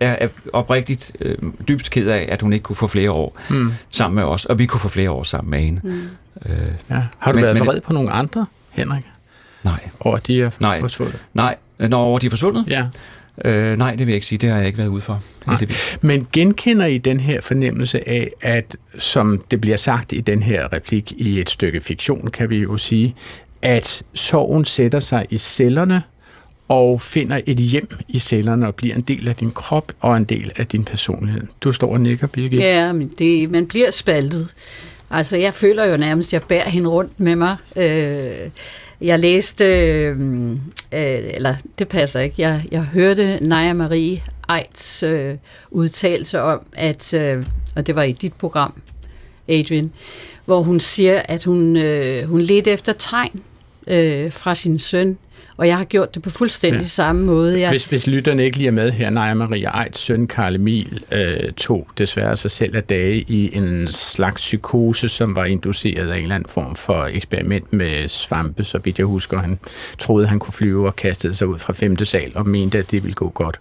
jeg 0.00 0.18
er 0.20 0.28
oprigtigt 0.52 1.12
øh, 1.20 1.36
dybest 1.68 1.90
ked 1.90 2.08
af, 2.08 2.28
at 2.28 2.42
hun 2.42 2.52
ikke 2.52 2.62
kunne 2.62 2.76
få 2.76 2.86
flere 2.86 3.10
år 3.10 3.38
mm. 3.50 3.72
sammen 3.90 4.14
med 4.14 4.24
os, 4.24 4.44
og 4.44 4.58
vi 4.58 4.66
kunne 4.66 4.80
få 4.80 4.88
flere 4.88 5.10
år 5.10 5.22
sammen 5.22 5.50
med 5.50 5.60
hende. 5.60 5.80
Mm. 5.84 6.08
Øh, 6.46 6.56
ja. 6.90 7.02
Har 7.18 7.32
du 7.32 7.36
men, 7.36 7.44
været 7.44 7.66
vred 7.66 7.80
på 7.80 7.92
nogle 7.92 8.10
andre, 8.10 8.46
Henrik? 8.70 9.04
Nej. 9.64 9.80
Over 10.00 10.18
de 10.18 10.42
er 10.42 10.50
nej. 10.60 10.80
forsvundet? 10.80 11.18
Nej, 11.34 11.56
når 11.78 12.04
over 12.04 12.18
de 12.18 12.26
er 12.26 12.30
forsvundet? 12.30 12.64
Ja. 12.68 12.84
Øh, 13.44 13.78
nej, 13.78 13.90
det 13.90 13.98
vil 13.98 14.08
jeg 14.08 14.14
ikke 14.14 14.26
sige. 14.26 14.38
Det 14.38 14.50
har 14.50 14.56
jeg 14.56 14.66
ikke 14.66 14.78
været 14.78 14.88
ude 14.88 15.00
for. 15.00 15.22
Men 16.02 16.26
genkender 16.32 16.86
I 16.86 16.98
den 16.98 17.20
her 17.20 17.40
fornemmelse 17.40 18.08
af, 18.08 18.30
at 18.40 18.76
som 18.98 19.44
det 19.50 19.60
bliver 19.60 19.76
sagt 19.76 20.12
i 20.12 20.20
den 20.20 20.42
her 20.42 20.72
replik 20.72 21.12
i 21.16 21.40
et 21.40 21.50
stykke 21.50 21.80
fiktion, 21.80 22.30
kan 22.30 22.50
vi 22.50 22.58
jo 22.58 22.78
sige, 22.78 23.14
at 23.62 24.02
sorgen 24.14 24.64
sætter 24.64 25.00
sig 25.00 25.26
i 25.30 25.38
cellerne 25.38 26.02
og 26.68 27.00
finder 27.02 27.40
et 27.46 27.58
hjem 27.58 27.88
i 28.08 28.18
cellerne 28.18 28.66
og 28.66 28.74
bliver 28.74 28.94
en 28.94 29.02
del 29.02 29.28
af 29.28 29.36
din 29.36 29.50
krop 29.50 29.92
og 30.00 30.16
en 30.16 30.24
del 30.24 30.52
af 30.56 30.66
din 30.66 30.84
personlighed. 30.84 31.42
Du 31.60 31.72
står 31.72 31.92
og 31.92 32.00
nikker, 32.00 32.26
Birgit. 32.26 32.60
Ja, 32.60 32.92
men 32.92 33.12
det, 33.18 33.50
man 33.50 33.66
bliver 33.66 33.90
spaltet. 33.90 34.48
Altså, 35.10 35.36
jeg 35.36 35.54
føler 35.54 35.90
jo 35.90 35.96
nærmest, 35.96 36.28
at 36.28 36.32
jeg 36.32 36.42
bærer 36.48 36.68
hende 36.68 36.88
rundt 36.88 37.20
med 37.20 37.36
mig. 37.36 37.56
Øh, 37.76 38.50
jeg 39.00 39.18
læste, 39.18 39.64
øh, 39.64 40.20
øh, 40.50 40.58
eller 40.92 41.54
det 41.78 41.88
passer 41.88 42.20
ikke, 42.20 42.34
jeg, 42.38 42.62
jeg 42.70 42.82
hørte 42.82 43.38
Naja 43.40 43.72
Marie 43.72 44.22
Eids 44.56 45.02
øh, 45.02 45.34
udtalelse 45.70 46.40
om, 46.40 46.66
at, 46.72 47.14
øh, 47.14 47.44
og 47.76 47.86
det 47.86 47.94
var 47.96 48.02
i 48.02 48.12
dit 48.12 48.32
program, 48.32 48.74
Adrian, 49.48 49.92
hvor 50.44 50.62
hun 50.62 50.80
siger, 50.80 51.22
at 51.24 51.44
hun, 51.44 51.76
øh, 51.76 52.24
hun 52.24 52.40
ledte 52.40 52.70
efter 52.70 52.92
tegn 52.92 53.42
øh, 53.86 54.32
fra 54.32 54.54
sin 54.54 54.78
søn, 54.78 55.18
og 55.56 55.66
jeg 55.66 55.76
har 55.76 55.84
gjort 55.84 56.14
det 56.14 56.22
på 56.22 56.30
fuldstændig 56.30 56.80
ja. 56.80 56.86
samme 56.86 57.24
måde. 57.24 57.60
Jeg... 57.60 57.70
Hvis, 57.70 57.84
hvis 57.84 58.06
lytterne 58.06 58.44
ikke 58.44 58.56
lige 58.56 58.66
er 58.66 58.72
med 58.72 58.90
her, 58.90 59.10
Naja 59.10 59.34
Maria 59.34 59.82
Eids 59.82 59.98
søn 59.98 60.26
Karl 60.26 60.54
Emil 60.54 61.04
øh, 61.12 61.52
tog 61.56 61.88
desværre 61.98 62.36
sig 62.36 62.50
selv 62.50 62.76
af 62.76 62.82
dage 62.82 63.24
i 63.28 63.56
en 63.56 63.88
slags 63.88 64.42
psykose, 64.42 65.08
som 65.08 65.36
var 65.36 65.44
induceret 65.44 66.10
af 66.10 66.16
en 66.16 66.22
eller 66.22 66.34
anden 66.34 66.48
form 66.48 66.76
for 66.76 67.04
eksperiment 67.04 67.72
med 67.72 68.08
svampe, 68.08 68.64
så 68.64 68.78
vidt 68.78 68.98
jeg 68.98 69.06
husker. 69.06 69.38
Han 69.38 69.58
troede, 69.98 70.26
han 70.26 70.38
kunne 70.38 70.54
flyve 70.54 70.86
og 70.86 70.96
kastede 70.96 71.34
sig 71.34 71.46
ud 71.46 71.58
fra 71.58 71.72
femte 71.72 72.04
sal 72.04 72.32
og 72.34 72.48
mente, 72.48 72.78
at 72.78 72.90
det 72.90 73.04
ville 73.04 73.14
gå 73.14 73.28
godt. 73.28 73.60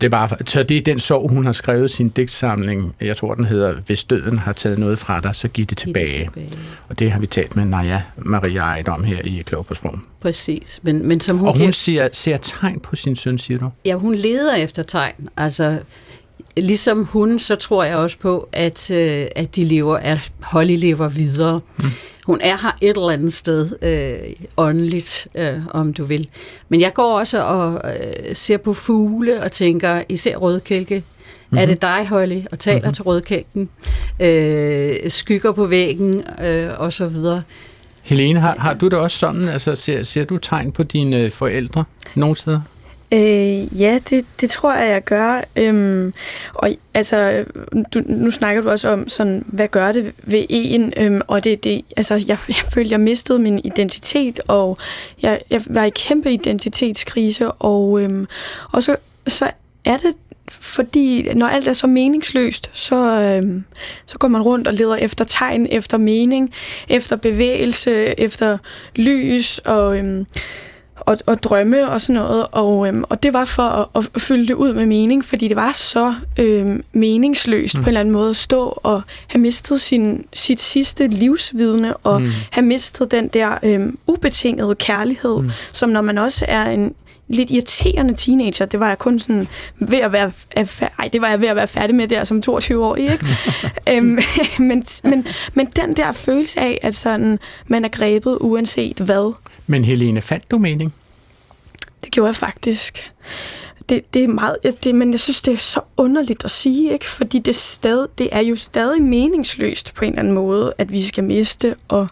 Det 0.00 0.06
er 0.06 0.10
bare, 0.10 0.28
så 0.46 0.62
det 0.62 0.76
er 0.76 0.80
den 0.82 1.00
sorg, 1.00 1.30
hun 1.30 1.44
har 1.46 1.52
skrevet 1.52 1.90
sin 1.90 2.08
digtsamling. 2.08 2.94
Jeg 3.00 3.16
tror, 3.16 3.34
den 3.34 3.44
hedder, 3.44 3.72
Hvis 3.72 4.04
døden 4.04 4.38
har 4.38 4.52
taget 4.52 4.78
noget 4.78 4.98
fra 4.98 5.20
dig, 5.20 5.34
så 5.34 5.48
giv 5.48 5.66
det 5.66 5.78
tilbage. 5.78 6.08
Giv 6.08 6.18
det 6.18 6.48
tilbage. 6.48 6.60
Og 6.88 6.98
det 6.98 7.12
har 7.12 7.20
vi 7.20 7.26
talt 7.26 7.56
med 7.56 7.64
Naja 7.64 8.02
Maria 8.16 8.74
Eid 8.76 8.88
om 8.88 9.04
her 9.04 9.20
i 9.24 9.42
Klog 9.46 9.66
på 9.66 9.74
Sprung. 9.74 10.06
Præcis. 10.20 10.80
Men, 10.82 11.08
men 11.08 11.20
som 11.20 11.38
hun 11.38 11.48
og 11.48 11.54
hun 11.54 11.64
kan... 11.64 11.72
ser, 11.72 12.08
ser 12.12 12.36
tegn 12.36 12.80
på 12.80 12.96
sin 12.96 13.16
søn, 13.16 13.38
siger 13.38 13.58
du? 13.58 13.70
Ja, 13.84 13.94
hun 13.94 14.14
leder 14.14 14.54
efter 14.54 14.82
tegn. 14.82 15.28
Altså, 15.36 15.78
ligesom 16.56 17.04
hun, 17.04 17.38
så 17.38 17.54
tror 17.54 17.84
jeg 17.84 17.96
også 17.96 18.18
på, 18.18 18.48
at, 18.52 18.90
øh, 18.90 19.26
at 19.36 19.56
de 19.56 19.64
lever, 19.64 19.96
at 19.96 20.32
Holly 20.42 20.76
lever 20.76 21.08
videre. 21.08 21.60
Mm. 21.78 21.90
Hun 22.26 22.40
er 22.40 22.56
her 22.62 22.76
et 22.80 22.96
eller 22.96 23.10
andet 23.10 23.32
sted, 23.32 23.70
øh, 23.82 24.46
åndeligt, 24.56 25.28
øh, 25.34 25.60
om 25.70 25.92
du 25.92 26.04
vil. 26.04 26.28
Men 26.68 26.80
jeg 26.80 26.94
går 26.94 27.18
også 27.18 27.42
og 27.42 27.80
øh, 27.84 28.36
ser 28.36 28.56
på 28.56 28.72
fugle 28.72 29.42
og 29.42 29.52
tænker, 29.52 30.02
især 30.08 30.36
rødkælke, 30.36 30.94
mm-hmm. 30.96 31.58
er 31.58 31.66
det 31.66 31.82
dig, 31.82 32.06
Holly, 32.08 32.40
og 32.52 32.58
taler 32.58 32.78
mm-hmm. 32.78 32.94
til 32.94 33.02
rødkælken, 33.02 33.68
øh, 34.20 35.10
skygger 35.10 35.52
på 35.52 35.66
væggen 35.66 36.22
øh, 36.42 36.70
og 36.80 36.92
så 36.92 37.06
videre. 37.06 37.42
Helene, 38.02 38.40
har, 38.40 38.56
har 38.58 38.74
du 38.74 38.88
det 38.88 38.98
også 38.98 39.18
sådan? 39.18 39.48
Altså, 39.48 39.76
ser, 39.76 40.02
ser 40.02 40.24
du 40.24 40.38
tegn 40.38 40.72
på 40.72 40.82
dine 40.82 41.30
forældre 41.30 41.84
nogle 42.14 42.36
steder? 42.36 42.60
Øh, 43.12 43.80
ja, 43.80 43.98
det, 44.10 44.24
det 44.40 44.50
tror 44.50 44.74
jeg, 44.74 44.88
jeg 44.88 45.04
gør. 45.04 45.40
Øhm, 45.56 46.12
og 46.54 46.70
altså, 46.94 47.44
du, 47.94 48.02
nu 48.06 48.30
snakker 48.30 48.62
du 48.62 48.70
også 48.70 48.88
om, 48.88 49.08
sådan, 49.08 49.44
hvad 49.46 49.68
gør 49.68 49.92
det 49.92 50.12
ved 50.22 50.46
en? 50.48 50.92
Øhm, 50.96 51.20
og 51.26 51.44
det, 51.44 51.64
det, 51.64 51.82
altså, 51.96 52.14
jeg, 52.14 52.38
jeg 52.48 52.56
følte, 52.74 52.92
jeg 52.92 53.00
mistede 53.00 53.38
min 53.38 53.60
identitet, 53.64 54.40
og 54.48 54.78
jeg, 55.22 55.40
jeg 55.50 55.60
var 55.66 55.84
i 55.84 55.90
kæmpe 55.90 56.32
identitetskrise, 56.32 57.52
og, 57.52 58.02
øhm, 58.02 58.26
og 58.72 58.82
så, 58.82 58.96
så 59.26 59.50
er 59.84 59.96
det 59.96 60.14
fordi 60.50 61.34
når 61.34 61.46
alt 61.46 61.68
er 61.68 61.72
så 61.72 61.86
meningsløst, 61.86 62.70
så, 62.72 62.96
øhm, 62.96 63.64
så 64.06 64.18
går 64.18 64.28
man 64.28 64.42
rundt 64.42 64.68
og 64.68 64.74
leder 64.74 64.96
efter 64.96 65.24
tegn, 65.24 65.66
efter 65.70 65.98
mening, 65.98 66.52
efter 66.88 67.16
bevægelse, 67.16 68.20
efter 68.20 68.58
lys, 68.96 69.58
og... 69.58 69.98
Øhm, 69.98 70.26
og, 71.00 71.18
og 71.26 71.42
drømme 71.42 71.88
og 71.88 72.00
sådan 72.00 72.14
noget. 72.14 72.46
Og, 72.52 72.88
øhm, 72.88 73.04
og 73.08 73.22
det 73.22 73.32
var 73.32 73.44
for 73.44 73.96
at, 73.98 74.08
at 74.14 74.22
fylde 74.22 74.48
det 74.48 74.54
ud 74.54 74.72
med 74.72 74.86
mening, 74.86 75.24
fordi 75.24 75.48
det 75.48 75.56
var 75.56 75.72
så 75.72 76.14
øhm, 76.38 76.84
meningsløst 76.92 77.74
mm. 77.74 77.82
på 77.82 77.84
en 77.84 77.88
eller 77.88 78.00
anden 78.00 78.12
måde 78.12 78.30
at 78.30 78.36
stå 78.36 78.80
og 78.82 79.02
have 79.26 79.40
mistet 79.40 79.80
sin, 79.80 80.24
sit 80.32 80.60
sidste 80.60 81.06
livsvidne, 81.06 81.96
og 81.96 82.22
mm. 82.22 82.30
have 82.50 82.66
mistet 82.66 83.10
den 83.10 83.28
der 83.28 83.58
øhm, 83.62 83.98
ubetingede 84.06 84.74
kærlighed, 84.74 85.40
mm. 85.40 85.50
som 85.72 85.90
når 85.90 86.00
man 86.00 86.18
også 86.18 86.44
er 86.48 86.64
en 86.64 86.94
lidt 87.28 87.50
irriterende 87.50 88.14
teenager. 88.14 88.66
Det 88.66 88.80
var 88.80 88.88
jeg 88.88 88.98
kun 88.98 89.18
sådan 89.18 89.48
ved 89.78 89.98
at 89.98 90.12
være, 90.12 90.32
ej, 90.98 91.08
det 91.12 91.20
var 91.20 91.28
jeg 91.28 91.40
ved 91.40 91.48
at 91.48 91.56
være 91.56 91.68
færdig 91.68 91.94
med 91.94 92.08
der 92.08 92.24
som 92.24 92.42
22 92.42 92.84
år, 92.84 92.96
ikke? 92.96 93.26
øhm, 93.92 94.18
men, 94.68 94.84
men, 95.04 95.26
men 95.54 95.66
den 95.66 95.96
der 95.96 96.12
følelse 96.12 96.60
af, 96.60 96.78
at 96.82 96.94
sådan, 96.94 97.38
man 97.66 97.84
er 97.84 97.88
grebet 97.88 98.38
uanset 98.40 98.98
hvad. 99.00 99.34
Men 99.70 99.84
Helene, 99.84 100.20
fandt 100.20 100.50
du 100.50 100.58
mening? 100.58 100.94
Det 102.04 102.12
gjorde 102.12 102.26
jeg 102.26 102.36
faktisk. 102.36 103.12
Det, 103.88 104.14
det 104.14 104.24
er 104.24 104.28
meget, 104.28 104.56
det, 104.84 104.94
men 104.94 105.12
jeg 105.12 105.20
synes, 105.20 105.42
det 105.42 105.54
er 105.54 105.58
så 105.58 105.80
underligt 105.96 106.44
at 106.44 106.50
sige, 106.50 106.92
ikke? 106.92 107.06
fordi 107.06 107.38
det, 107.38 107.54
stadig, 107.54 108.08
det 108.18 108.28
er 108.32 108.40
jo 108.40 108.56
stadig 108.56 109.02
meningsløst 109.02 109.94
på 109.94 110.04
en 110.04 110.10
eller 110.10 110.20
anden 110.20 110.34
måde, 110.34 110.72
at 110.78 110.92
vi 110.92 111.02
skal 111.02 111.24
miste, 111.24 111.74
og 111.88 112.08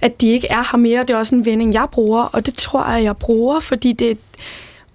at 0.00 0.20
de 0.20 0.28
ikke 0.28 0.46
er 0.48 0.62
her 0.72 0.76
mere. 0.76 1.00
Det 1.00 1.10
er 1.10 1.16
også 1.16 1.34
en 1.34 1.44
vending, 1.44 1.74
jeg 1.74 1.86
bruger, 1.92 2.22
og 2.22 2.46
det 2.46 2.54
tror 2.54 2.92
jeg, 2.92 3.04
jeg 3.04 3.16
bruger, 3.16 3.60
fordi 3.60 3.92
det, 3.92 4.18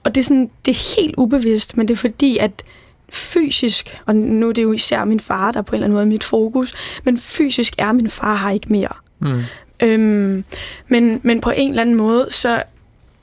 og 0.04 0.16
det 0.16 0.22
er, 0.22 0.26
sådan, 0.26 0.50
det 0.66 0.72
er 0.72 0.96
helt 0.96 1.16
ubevidst, 1.18 1.78
men 1.78 1.88
det 1.88 1.94
er 1.94 1.98
fordi, 1.98 2.38
at 2.38 2.64
fysisk, 3.10 4.00
og 4.06 4.16
nu 4.16 4.50
er 4.50 4.54
det 4.54 4.64
jo 4.64 4.72
især 4.72 5.06
min 5.06 5.20
far, 5.20 5.52
der 5.52 5.62
på 5.62 5.72
en 5.72 5.76
eller 5.76 5.86
anden 5.86 5.96
måde 5.96 6.06
mit 6.06 6.24
fokus, 6.24 6.74
men 7.04 7.18
fysisk 7.18 7.76
er 7.78 7.92
min 7.92 8.10
far 8.10 8.36
her 8.36 8.50
ikke 8.50 8.72
mere. 8.72 8.94
Mm. 9.20 9.44
Øhm, 9.84 10.44
men, 10.88 11.20
men 11.24 11.42
på 11.42 11.50
en 11.56 11.70
eller 11.70 11.82
anden 11.82 11.96
måde, 11.96 12.28
så, 12.30 12.64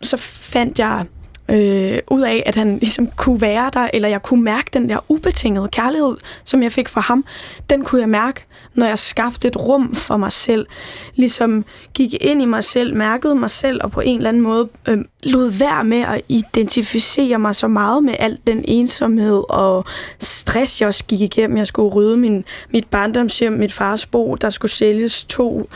så 0.02 0.16
fandt 0.16 0.78
jeg 0.78 1.06
øh, 1.52 1.98
ud 2.10 2.20
af, 2.22 2.42
at 2.46 2.54
han 2.54 2.78
ligesom 2.78 3.06
kunne 3.06 3.40
være 3.40 3.70
der, 3.72 3.88
eller 3.94 4.08
jeg 4.08 4.22
kunne 4.22 4.42
mærke 4.42 4.70
den 4.72 4.88
der 4.88 4.98
ubetingede 5.08 5.68
kærlighed, 5.68 6.16
som 6.44 6.62
jeg 6.62 6.72
fik 6.72 6.88
fra 6.88 7.00
ham. 7.00 7.24
Den 7.70 7.84
kunne 7.84 8.00
jeg 8.00 8.08
mærke, 8.08 8.44
når 8.74 8.86
jeg 8.86 8.98
skabte 8.98 9.48
et 9.48 9.56
rum 9.56 9.94
for 9.94 10.16
mig 10.16 10.32
selv. 10.32 10.66
Ligesom 11.14 11.64
gik 11.94 12.14
ind 12.20 12.42
i 12.42 12.44
mig 12.44 12.64
selv, 12.64 12.96
mærkede 12.96 13.34
mig 13.34 13.50
selv, 13.50 13.80
og 13.84 13.90
på 13.90 14.00
en 14.00 14.16
eller 14.16 14.28
anden 14.28 14.42
måde 14.42 14.68
øh, 14.88 14.98
lod 15.22 15.50
være 15.50 15.84
med 15.84 16.00
at 16.00 16.22
identificere 16.28 17.38
mig 17.38 17.56
så 17.56 17.68
meget 17.68 18.04
med 18.04 18.14
al 18.18 18.38
den 18.46 18.64
ensomhed 18.68 19.42
og 19.48 19.84
stress, 20.18 20.80
jeg 20.80 20.88
også 20.88 21.04
gik 21.04 21.20
igennem. 21.20 21.56
Jeg 21.56 21.66
skulle 21.66 21.94
rydde 21.94 22.16
min, 22.16 22.44
mit 22.70 22.88
barndomshjem, 22.88 23.52
mit 23.52 23.72
fars 23.72 24.06
bo, 24.06 24.34
der 24.34 24.50
skulle 24.50 24.72
sælges 24.72 25.24
to 25.24 25.68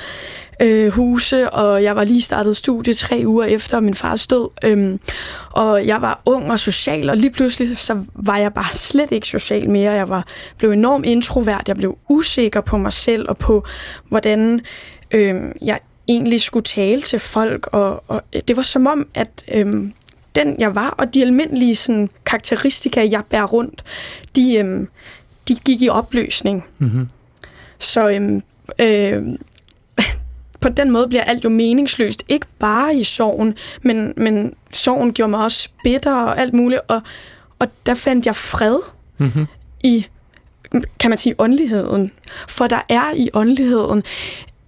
øh, 0.62 0.88
huse, 0.88 1.50
og 1.50 1.82
jeg 1.82 1.96
var 1.96 2.04
lige 2.04 2.20
startet 2.20 2.56
studie 2.56 2.94
tre 2.94 3.22
uger 3.26 3.44
efter 3.44 3.80
min 3.80 3.94
far 3.94 4.16
stod. 4.16 4.48
Øhm, 4.64 5.00
og 5.50 5.86
jeg 5.86 6.02
var 6.02 6.20
ung 6.26 6.50
og 6.50 6.58
social, 6.58 7.10
og 7.10 7.16
lige 7.16 7.30
pludselig 7.30 7.78
så 7.78 8.04
var 8.14 8.36
jeg 8.36 8.54
bare 8.54 8.74
slet 8.74 9.12
ikke 9.12 9.26
social 9.26 9.70
mere. 9.70 9.92
Jeg 9.92 10.08
var 10.08 10.26
blev 10.58 10.70
enormt 10.70 11.06
introvert, 11.06 11.68
jeg 11.68 11.76
blev 11.76 11.98
usikker 12.08 12.60
på 12.60 12.76
mig 12.76 12.92
selv 12.92 13.28
og 13.28 13.38
på, 13.38 13.64
hvordan 14.08 14.60
øh, 15.10 15.34
jeg 15.62 15.78
egentlig 16.08 16.40
skulle 16.40 16.64
tale 16.64 17.00
til 17.00 17.18
folk, 17.18 17.66
og, 17.72 18.04
og 18.08 18.22
det 18.48 18.56
var 18.56 18.62
som 18.62 18.86
om, 18.86 19.06
at 19.14 19.44
øh, 19.54 19.66
den, 20.34 20.56
jeg 20.58 20.74
var, 20.74 20.88
og 20.98 21.14
de 21.14 21.22
almindelige 21.22 21.76
sådan, 21.76 22.08
karakteristika, 22.26 23.08
jeg 23.10 23.22
bærer 23.30 23.46
rundt, 23.46 23.84
de, 24.36 24.56
øhm, 24.56 24.88
de 25.48 25.54
gik 25.54 25.82
i 25.82 25.88
opløsning. 25.88 26.64
Mm-hmm. 26.78 27.08
Så 27.78 28.08
øhm, 28.08 28.42
øh, 28.80 29.22
på 30.60 30.68
den 30.68 30.90
måde 30.90 31.08
bliver 31.08 31.24
alt 31.24 31.44
jo 31.44 31.48
meningsløst. 31.48 32.24
Ikke 32.28 32.46
bare 32.58 32.94
i 32.94 33.04
sorgen, 33.04 33.54
men, 33.82 34.12
men 34.16 34.54
sorgen 34.72 35.12
gjorde 35.12 35.30
mig 35.30 35.44
også 35.44 35.68
bitter 35.82 36.14
og 36.14 36.40
alt 36.40 36.54
muligt. 36.54 36.80
Og, 36.88 37.00
og 37.58 37.68
der 37.86 37.94
fandt 37.94 38.26
jeg 38.26 38.36
fred 38.36 38.78
mm-hmm. 39.18 39.46
i, 39.84 40.06
kan 40.98 41.10
man 41.10 41.18
sige, 41.18 41.34
åndeligheden. 41.38 42.12
For 42.48 42.66
der 42.66 42.80
er 42.88 43.14
i 43.16 43.28
åndeligheden 43.34 44.02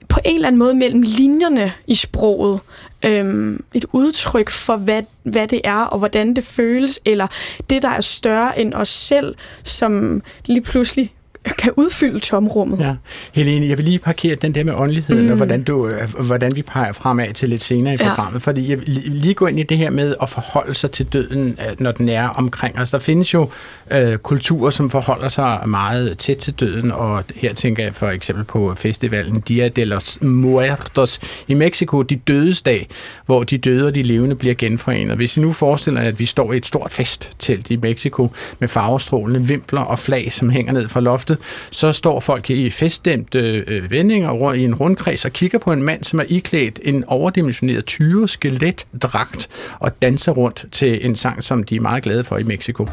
på 0.09 0.21
en 0.25 0.35
eller 0.35 0.49
anden 0.49 0.59
måde 0.59 0.75
mellem 0.75 1.03
linjerne 1.03 1.73
i 1.87 1.95
sproget 1.95 2.61
øhm, 3.05 3.65
et 3.75 3.85
udtryk 3.93 4.51
for, 4.51 4.77
hvad, 4.77 5.03
hvad 5.23 5.49
det 5.49 5.61
er, 5.65 5.81
og 5.81 5.99
hvordan 5.99 6.37
det 6.37 6.45
føles, 6.45 7.01
eller 7.05 7.27
det, 7.71 7.83
der 7.83 7.89
er 7.89 8.01
større 8.01 8.61
end 8.61 8.75
os 8.75 8.89
selv, 8.89 9.35
som 9.63 10.23
lige 10.47 10.61
pludselig 10.61 11.15
kan 11.59 11.73
udfylde 11.77 12.19
tomrummet. 12.19 12.81
Ja. 12.81 12.95
Helene, 13.33 13.67
jeg 13.67 13.79
vil 13.79 13.85
lige 13.85 13.99
parkere 13.99 14.35
den 14.35 14.55
der 14.55 14.65
med 14.65 14.75
åndeligheden, 14.77 15.25
mm. 15.25 15.31
og 15.31 15.37
hvordan, 15.37 15.63
du, 15.63 15.89
øh, 15.89 16.15
hvordan 16.21 16.57
vi 16.57 16.63
peger 16.63 16.93
fremad 16.93 17.33
til 17.33 17.49
lidt 17.49 17.63
senere 17.63 17.95
i 17.95 17.97
programmet, 17.97 18.41
ja. 18.41 18.51
fordi 18.51 18.71
jeg 18.71 18.81
vil 18.81 18.89
lige 19.07 19.35
gå 19.35 19.47
ind 19.47 19.61
i 19.61 19.63
det 19.63 19.79
her 19.79 19.91
med 19.91 20.15
at 20.23 20.29
forholde 20.29 20.75
sig 20.75 20.91
til 20.91 21.07
døden, 21.07 21.59
øh, 21.69 21.81
når 21.81 21.93
den 21.93 22.09
er 22.09 22.29
omkring 22.29 22.79
os. 22.79 22.91
Der 22.91 22.99
findes 22.99 23.35
jo 23.35 23.51
øh, 23.91 24.19
kulturer, 24.19 24.71
som 24.71 24.91
forholder 24.91 25.29
sig 25.29 25.61
meget 25.67 26.19
tæt 26.19 26.37
til 26.37 26.55
døden, 26.55 26.93
og 26.93 27.25
her 27.37 27.55
tænker 27.55 27.85
jeg 27.85 27.95
for 27.95 28.09
eksempel 28.09 28.45
på 28.45 28.75
festivalen 28.77 29.41
Dia 29.41 29.69
de 29.69 29.85
los 29.85 30.19
Muertos 30.21 31.21
i 31.49 31.55
Mexico, 31.55 32.03
de 32.03 32.17
dødes 32.17 32.63
dag, 32.63 32.89
hvor 33.27 33.45
de 33.45 33.59
døde 33.59 33.87
og 33.87 33.95
de 33.95 34.03
levende 34.03 34.37
bliver 34.37 34.55
genforenet. 34.55 35.17
Hvis 35.17 35.37
I 35.37 35.41
nu 35.41 35.53
forestiller 35.53 36.01
jer, 36.01 36.09
at 36.09 36.19
vi 36.19 36.27
står 36.27 36.53
i 36.53 36.57
et 36.57 36.67
stort 36.67 36.93
festtelt 36.93 37.71
i 37.71 37.77
Mexico 37.77 38.31
med 38.59 38.69
farvestrålende 38.69 39.43
vimpler 39.49 39.81
og 39.81 39.99
flag, 39.99 40.33
som 40.33 40.51
hænger 40.51 40.73
ned 40.73 40.89
fra 40.89 41.01
loftet, 41.01 41.28
så 41.71 41.93
står 41.93 42.21
folk 42.21 42.51
i 42.51 42.71
feststemte 42.71 43.65
øh, 43.67 43.91
vendinger 43.91 44.53
i 44.53 44.65
en 44.65 44.75
rundkreds 44.75 45.25
og 45.25 45.33
kigger 45.33 45.59
på 45.59 45.73
en 45.73 45.83
mand, 45.83 46.05
som 46.05 46.19
er 46.19 46.25
iklædt 46.29 46.81
en 46.83 47.05
overdimensioneret 47.05 47.85
tyre 47.85 48.29
skeletdragt 48.29 49.49
og 49.79 50.03
danser 50.03 50.33
rundt 50.33 50.67
til 50.73 51.07
en 51.07 51.17
sang, 51.17 51.45
som 51.45 51.65
de 51.65 51.77
er 51.77 51.81
meget 51.81 52.03
glade 52.03 52.25
for 52.25 52.39
i 52.39 52.43
Mexico. 52.43 52.87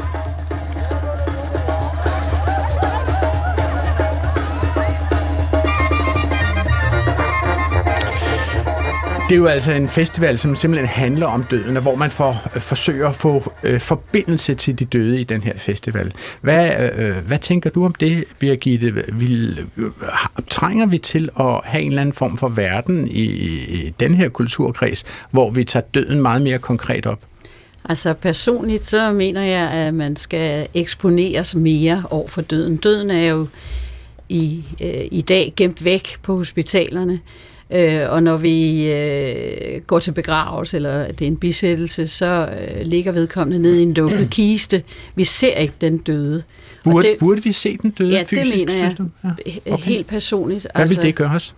Det 9.29 9.35
er 9.35 9.39
jo 9.39 9.45
altså 9.45 9.71
en 9.71 9.87
festival, 9.87 10.37
som 10.37 10.55
simpelthen 10.55 10.87
handler 10.87 11.27
om 11.27 11.43
døden, 11.43 11.77
og 11.77 11.83
hvor 11.83 11.95
man 11.95 12.09
får, 12.09 12.55
øh, 12.55 12.61
forsøger 12.61 13.09
at 13.09 13.15
få 13.15 13.53
øh, 13.63 13.79
forbindelse 13.79 14.53
til 14.53 14.79
de 14.79 14.85
døde 14.85 15.21
i 15.21 15.23
den 15.23 15.43
her 15.43 15.57
festival. 15.57 16.13
Hvad, 16.41 16.71
øh, 16.79 17.07
øh 17.07 17.27
hvad 17.27 17.39
tænker 17.39 17.69
du 17.69 17.85
om 17.85 17.93
det, 17.93 18.23
Birgitte? 18.39 19.03
Vil, 19.13 19.65
øh, 19.77 19.91
trænger 20.49 20.85
vi 20.85 20.97
til 20.97 21.29
at 21.39 21.61
have 21.63 21.81
en 21.81 21.87
eller 21.87 22.01
anden 22.01 22.13
form 22.13 22.37
for 22.37 22.47
verden 22.47 23.07
i, 23.07 23.23
i 23.23 23.93
den 23.99 24.15
her 24.15 24.29
kulturkreds, 24.29 25.03
hvor 25.31 25.49
vi 25.49 25.63
tager 25.63 25.85
døden 25.93 26.21
meget 26.21 26.41
mere 26.41 26.59
konkret 26.59 27.05
op? 27.05 27.19
Altså 27.85 28.13
personligt 28.13 28.85
så 28.85 29.11
mener 29.11 29.41
jeg, 29.41 29.71
at 29.71 29.93
man 29.93 30.15
skal 30.15 30.67
eksponeres 30.73 31.55
mere 31.55 32.03
over 32.09 32.27
for 32.27 32.41
døden. 32.41 32.77
Døden 32.77 33.11
er 33.11 33.25
jo 33.25 33.47
i, 34.29 34.63
øh, 34.81 35.07
i 35.11 35.21
dag 35.21 35.53
gemt 35.55 35.85
væk 35.85 36.17
på 36.23 36.37
hospitalerne. 36.37 37.19
Øh, 37.71 38.09
og 38.09 38.23
når 38.23 38.37
vi 38.37 38.87
øh, 38.91 39.81
går 39.81 39.99
til 39.99 40.11
begravelse, 40.11 40.77
eller 40.77 41.07
det 41.07 41.21
er 41.21 41.27
en 41.27 41.37
bisættelse, 41.37 42.07
så 42.07 42.49
øh, 42.59 42.81
ligger 42.81 43.11
vedkommende 43.11 43.59
ned 43.59 43.75
i 43.75 43.83
en 43.83 43.93
lukket 43.93 44.29
kiste. 44.35 44.83
Vi 45.15 45.23
ser 45.23 45.55
ikke 45.55 45.73
den 45.81 45.97
døde. 45.97 46.43
Burde, 46.83 47.07
det, 47.07 47.17
burde 47.19 47.43
vi 47.43 47.51
se 47.51 47.77
den 47.77 47.89
døde 47.89 48.11
ja, 48.11 48.23
fysisk? 48.23 48.51
det 48.51 48.67
mener 48.67 48.73
jeg. 48.73 48.95
Ja. 49.23 49.73
Okay. 49.73 49.83
Helt 49.83 50.07
personligt. 50.07 50.67
Hvad 50.73 50.81
altså, 50.81 50.95
vil 50.95 51.07
det 51.07 51.15
gøre 51.15 51.31
os? 51.31 51.55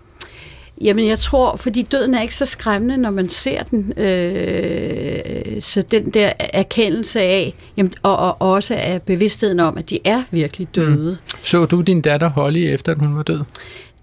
Jamen, 0.81 1.07
jeg 1.07 1.19
tror, 1.19 1.55
fordi 1.55 1.81
døden 1.81 2.13
er 2.13 2.21
ikke 2.21 2.35
så 2.35 2.45
skræmmende, 2.45 2.97
når 2.97 3.09
man 3.09 3.29
ser 3.29 3.63
den. 3.63 3.93
Øh, 3.97 5.61
så 5.61 5.81
den 5.81 6.05
der 6.05 6.31
erkendelse 6.39 7.21
af, 7.21 7.53
jamen, 7.77 7.93
og, 8.03 8.17
og 8.17 8.41
også 8.41 8.75
af 8.75 9.01
bevidstheden 9.01 9.59
om, 9.59 9.77
at 9.77 9.89
de 9.89 9.99
er 10.05 10.23
virkelig 10.31 10.67
døde. 10.75 11.17
Mm. 11.21 11.37
Så 11.41 11.65
du 11.65 11.81
din 11.81 12.01
datter 12.01 12.29
Holly, 12.29 12.73
efter 12.73 12.91
at 12.91 12.97
hun 12.97 13.15
var 13.15 13.23
død? 13.23 13.41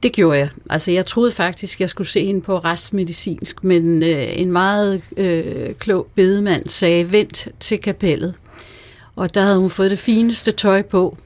Det 0.03 0.13
gjorde 0.13 0.39
jeg. 0.39 0.49
Altså, 0.71 0.91
jeg 0.91 1.07
troede 1.07 1.33
faktisk, 1.33 1.81
jeg 1.81 1.89
skulle 1.89 2.09
se 2.09 2.25
hende 2.25 2.41
på 2.41 2.59
retsmedicinsk, 2.59 3.65
men 3.65 4.03
øh, 4.03 4.41
en 4.41 4.53
meget 4.53 5.03
øh, 5.17 5.75
klog 5.75 6.07
bedemand 6.15 6.69
sagde, 6.69 7.13
vent 7.13 7.49
til 7.61 7.79
kapellet. 7.79 8.35
Og 9.17 9.35
der 9.35 9.43
havde 9.43 9.59
hun 9.59 9.71
fået 9.71 9.91
det 9.91 9.99
fineste 9.99 10.51
tøj 10.53 10.83
på, 10.83 11.17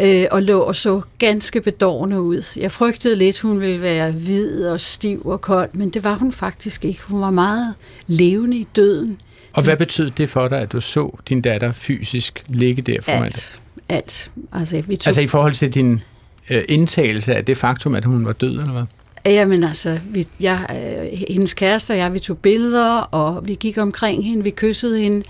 øh, 0.00 0.26
og 0.30 0.42
lå 0.42 0.60
og 0.60 0.76
så 0.76 1.00
ganske 1.18 1.60
bedårende 1.60 2.20
ud. 2.20 2.58
Jeg 2.60 2.72
frygtede 2.72 3.16
lidt, 3.16 3.40
hun 3.40 3.60
ville 3.60 3.80
være 3.80 4.10
hvid 4.10 4.66
og 4.66 4.80
stiv 4.80 5.26
og 5.26 5.40
kold, 5.40 5.70
men 5.72 5.90
det 5.90 6.04
var 6.04 6.16
hun 6.16 6.32
faktisk 6.32 6.84
ikke. 6.84 7.00
Hun 7.02 7.20
var 7.20 7.30
meget 7.30 7.74
levende 8.06 8.56
i 8.56 8.66
døden. 8.76 9.20
Og 9.52 9.62
hvad 9.62 9.76
betød 9.76 10.10
det 10.10 10.30
for 10.30 10.48
dig, 10.48 10.60
at 10.60 10.72
du 10.72 10.80
så 10.80 11.16
din 11.28 11.40
datter 11.40 11.72
fysisk 11.72 12.44
ligge 12.48 12.82
der 12.82 13.02
foran 13.02 13.22
Alt. 13.22 13.60
Alt. 13.88 14.30
Altså, 14.52 14.82
vi 14.86 14.96
tog... 14.96 15.06
altså 15.06 15.20
i 15.20 15.26
forhold 15.26 15.54
til 15.54 15.74
din 15.74 16.02
øh, 16.50 16.64
indtagelse 16.68 17.34
af 17.34 17.44
det 17.44 17.56
faktum, 17.56 17.94
at 17.94 18.04
hun 18.04 18.26
var 18.26 18.32
død, 18.32 18.50
eller 18.50 18.72
hvad? 18.72 18.84
Jamen 19.26 19.64
altså, 19.64 20.00
vi, 20.10 20.26
jeg, 20.40 20.58
øh, 20.70 21.18
hendes 21.28 21.54
kæreste 21.54 21.90
og 21.92 21.98
jeg, 21.98 22.14
vi 22.14 22.18
tog 22.18 22.38
billeder, 22.38 22.98
og 22.98 23.48
vi 23.48 23.54
gik 23.54 23.78
omkring 23.78 24.24
hende, 24.24 24.44
vi 24.44 24.50
kyssede 24.50 25.00
hende 25.00 25.22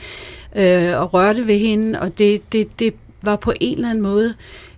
øh, 0.56 1.00
og 1.00 1.14
rørte 1.14 1.46
ved 1.46 1.58
hende, 1.58 2.00
og 2.00 2.18
det, 2.18 2.52
det, 2.52 2.78
det 2.78 2.94
var 3.22 3.36
på 3.36 3.52
en 3.60 3.74
eller 3.74 3.90
anden 3.90 4.02
måde, 4.02 4.34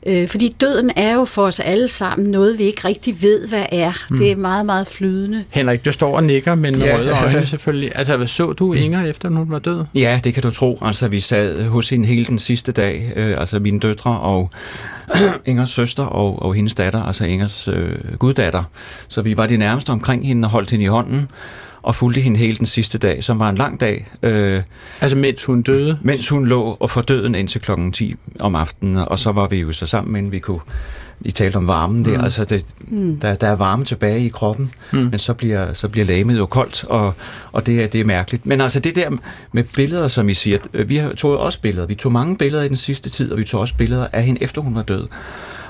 øh, 0.06 0.28
fordi 0.28 0.56
døden 0.60 0.90
er 0.96 1.14
jo 1.14 1.24
for 1.24 1.46
os 1.46 1.60
alle 1.60 1.88
sammen 1.88 2.30
noget, 2.30 2.58
vi 2.58 2.64
ikke 2.64 2.88
rigtig 2.88 3.22
ved, 3.22 3.48
hvad 3.48 3.64
er. 3.72 3.92
Mm. 4.10 4.18
Det 4.18 4.30
er 4.30 4.36
meget, 4.36 4.66
meget 4.66 4.86
flydende. 4.86 5.44
Henrik, 5.50 5.84
du 5.84 5.92
står 5.92 6.16
og 6.16 6.24
nikker, 6.24 6.54
men 6.54 6.78
med 6.78 6.86
ja. 6.86 6.96
røde 6.96 7.10
øjne 7.24 7.46
selvfølgelig. 7.46 7.92
Altså, 7.94 8.26
så 8.26 8.52
du 8.52 8.72
Inger, 8.72 9.06
efter 9.06 9.28
hun 9.28 9.50
var 9.50 9.58
død? 9.58 9.84
Ja, 9.94 10.20
det 10.24 10.34
kan 10.34 10.42
du 10.42 10.50
tro. 10.50 10.78
Altså, 10.82 11.08
vi 11.08 11.20
sad 11.20 11.64
hos 11.64 11.88
hende 11.88 12.06
hele 12.06 12.24
den 12.24 12.38
sidste 12.38 12.72
dag, 12.72 13.12
øh, 13.16 13.40
altså 13.40 13.58
mine 13.58 13.80
døtre 13.80 14.20
og 14.20 14.50
Ingers 15.46 15.70
søster 15.70 16.04
og, 16.04 16.42
og 16.42 16.54
hendes 16.54 16.74
datter, 16.74 17.02
altså 17.02 17.24
Ingers 17.24 17.68
øh, 17.68 18.16
guddatter. 18.18 18.62
Så 19.08 19.22
vi 19.22 19.36
var 19.36 19.46
de 19.46 19.56
nærmeste 19.56 19.90
omkring 19.90 20.26
hende 20.26 20.46
og 20.46 20.50
holdt 20.50 20.70
hende 20.70 20.84
i 20.84 20.88
hånden 20.88 21.28
og 21.86 21.94
fulgte 21.94 22.20
hende 22.20 22.38
hele 22.38 22.58
den 22.58 22.66
sidste 22.66 22.98
dag, 22.98 23.24
som 23.24 23.40
var 23.40 23.50
en 23.50 23.56
lang 23.56 23.80
dag. 23.80 24.06
Øh, 24.22 24.62
altså 25.00 25.16
mens 25.16 25.44
hun 25.44 25.62
døde? 25.62 25.98
Mens 26.02 26.28
hun 26.28 26.46
lå 26.46 26.76
og 26.80 26.90
for 26.90 27.00
døden 27.00 27.34
indtil 27.34 27.60
klokken 27.60 27.92
10 27.92 28.14
om 28.38 28.54
aftenen, 28.54 28.96
og 28.96 29.18
så 29.18 29.32
var 29.32 29.46
vi 29.46 29.60
jo 29.60 29.72
så 29.72 29.86
sammen, 29.86 30.12
men 30.12 30.32
vi 30.32 30.38
kunne 30.38 30.60
I 31.20 31.30
talte 31.30 31.56
om 31.56 31.68
varmen 31.68 32.04
der, 32.04 32.18
mm. 32.18 32.24
altså 32.24 32.44
det, 32.44 32.66
mm. 32.80 33.20
der, 33.20 33.34
der 33.34 33.48
er 33.48 33.56
varme 33.56 33.84
tilbage 33.84 34.20
i 34.20 34.28
kroppen, 34.28 34.72
mm. 34.92 34.98
men 34.98 35.18
så 35.18 35.34
bliver, 35.34 35.72
så 35.72 35.88
bliver 35.88 36.06
lamet 36.06 36.38
jo 36.38 36.46
koldt, 36.46 36.84
og, 36.84 37.12
og 37.52 37.66
det, 37.66 37.82
er, 37.82 37.86
det 37.86 38.00
er 38.00 38.04
mærkeligt. 38.04 38.46
Men 38.46 38.60
altså 38.60 38.80
det 38.80 38.94
der 38.94 39.10
med 39.52 39.64
billeder, 39.76 40.08
som 40.08 40.28
I 40.28 40.34
siger, 40.34 40.58
øh, 40.74 40.88
vi 40.88 41.02
tog 41.16 41.38
også 41.38 41.60
billeder. 41.60 41.86
Vi 41.86 41.94
tog 41.94 42.12
mange 42.12 42.36
billeder 42.36 42.62
i 42.62 42.68
den 42.68 42.76
sidste 42.76 43.10
tid, 43.10 43.32
og 43.32 43.38
vi 43.38 43.44
tog 43.44 43.60
også 43.60 43.74
billeder 43.74 44.06
af 44.12 44.22
hende, 44.22 44.42
efter 44.42 44.62
hun 44.62 44.74
var 44.74 44.82
død 44.82 45.08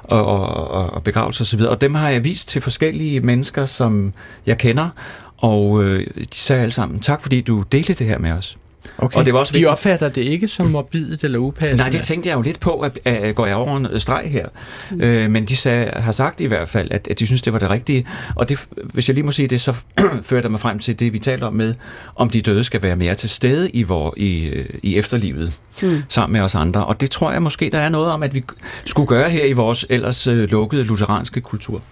og, 0.03 0.27
og, 0.27 0.91
og 0.91 1.03
begravelse 1.03 1.43
osv. 1.43 1.61
Og, 1.61 1.69
og 1.69 1.81
dem 1.81 1.95
har 1.95 2.09
jeg 2.09 2.25
vist 2.25 2.49
til 2.49 2.63
forskellige 2.63 3.21
mennesker, 3.21 3.67
som 3.67 4.13
jeg 4.47 4.59
kender, 4.59 4.89
og 5.37 5.85
øh, 5.85 6.07
de 6.17 6.27
sagde 6.31 6.63
alle 6.63 6.73
sammen, 6.73 7.01
tak 7.01 7.23
fordi 7.23 7.41
du 7.41 7.63
delte 7.73 7.95
det 7.95 8.07
her 8.07 8.19
med 8.19 8.31
os. 8.31 8.59
Okay. 8.99 9.19
Og 9.19 9.27
det 9.27 9.35
var 9.35 9.41
også 9.41 9.53
de 9.53 9.57
vigtigt. 9.57 9.71
opfatter 9.71 10.09
det 10.09 10.23
ikke 10.23 10.49
som 10.49 10.67
morbidt 10.67 11.25
eller 11.25 11.39
upassende? 11.39 11.83
Nej, 11.83 11.89
det 11.89 12.03
tænkte 12.03 12.29
jeg 12.29 12.37
jo 12.37 12.43
lidt 12.43 12.61
på, 12.61 12.81
at, 12.81 12.99
at, 13.05 13.35
går 13.35 13.47
jeg 13.47 13.57
over 13.57 13.77
en 13.77 14.01
streg 14.01 14.31
her. 14.31 14.49
Mm. 14.91 15.01
Øh, 15.01 15.31
men 15.31 15.45
de 15.45 15.57
sagde, 15.57 15.91
har 15.97 16.13
sagt 16.13 16.41
i 16.41 16.47
hvert 16.47 16.69
fald, 16.69 16.91
at, 16.91 17.09
at 17.11 17.19
de 17.19 17.27
synes, 17.27 17.43
det 17.43 17.53
var 17.53 17.59
det 17.59 17.71
rigtige. 17.71 18.07
Og 18.35 18.49
det, 18.49 18.67
hvis 18.93 19.09
jeg 19.09 19.15
lige 19.15 19.25
må 19.25 19.33
sige 19.33 19.49
det, 19.49 19.61
så 19.61 19.75
fører 20.23 20.43
det 20.43 20.51
mig 20.51 20.61
frem 20.61 20.79
til 20.79 20.99
det, 20.99 21.13
vi 21.13 21.19
taler 21.19 21.47
om 21.47 21.55
med, 21.55 21.75
om 22.17 22.31
de 22.31 22.43
døde 22.43 22.65
skal 22.65 22.83
være 22.83 22.97
mere 22.97 23.15
til 23.15 23.29
stede 23.29 23.71
i, 23.71 23.83
vor, 23.83 24.15
i, 24.17 24.53
i 24.83 24.97
efterlivet, 24.97 25.53
mm. 25.83 26.03
sammen 26.09 26.33
med 26.33 26.41
os 26.41 26.55
andre. 26.55 26.87
Og 26.87 27.01
det 27.01 27.11
tror 27.11 27.33
jeg 27.33 27.43
måske, 27.43 27.71
der 27.73 27.79
er 27.79 27.89
noget 27.89 28.11
om, 28.11 28.23
at 28.23 28.35
vi 28.35 28.45
skulle 28.85 29.07
gøre 29.07 29.31
her 29.31 29.45
i 29.45 29.53
vores 29.53 29.87
ellers 29.91 30.27
øh, 30.27 30.51
lukkede 30.51 30.85
lutheranske 30.85 31.41
kultur. 31.41 31.83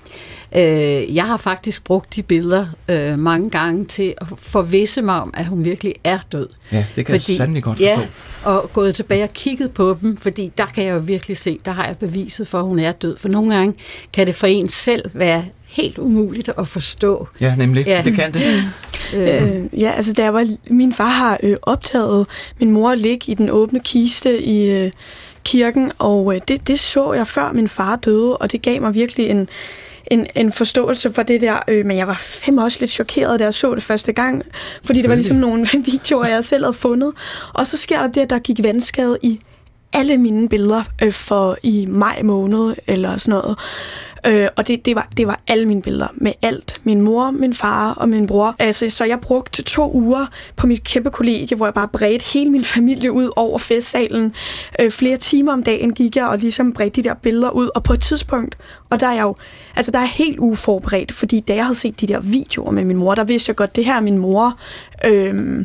Øh, 0.57 1.15
jeg 1.15 1.25
har 1.25 1.37
faktisk 1.37 1.85
brugt 1.85 2.17
de 2.17 2.23
billeder 2.23 2.67
øh, 2.89 3.19
mange 3.19 3.51
gange 3.51 3.85
til 3.85 4.15
at 4.19 4.27
forvisse 4.39 5.03
mig 5.03 5.23
om, 5.23 5.35
at 5.37 5.47
hun 5.47 5.65
virkelig 5.65 5.95
er 6.05 6.19
død. 6.33 6.49
Ja, 6.73 6.84
det 6.97 7.07
kan 7.07 7.21
fordi, 7.21 7.33
jeg 7.33 7.37
sandelig 7.37 7.63
godt 7.63 7.79
forstå. 7.79 8.01
Ja, 8.45 8.51
og 8.51 8.73
gået 8.73 8.95
tilbage 8.95 9.23
og 9.23 9.33
kigget 9.33 9.73
på 9.73 9.97
dem, 10.01 10.17
fordi 10.17 10.53
der 10.59 10.67
kan 10.67 10.85
jeg 10.85 10.95
jo 10.95 10.99
virkelig 10.99 11.37
se, 11.37 11.59
der 11.65 11.73
har 11.73 11.87
jeg 11.87 11.97
beviset 11.99 12.49
for, 12.49 12.59
at 12.59 12.65
hun 12.65 12.79
er 12.79 12.93
død. 12.93 13.17
For 13.17 13.29
nogle 13.29 13.55
gange 13.55 13.75
kan 14.13 14.27
det 14.27 14.35
for 14.35 14.47
en 14.47 14.69
selv 14.69 15.11
være 15.15 15.45
helt 15.65 15.99
umuligt 15.99 16.51
at 16.59 16.69
forstå. 16.69 17.29
Ja, 17.41 17.55
nemlig. 17.57 17.87
Ja. 17.87 18.03
Det 18.05 18.15
kan 18.15 18.35
det. 18.35 18.63
Øh, 19.15 19.81
ja, 19.81 19.91
altså 19.91 20.13
der 20.13 20.29
var, 20.29 20.47
min 20.71 20.93
far 20.93 21.09
har 21.11 21.39
øh, 21.43 21.57
optaget 21.63 22.27
min 22.61 22.71
mor 22.71 22.95
ligge 22.95 23.33
i 23.33 23.35
den 23.35 23.51
åbne 23.51 23.81
kiste 23.81 24.43
i 24.43 24.71
øh, 24.71 24.91
kirken, 25.45 25.93
og 25.99 26.35
øh, 26.35 26.41
det, 26.49 26.69
det 26.69 26.79
så 26.79 27.13
jeg 27.13 27.27
før 27.27 27.53
min 27.53 27.69
far 27.69 27.97
døde, 27.97 28.37
og 28.37 28.53
det 28.53 28.63
gav 28.63 28.81
mig 28.81 28.95
virkelig 28.95 29.31
en, 29.31 29.49
en, 30.11 30.27
en 30.35 30.53
forståelse 30.53 31.13
for 31.13 31.23
det 31.23 31.41
der, 31.41 31.59
øh, 31.69 31.87
men 31.87 31.97
jeg 31.97 32.07
var 32.07 32.17
fem 32.19 32.59
også 32.59 32.79
lidt 32.81 32.91
chokeret, 32.91 33.41
da 33.41 33.45
jeg 33.45 33.55
så 33.55 33.75
det 33.75 33.83
første 33.83 34.13
gang, 34.13 34.43
fordi 34.85 35.03
det 35.03 35.09
var 35.09 35.15
ligesom 35.15 35.37
nogle 35.37 35.67
videoer, 35.87 36.27
jeg 36.27 36.45
selv 36.45 36.65
havde 36.65 36.75
fundet. 36.75 37.13
Og 37.55 37.67
så 37.67 37.77
sker 37.77 38.01
der 38.01 38.09
det, 38.09 38.21
at 38.21 38.31
der 38.31 38.39
gik 38.39 38.63
vandskade 38.63 39.19
i 39.23 39.41
alle 39.95 40.19
mine 40.19 40.49
billeder 40.49 40.83
øh, 41.03 41.13
for 41.13 41.59
i 41.63 41.87
maj 41.89 42.23
måned 42.23 42.75
eller 42.87 43.17
sådan 43.17 43.41
noget. 43.41 43.59
Øh, 44.27 44.49
og 44.57 44.69
det, 44.69 44.85
det, 44.85 44.97
var, 44.97 45.09
det 45.17 45.27
var 45.27 45.41
alle 45.47 45.67
mine 45.67 45.83
billeder 45.83 46.07
med 46.15 46.33
alt. 46.43 46.81
Min 46.85 47.01
mor, 47.01 47.31
min 47.31 47.55
far 47.55 47.93
og 47.93 48.09
min 48.09 48.27
bror. 48.27 48.55
Altså, 48.59 48.91
så 48.91 49.05
jeg 49.05 49.21
brugte 49.21 49.63
to 49.63 49.93
uger 49.93 50.27
på 50.57 50.67
mit 50.67 50.85
kæmpe 50.85 51.11
kollegie, 51.11 51.57
hvor 51.57 51.67
jeg 51.67 51.75
bare 51.75 51.89
bredte 51.89 52.33
hele 52.33 52.51
min 52.51 52.65
familie 52.65 53.13
ud 53.13 53.31
over 53.37 53.59
festsalen. 53.59 54.35
Øh, 54.81 54.91
flere 54.91 55.17
timer 55.17 55.53
om 55.53 55.63
dagen 55.63 55.95
gik 55.95 56.17
jeg 56.17 56.27
og 56.27 56.39
ligesom 56.39 56.73
bredte 56.73 57.03
de 57.03 57.09
der 57.09 57.15
billeder 57.15 57.51
ud. 57.51 57.69
Og 57.75 57.83
på 57.83 57.93
et 57.93 58.01
tidspunkt, 58.01 58.57
og 58.91 59.01
der 59.01 59.07
er 59.07 59.15
jeg 59.15 59.23
jo, 59.23 59.35
altså 59.77 59.93
der 59.93 59.99
er 59.99 60.05
helt 60.05 60.39
uforberedt, 60.39 61.13
fordi 61.13 61.41
da 61.41 61.55
jeg 61.55 61.65
havde 61.65 61.79
set 61.79 62.01
de 62.01 62.07
der 62.07 62.21
videoer 62.21 62.71
med 62.71 62.85
min 62.85 62.97
mor, 62.97 63.15
der 63.15 63.25
vidste 63.25 63.51
jeg 63.51 63.57
godt, 63.57 63.77
det 63.77 63.85
her 63.85 63.97
er 63.97 64.01
min 64.01 64.19
mor. 64.19 64.59
Øh, 65.05 65.65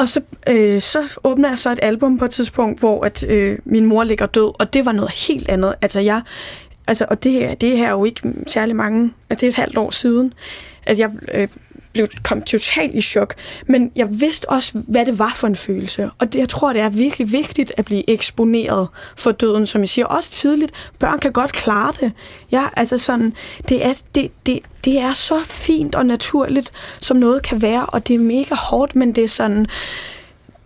og 0.00 0.08
så, 0.08 0.20
øh, 0.48 0.80
så 0.80 1.18
åbner 1.24 1.48
jeg 1.48 1.58
så 1.58 1.70
et 1.70 1.78
album 1.82 2.18
på 2.18 2.24
et 2.24 2.30
tidspunkt, 2.30 2.80
hvor 2.80 3.04
at, 3.04 3.24
øh, 3.28 3.58
min 3.64 3.86
mor 3.86 4.04
ligger 4.04 4.26
død, 4.26 4.60
og 4.60 4.72
det 4.72 4.84
var 4.84 4.92
noget 4.92 5.10
helt 5.10 5.48
andet. 5.48 5.74
Altså 5.82 6.00
jeg, 6.00 6.22
altså, 6.86 7.06
og 7.08 7.22
det, 7.24 7.60
det 7.60 7.78
her 7.78 7.86
er 7.86 7.90
jo 7.90 8.04
ikke 8.04 8.32
særlig 8.46 8.76
mange, 8.76 9.12
altså, 9.30 9.40
det 9.40 9.46
er 9.46 9.48
et 9.48 9.54
halvt 9.54 9.78
år 9.78 9.90
siden, 9.90 10.34
at 10.86 10.98
jeg 10.98 11.10
øh, 11.34 11.48
blev, 11.92 12.06
kom 12.22 12.42
totalt 12.42 12.94
i 12.94 13.00
chok. 13.00 13.34
Men 13.66 13.92
jeg 13.96 14.20
vidste 14.20 14.48
også, 14.48 14.82
hvad 14.88 15.06
det 15.06 15.18
var 15.18 15.32
for 15.36 15.46
en 15.46 15.56
følelse. 15.56 16.10
Og 16.18 16.32
det, 16.32 16.38
jeg 16.38 16.48
tror, 16.48 16.72
det 16.72 16.82
er 16.82 16.88
virkelig 16.88 17.32
vigtigt 17.32 17.72
at 17.76 17.84
blive 17.84 18.10
eksponeret 18.10 18.88
for 19.16 19.32
døden, 19.32 19.66
som 19.66 19.80
jeg 19.80 19.88
siger, 19.88 20.06
også 20.06 20.30
tidligt. 20.30 20.72
Børn 20.98 21.18
kan 21.18 21.32
godt 21.32 21.52
klare 21.52 21.92
det. 22.00 22.12
Ja, 22.52 22.64
altså 22.76 22.98
sådan, 22.98 23.32
det 23.68 23.86
er, 23.86 24.02
det, 24.14 24.30
det, 24.46 24.58
det 24.84 25.00
er 25.00 25.12
så 25.12 25.44
fint 25.44 25.94
og 25.94 26.06
naturligt, 26.06 26.70
som 27.00 27.16
noget 27.16 27.42
kan 27.42 27.62
være, 27.62 27.86
og 27.86 28.08
det 28.08 28.14
er 28.14 28.18
mega 28.18 28.54
hårdt, 28.54 28.96
men 28.96 29.14
det 29.14 29.24
er 29.24 29.28
sådan... 29.28 29.66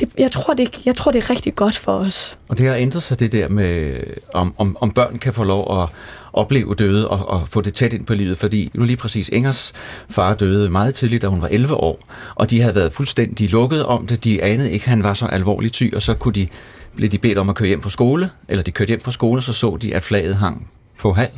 Det, 0.01 0.09
jeg, 0.18 0.32
tror, 0.32 0.55
det, 0.55 0.86
jeg 0.86 0.95
tror, 0.95 1.12
det 1.12 1.24
er 1.24 1.30
rigtig 1.30 1.55
godt 1.55 1.78
for 1.78 1.92
os. 1.92 2.36
Og 2.49 2.59
det 2.59 2.68
har 2.68 2.76
ændret 2.76 3.03
sig 3.03 3.20
det 3.20 3.32
der 3.32 3.49
med, 3.49 4.01
om, 4.34 4.55
om, 4.59 4.76
om 4.80 4.90
børn 4.90 5.18
kan 5.18 5.32
få 5.32 5.45
lov 5.45 5.82
at 5.82 5.88
opleve 6.32 6.74
døde 6.74 7.09
og, 7.09 7.28
og 7.28 7.49
få 7.49 7.61
det 7.61 7.74
tæt 7.74 7.92
ind 7.92 8.07
på 8.07 8.14
livet, 8.14 8.38
fordi 8.38 8.70
nu 8.74 8.84
lige 8.84 8.97
præcis 8.97 9.28
Ingers 9.28 9.72
far 10.11 10.34
døde 10.34 10.70
meget 10.70 10.95
tidligt, 10.95 11.22
da 11.22 11.26
hun 11.26 11.42
var 11.42 11.49
11 11.49 11.74
år, 11.74 12.09
og 12.34 12.51
de 12.51 12.61
havde 12.61 12.74
været 12.74 12.92
fuldstændig 12.92 13.51
lukket 13.51 13.86
om 13.86 14.07
det. 14.07 14.24
De 14.24 14.42
anede 14.42 14.70
ikke, 14.70 14.84
at 14.84 14.88
han 14.88 15.03
var 15.03 15.14
så 15.14 15.26
alvorligt 15.26 15.74
syg, 15.74 15.92
og 15.95 16.03
så 16.03 16.14
kunne 16.14 16.34
de, 16.34 16.49
blev 16.97 17.09
de 17.09 17.18
bedt 17.18 17.38
om 17.38 17.49
at 17.49 17.55
køre 17.55 17.68
hjem 17.68 17.80
på 17.80 17.88
skole, 17.88 18.30
eller 18.49 18.62
de 18.62 18.70
kørte 18.70 18.88
hjem 18.88 19.01
fra 19.01 19.11
skole, 19.11 19.42
så 19.42 19.53
så 19.53 19.76
de, 19.82 19.95
at 19.95 20.03
flaget 20.03 20.36
hang 20.36 20.70
på 20.99 21.12
halv 21.12 21.32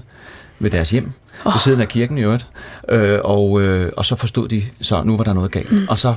ved 0.59 0.71
deres 0.71 0.91
hjem, 0.91 1.13
oh. 1.45 1.53
ved 1.53 1.61
siden 1.61 1.81
af 1.81 1.89
kirken 1.89 2.19
i 2.19 2.21
øvrigt, 2.21 2.47
øh, 2.89 3.19
og, 3.25 3.63
øh, 3.63 3.93
og 3.97 4.05
så 4.05 4.17
forstod 4.17 4.49
de, 4.49 4.63
så 4.81 5.03
nu 5.03 5.17
var 5.17 5.25
der 5.25 5.33
noget 5.33 5.51
galt. 5.51 5.73
Mm. 5.73 5.79
Og 5.89 5.99
så 5.99 6.15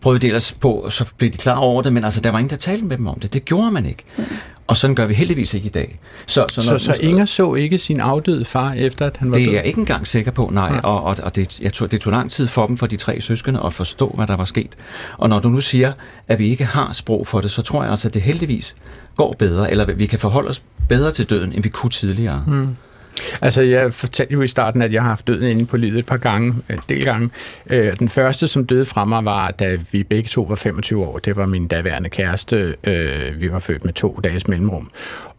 prøvede 0.00 0.20
de 0.20 0.26
ellers 0.26 0.52
på, 0.52 0.72
og 0.72 0.92
så 0.92 1.04
blev 1.18 1.30
de 1.30 1.38
klar 1.38 1.56
over 1.56 1.82
det, 1.82 1.92
men 1.92 2.04
altså, 2.04 2.20
der 2.20 2.30
var 2.30 2.38
ingen, 2.38 2.50
der 2.50 2.56
talte 2.56 2.84
med 2.84 2.96
dem 2.96 3.06
om 3.06 3.20
det. 3.20 3.32
Det 3.32 3.44
gjorde 3.44 3.70
man 3.70 3.86
ikke. 3.86 4.04
Mm. 4.16 4.24
Og 4.66 4.76
sådan 4.76 4.96
gør 4.96 5.06
vi 5.06 5.14
heldigvis 5.14 5.54
ikke 5.54 5.66
i 5.66 5.70
dag. 5.70 5.98
Så, 6.26 6.46
så, 6.50 6.70
når, 6.70 6.78
så, 6.78 6.84
så 6.84 6.94
Inger 7.00 7.24
så 7.24 7.54
ikke 7.54 7.78
sin 7.78 8.00
afdøde 8.00 8.44
far, 8.44 8.72
efter 8.72 9.06
at 9.06 9.16
han 9.16 9.30
var 9.30 9.34
Det 9.34 9.48
er 9.48 9.52
jeg 9.52 9.64
ikke 9.64 9.78
engang 9.78 10.06
sikker 10.06 10.30
på, 10.30 10.50
nej. 10.52 10.72
Ja. 10.74 10.80
Og, 10.80 11.02
og, 11.02 11.16
og 11.22 11.36
det, 11.36 11.60
jeg 11.60 11.72
tog, 11.72 11.90
det 11.90 12.00
tog 12.00 12.10
lang 12.10 12.30
tid 12.30 12.46
for 12.46 12.66
dem, 12.66 12.78
for 12.78 12.86
de 12.86 12.96
tre 12.96 13.20
søskende, 13.20 13.60
at 13.64 13.72
forstå, 13.72 14.12
hvad 14.16 14.26
der 14.26 14.36
var 14.36 14.44
sket. 14.44 14.76
Og 15.18 15.28
når 15.28 15.40
du 15.40 15.48
nu 15.48 15.60
siger, 15.60 15.92
at 16.28 16.38
vi 16.38 16.48
ikke 16.48 16.64
har 16.64 16.92
sprog 16.92 17.26
for 17.26 17.40
det, 17.40 17.50
så 17.50 17.62
tror 17.62 17.82
jeg 17.82 17.90
altså, 17.90 18.08
at 18.08 18.14
det 18.14 18.22
heldigvis 18.22 18.74
går 19.16 19.34
bedre, 19.38 19.70
eller 19.70 19.84
vi 19.84 20.06
kan 20.06 20.18
forholde 20.18 20.48
os 20.48 20.62
bedre 20.88 21.10
til 21.10 21.30
døden, 21.30 21.52
end 21.52 21.62
vi 21.62 21.68
kunne 21.68 21.90
tidligere. 21.90 22.44
Mm. 22.46 22.76
Altså, 23.40 23.62
jeg 23.62 23.94
fortalte 23.94 24.32
jo 24.32 24.42
i 24.42 24.46
starten, 24.46 24.82
at 24.82 24.92
jeg 24.92 25.02
har 25.02 25.08
haft 25.08 25.26
døden 25.26 25.50
inde 25.50 25.66
på 25.66 25.76
livet 25.76 25.98
et 25.98 26.06
par 26.06 26.16
gange, 26.16 26.54
en 26.70 26.80
del 26.88 27.04
gange. 27.04 27.30
Øh, 27.70 27.98
den 27.98 28.08
første, 28.08 28.48
som 28.48 28.66
døde 28.66 28.84
fra 28.84 29.04
mig, 29.04 29.24
var, 29.24 29.50
da 29.50 29.78
vi 29.92 30.02
begge 30.02 30.28
to 30.28 30.42
var 30.42 30.54
25 30.54 31.06
år. 31.06 31.18
Det 31.18 31.36
var 31.36 31.46
min 31.46 31.66
daværende 31.66 32.10
kæreste. 32.10 32.76
Øh, 32.84 33.40
vi 33.40 33.52
var 33.52 33.58
født 33.58 33.84
med 33.84 33.92
to 33.92 34.20
dages 34.24 34.48
mellemrum. 34.48 34.90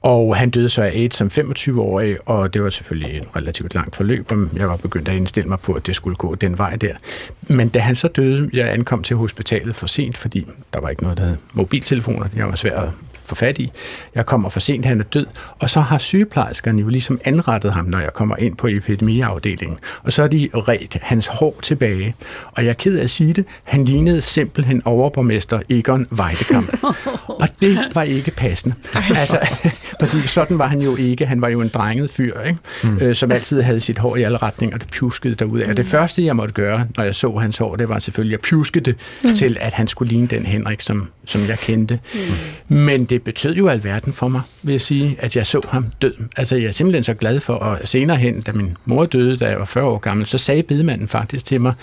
Og 0.02 0.36
han 0.36 0.50
døde 0.50 0.70
så 0.70 0.82
af 0.82 0.88
AIDS 0.88 1.16
som 1.16 1.28
25-årig, 1.28 2.18
og 2.26 2.54
det 2.54 2.64
var 2.64 2.70
selvfølgelig 2.70 3.18
et 3.18 3.28
relativt 3.36 3.76
langt 3.76 3.96
forløb, 3.96 4.32
og 4.32 4.48
jeg 4.56 4.70
var 4.70 4.78
begyndt 4.78 5.08
at 5.08 5.16
indstille 5.16 5.50
mig 5.50 5.60
på, 5.60 5.74
at 5.74 5.88
det 5.88 5.96
skulle 5.96 6.16
gå 6.16 6.36
den 6.36 6.58
vej 6.58 6.76
der. 6.76 6.94
Men 7.42 7.70
da 7.70 7.80
han 7.80 7.96
så 7.96 8.08
døde, 8.08 8.50
jeg 8.54 8.74
ankom 8.74 9.04
til 9.04 9.16
hospitalet 9.16 9.76
for 9.76 9.88
sent, 9.88 10.18
fordi 10.18 10.48
der 10.74 10.80
var 10.80 10.90
ikke 10.90 11.04
noget, 11.04 11.18
der 11.18 11.26
hed 11.26 11.38
mobiltelefoner. 11.54 12.26
Jeg 12.36 12.48
var 12.48 12.56
svært 12.56 12.84
at 12.84 12.90
få 13.32 13.36
fat 13.36 13.60
i. 13.60 13.72
Jeg 14.16 14.26
kommer 14.26 14.50
for 14.50 14.60
sent, 14.60 14.86
han 14.86 15.00
er 15.00 15.04
død. 15.04 15.26
Og 15.60 15.70
så 15.70 15.80
har 15.80 15.98
sygeplejerskerne 15.98 16.82
jo 16.82 16.88
ligesom 16.88 17.20
anrettet 17.26 17.74
ham, 17.74 17.86
når 17.86 18.00
jeg 18.00 18.14
kommer 18.14 18.38
ind 18.38 18.56
på 18.56 18.68
epidemiafdelingen. 18.68 19.80
Og 20.04 20.14
så 20.14 20.22
har 20.22 20.30
de 20.30 20.50
ret 20.54 20.98
hans 21.02 21.28
hår 21.28 21.60
tilbage. 21.62 22.16
Og 22.52 22.64
jeg 22.64 22.70
er 22.70 22.74
ked 22.74 22.98
af 22.98 23.04
at 23.04 23.10
sige 23.10 23.34
det, 23.34 23.46
han 23.64 23.86
lignede 23.86 24.22
simpelthen 24.22 24.82
overborgmester 24.86 25.60
Egon 25.70 26.08
Weidekamp. 26.12 26.84
og 27.42 27.48
det 27.62 27.80
var 27.93 28.03
ikke 28.03 28.32
passende. 28.32 28.76
Altså, 29.16 29.39
fordi 30.01 30.28
sådan 30.28 30.57
var 30.57 30.68
han 30.68 30.82
jo 30.82 30.95
ikke. 30.95 31.26
Han 31.26 31.41
var 31.41 31.47
jo 31.49 31.62
en 31.62 31.68
drenget 31.68 32.09
fyr, 32.12 32.41
ikke? 32.41 32.59
Mm. 32.84 32.97
Øh, 33.01 33.16
som 33.16 33.32
altid 33.32 33.62
havde 33.62 33.80
sit 33.80 33.97
hår 33.97 34.16
i 34.16 34.24
alle 34.24 34.38
retninger, 34.38 34.76
og 34.76 34.82
det 34.82 34.89
pjuskede 34.89 35.36
derude. 35.36 35.66
Og 35.66 35.78
det 35.78 35.86
første, 35.86 36.26
jeg 36.26 36.36
måtte 36.36 36.53
gøre, 36.53 36.88
når 36.97 37.03
jeg 37.03 37.16
så 37.16 37.32
hans 37.32 37.57
hår, 37.57 37.76
det 37.76 37.89
var 37.89 37.99
selvfølgelig 37.99 38.34
at 38.34 38.41
pjuske 38.41 38.80
det 38.80 38.95
mm. 39.24 39.34
til, 39.34 39.57
at 39.59 39.74
han 39.74 39.88
skulle 39.88 40.09
ligne 40.09 40.28
den 40.28 40.45
Henrik, 40.45 40.82
som, 40.82 41.07
som 41.26 41.41
jeg 41.47 41.57
kendte. 41.57 41.99
Mm. 42.14 42.76
Men 42.76 43.05
det 43.05 43.22
betød 43.24 43.55
jo 43.55 43.68
alverden 43.68 44.14
for 44.14 44.28
mig, 44.28 44.41
vil 44.64 44.74
jeg 44.74 44.82
sige, 44.82 45.16
at 45.20 45.36
jeg 45.36 45.45
så 45.45 45.62
ham 45.70 45.86
død. 46.01 46.14
Altså, 46.38 46.55
jeg 46.55 46.66
er 46.66 46.72
simpelthen 46.72 47.03
så 47.03 47.14
glad 47.14 47.39
for, 47.39 47.53
og 47.53 47.80
senere 47.84 48.18
hen, 48.18 48.41
da 48.41 48.51
min 48.51 48.78
mor 48.86 49.05
døde, 49.05 49.38
da 49.38 49.45
jeg 49.45 49.59
var 49.59 49.66
40 49.66 49.86
år 49.86 49.97
gammel, 49.97 50.26
så 50.26 50.38
sagde 50.38 50.64
bedemanden 50.64 51.07
faktisk 51.07 51.45
til 51.45 51.62
mig, 51.62 51.74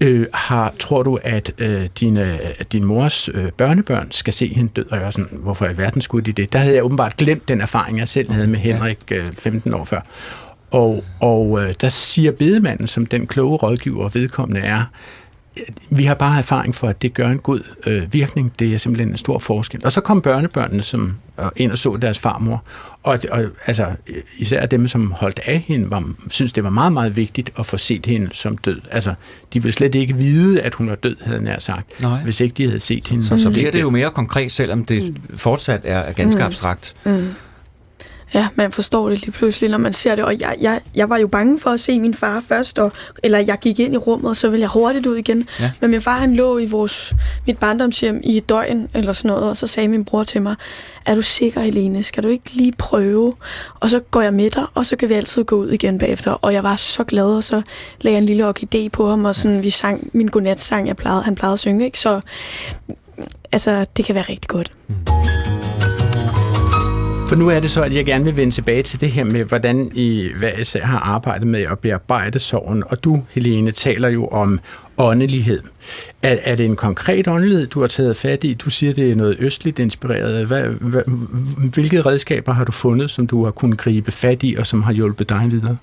Øh, 0.00 0.26
har, 0.34 0.74
tror 0.78 1.02
du, 1.02 1.18
at 1.22 1.52
øh, 1.58 1.88
dine, 2.00 2.38
din 2.72 2.84
mors 2.84 3.28
øh, 3.34 3.52
børnebørn 3.52 4.10
skal 4.10 4.32
se 4.32 4.48
hende 4.48 4.70
død? 4.76 4.92
Og 4.92 4.96
jeg 4.96 5.04
var 5.04 5.10
sådan, 5.10 5.38
hvorfor 5.42 5.66
i 5.66 5.76
verden 5.76 6.02
skulle 6.02 6.24
de 6.24 6.32
det? 6.32 6.52
Der 6.52 6.58
havde 6.58 6.74
jeg 6.74 6.84
åbenbart 6.84 7.16
glemt 7.16 7.48
den 7.48 7.60
erfaring, 7.60 7.98
jeg 7.98 8.08
selv 8.08 8.32
havde 8.32 8.46
med 8.46 8.58
Henrik 8.58 8.98
øh, 9.10 9.32
15 9.32 9.74
år 9.74 9.84
før. 9.84 10.00
Og, 10.70 11.04
og 11.20 11.62
øh, 11.62 11.74
der 11.80 11.88
siger 11.88 12.32
bedemanden, 12.32 12.86
som 12.86 13.06
den 13.06 13.26
kloge 13.26 13.56
rådgiver 13.56 14.08
vedkommende 14.08 14.60
er, 14.60 14.84
vi 15.90 16.04
har 16.04 16.14
bare 16.14 16.38
erfaring 16.38 16.74
for, 16.74 16.88
at 16.88 17.02
det 17.02 17.14
gør 17.14 17.28
en 17.28 17.38
god 17.38 17.60
øh, 17.86 18.12
virkning. 18.12 18.52
Det 18.58 18.74
er 18.74 18.78
simpelthen 18.78 19.10
en 19.10 19.16
stor 19.16 19.38
forskel. 19.38 19.84
Og 19.84 19.92
så 19.92 20.00
kom 20.00 20.22
børnebørnene 20.22 20.82
som 20.82 21.16
øh, 21.40 21.46
ind 21.56 21.72
og 21.72 21.78
så 21.78 21.98
deres 22.02 22.18
farmor. 22.18 22.62
Og, 23.02 23.18
og 23.30 23.44
altså, 23.66 23.86
især 24.38 24.66
dem, 24.66 24.88
som 24.88 25.12
holdt 25.12 25.40
af 25.46 25.64
hende, 25.66 25.90
var, 25.90 26.12
synes 26.30 26.52
det 26.52 26.64
var 26.64 26.70
meget, 26.70 26.92
meget 26.92 27.16
vigtigt 27.16 27.50
at 27.58 27.66
få 27.66 27.76
set 27.76 28.06
hende 28.06 28.28
som 28.32 28.58
død. 28.58 28.80
Altså, 28.90 29.14
de 29.52 29.62
ville 29.62 29.72
slet 29.72 29.94
ikke 29.94 30.16
vide, 30.16 30.62
at 30.62 30.74
hun 30.74 30.88
var 30.88 30.94
død, 30.94 31.16
havde 31.20 31.44
nær 31.44 31.58
sagt, 31.58 32.02
Nej. 32.02 32.22
hvis 32.22 32.40
ikke 32.40 32.54
de 32.54 32.66
havde 32.66 32.80
set 32.80 33.08
hende. 33.08 33.26
Så, 33.26 33.38
så 33.42 33.50
bliver 33.50 33.70
det 33.70 33.80
jo 33.80 33.90
mere 33.90 34.10
konkret, 34.10 34.52
selvom 34.52 34.84
det 34.84 35.14
mm. 35.30 35.38
fortsat 35.38 35.80
er 35.84 36.12
ganske 36.12 36.40
mm. 36.40 36.46
abstrakt. 36.46 36.94
Mm. 37.04 37.28
Ja, 38.34 38.48
man 38.54 38.72
forstår 38.72 39.08
det 39.08 39.20
lige 39.20 39.30
pludselig, 39.30 39.70
når 39.70 39.78
man 39.78 39.92
ser 39.92 40.14
det. 40.14 40.24
Og 40.24 40.40
jeg, 40.40 40.56
jeg, 40.60 40.80
jeg 40.94 41.10
var 41.10 41.18
jo 41.18 41.26
bange 41.26 41.58
for 41.58 41.70
at 41.70 41.80
se 41.80 42.00
min 42.00 42.14
far 42.14 42.40
først, 42.48 42.78
og, 42.78 42.92
eller 43.22 43.38
jeg 43.38 43.58
gik 43.60 43.80
ind 43.80 43.94
i 43.94 43.96
rummet, 43.96 44.28
og 44.28 44.36
så 44.36 44.48
ville 44.48 44.60
jeg 44.60 44.68
hurtigt 44.68 45.06
ud 45.06 45.16
igen. 45.16 45.48
Ja. 45.60 45.70
Men 45.80 45.90
min 45.90 46.02
far, 46.02 46.18
han 46.18 46.36
lå 46.36 46.58
i 46.58 46.66
vores, 46.66 47.14
mit 47.46 47.58
barndomshjem 47.58 48.20
i 48.24 48.36
et 48.36 48.48
døgn, 48.48 48.88
eller 48.94 49.12
sådan 49.12 49.28
noget, 49.28 49.50
og 49.50 49.56
så 49.56 49.66
sagde 49.66 49.88
min 49.88 50.04
bror 50.04 50.24
til 50.24 50.42
mig, 50.42 50.56
er 51.06 51.14
du 51.14 51.22
sikker, 51.22 51.60
Helene? 51.60 52.02
Skal 52.02 52.22
du 52.22 52.28
ikke 52.28 52.50
lige 52.52 52.72
prøve? 52.78 53.34
Og 53.80 53.90
så 53.90 54.00
går 54.00 54.20
jeg 54.20 54.34
med 54.34 54.50
dig, 54.50 54.64
og 54.74 54.86
så 54.86 54.96
kan 54.96 55.08
vi 55.08 55.14
altid 55.14 55.44
gå 55.44 55.56
ud 55.56 55.70
igen 55.70 55.98
bagefter. 55.98 56.30
Og 56.30 56.52
jeg 56.52 56.62
var 56.62 56.76
så 56.76 57.04
glad, 57.04 57.24
og 57.24 57.44
så 57.44 57.62
lagde 58.00 58.14
jeg 58.14 58.18
en 58.18 58.26
lille 58.26 58.48
orkidé 58.48 58.88
på 58.92 59.08
ham, 59.08 59.24
og 59.24 59.34
sådan, 59.34 59.62
vi 59.62 59.70
sang 59.70 60.10
min 60.12 60.26
godnatsang, 60.26 60.88
jeg 60.88 60.96
plejede, 60.96 61.22
han 61.22 61.34
plejede 61.34 61.52
at 61.52 61.58
synge. 61.58 61.84
Ikke? 61.84 61.98
Så 61.98 62.20
altså, 63.52 63.86
det 63.96 64.04
kan 64.04 64.14
være 64.14 64.24
rigtig 64.28 64.48
godt. 64.48 64.72
Mm. 64.88 65.57
For 67.28 67.36
nu 67.36 67.48
er 67.48 67.60
det 67.60 67.70
så, 67.70 67.82
at 67.82 67.94
jeg 67.94 68.04
gerne 68.04 68.24
vil 68.24 68.36
vende 68.36 68.54
tilbage 68.54 68.82
til 68.82 69.00
det 69.00 69.10
her 69.10 69.24
med, 69.24 69.44
hvordan 69.44 69.90
I 69.94 70.28
hvad 70.38 70.50
især 70.58 70.84
har 70.84 70.98
arbejdet 70.98 71.46
med 71.46 71.62
at 71.62 71.78
bearbejde 71.78 72.40
sorgen. 72.40 72.84
Og 72.86 73.04
du, 73.04 73.22
Helene, 73.30 73.70
taler 73.70 74.08
jo 74.08 74.26
om 74.26 74.60
åndelighed. 74.98 75.62
Er, 76.22 76.36
er 76.42 76.56
det 76.56 76.66
en 76.66 76.76
konkret 76.76 77.28
åndelighed, 77.28 77.66
du 77.66 77.80
har 77.80 77.86
taget 77.86 78.16
fat 78.16 78.44
i? 78.44 78.54
Du 78.54 78.70
siger, 78.70 78.92
det 78.92 79.10
er 79.10 79.14
noget 79.14 79.36
østligt 79.38 79.78
inspireret. 79.78 80.46
Hvad, 80.46 80.62
hvad, 80.62 81.02
hvilke 81.74 82.02
redskaber 82.02 82.52
har 82.52 82.64
du 82.64 82.72
fundet, 82.72 83.10
som 83.10 83.26
du 83.26 83.44
har 83.44 83.50
kunnet 83.50 83.78
gribe 83.78 84.12
fat 84.12 84.42
i, 84.42 84.54
og 84.58 84.66
som 84.66 84.82
har 84.82 84.92
hjulpet 84.92 85.28
dig 85.28 85.46
videre? 85.50 85.76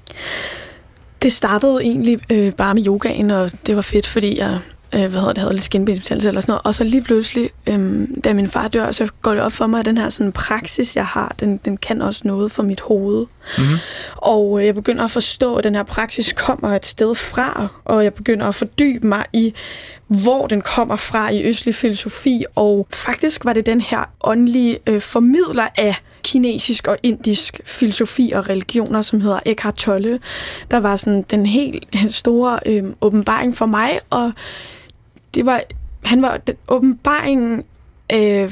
Det 1.24 1.32
startede 1.32 1.82
egentlig 1.82 2.20
øh, 2.32 2.54
bare 2.54 2.74
med 2.74 2.88
yogaen, 2.88 3.32
og 3.32 3.52
det 3.68 3.76
var 3.76 3.82
fedt, 3.82 4.08
fordi 4.08 4.40
jeg 4.40 4.60
øh, 4.96 5.02
hvad 5.02 5.22
hedder 5.22 5.34
det, 5.34 5.38
havde 5.38 5.54
lidt 5.54 5.64
skinbindbetændelse 5.64 6.28
eller 6.28 6.42
sådan 6.42 6.52
noget. 6.52 6.62
Og 6.64 6.76
så 6.76 6.84
lige 6.84 7.02
pludselig, 7.02 7.50
øh, 7.68 8.08
da 8.24 8.34
min 8.34 8.50
far 8.50 8.68
dør, 8.68 8.92
så 8.92 9.08
går 9.22 9.32
det 9.32 9.42
op 9.42 9.52
for 9.52 9.68
mig, 9.68 9.80
at 9.80 9.86
den 9.86 9.98
her 9.98 10.10
sådan, 10.10 10.32
praksis, 10.32 10.96
jeg 10.96 11.06
har, 11.06 11.36
den, 11.40 11.58
den 11.66 11.78
kan 11.78 12.02
også 12.02 12.22
noget 12.24 12.52
for 12.52 12.64
mit 12.64 12.82
hoved. 12.82 13.26
Mm-hmm. 13.58 13.78
Og 14.16 14.60
øh, 14.60 14.66
jeg 14.66 14.76
begynder 14.76 15.04
at 15.04 15.12
forstå, 15.12 15.56
at 15.56 15.64
den 15.64 15.76
her 15.76 15.84
praksis 15.84 16.34
kommer 16.34 16.76
et 16.76 16.86
sted 16.86 17.16
fra, 17.16 17.68
og 17.86 18.04
jeg 18.04 18.14
begynder 18.14 18.46
at 18.46 18.56
fordybe 18.56 19.08
mig 19.08 19.26
i, 19.34 19.54
hvor 20.08 20.48
den 20.48 20.62
kommer 20.62 20.96
fra 20.96 21.30
i 21.30 21.44
østlig 21.44 21.76
filosofi, 21.76 22.46
og 22.56 22.88
faktisk 22.94 23.46
var 23.46 23.54
det 23.54 23.66
den 23.66 23.82
her 23.82 24.10
åndelige 24.24 24.80
øh, 24.88 25.02
formidler 25.02 25.68
af 25.78 25.96
kinesisk 26.24 26.88
og 26.88 26.98
indisk 27.04 27.62
filosofi 27.66 28.32
og 28.36 28.50
religioner, 28.50 29.02
som 29.02 29.22
hedder 29.22 29.40
Eckhart 29.46 29.76
Tolle, 29.76 30.20
der 30.72 30.78
var 30.78 30.96
sådan 30.96 31.22
den 31.22 31.46
helt 31.46 31.86
store 32.10 32.60
øh, 32.66 32.84
åbenbaring 33.02 33.56
for 33.56 33.66
mig, 33.66 34.00
og 34.10 34.32
det 35.36 35.46
var, 35.46 35.62
han 36.04 36.22
var 36.22 36.38
den 36.38 36.56
åbenbaringen 36.68 37.64
øh, 38.14 38.52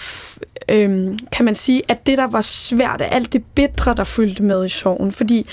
øh, 0.69 1.17
kan 1.31 1.45
man 1.45 1.55
sige, 1.55 1.81
at 1.87 2.07
det, 2.07 2.17
der 2.17 2.27
var 2.27 2.41
svært, 2.41 3.01
er 3.01 3.05
alt 3.05 3.33
det 3.33 3.43
bedre, 3.55 3.95
der 3.95 4.03
fyldte 4.03 4.43
med 4.43 4.65
i 4.65 4.69
sorgen. 4.69 5.11
Fordi 5.11 5.47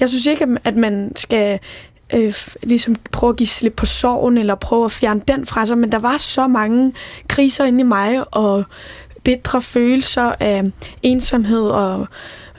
jeg 0.00 0.08
synes 0.08 0.26
ikke, 0.26 0.46
at 0.64 0.76
man 0.76 1.12
skal 1.16 1.58
øh, 2.14 2.34
ligesom 2.62 2.96
prøve 3.12 3.30
at 3.30 3.36
give 3.36 3.46
slip 3.46 3.74
på 3.76 3.86
sorgen, 3.86 4.38
eller 4.38 4.54
prøve 4.54 4.84
at 4.84 4.92
fjerne 4.92 5.22
den 5.28 5.46
fra 5.46 5.66
sig, 5.66 5.78
men 5.78 5.92
der 5.92 5.98
var 5.98 6.16
så 6.16 6.46
mange 6.46 6.92
kriser 7.28 7.64
inde 7.64 7.80
i 7.80 7.84
mig, 7.84 8.34
og 8.34 8.64
bedre 9.24 9.62
følelser 9.62 10.34
af 10.40 10.62
ensomhed, 11.02 11.62
og 11.62 12.06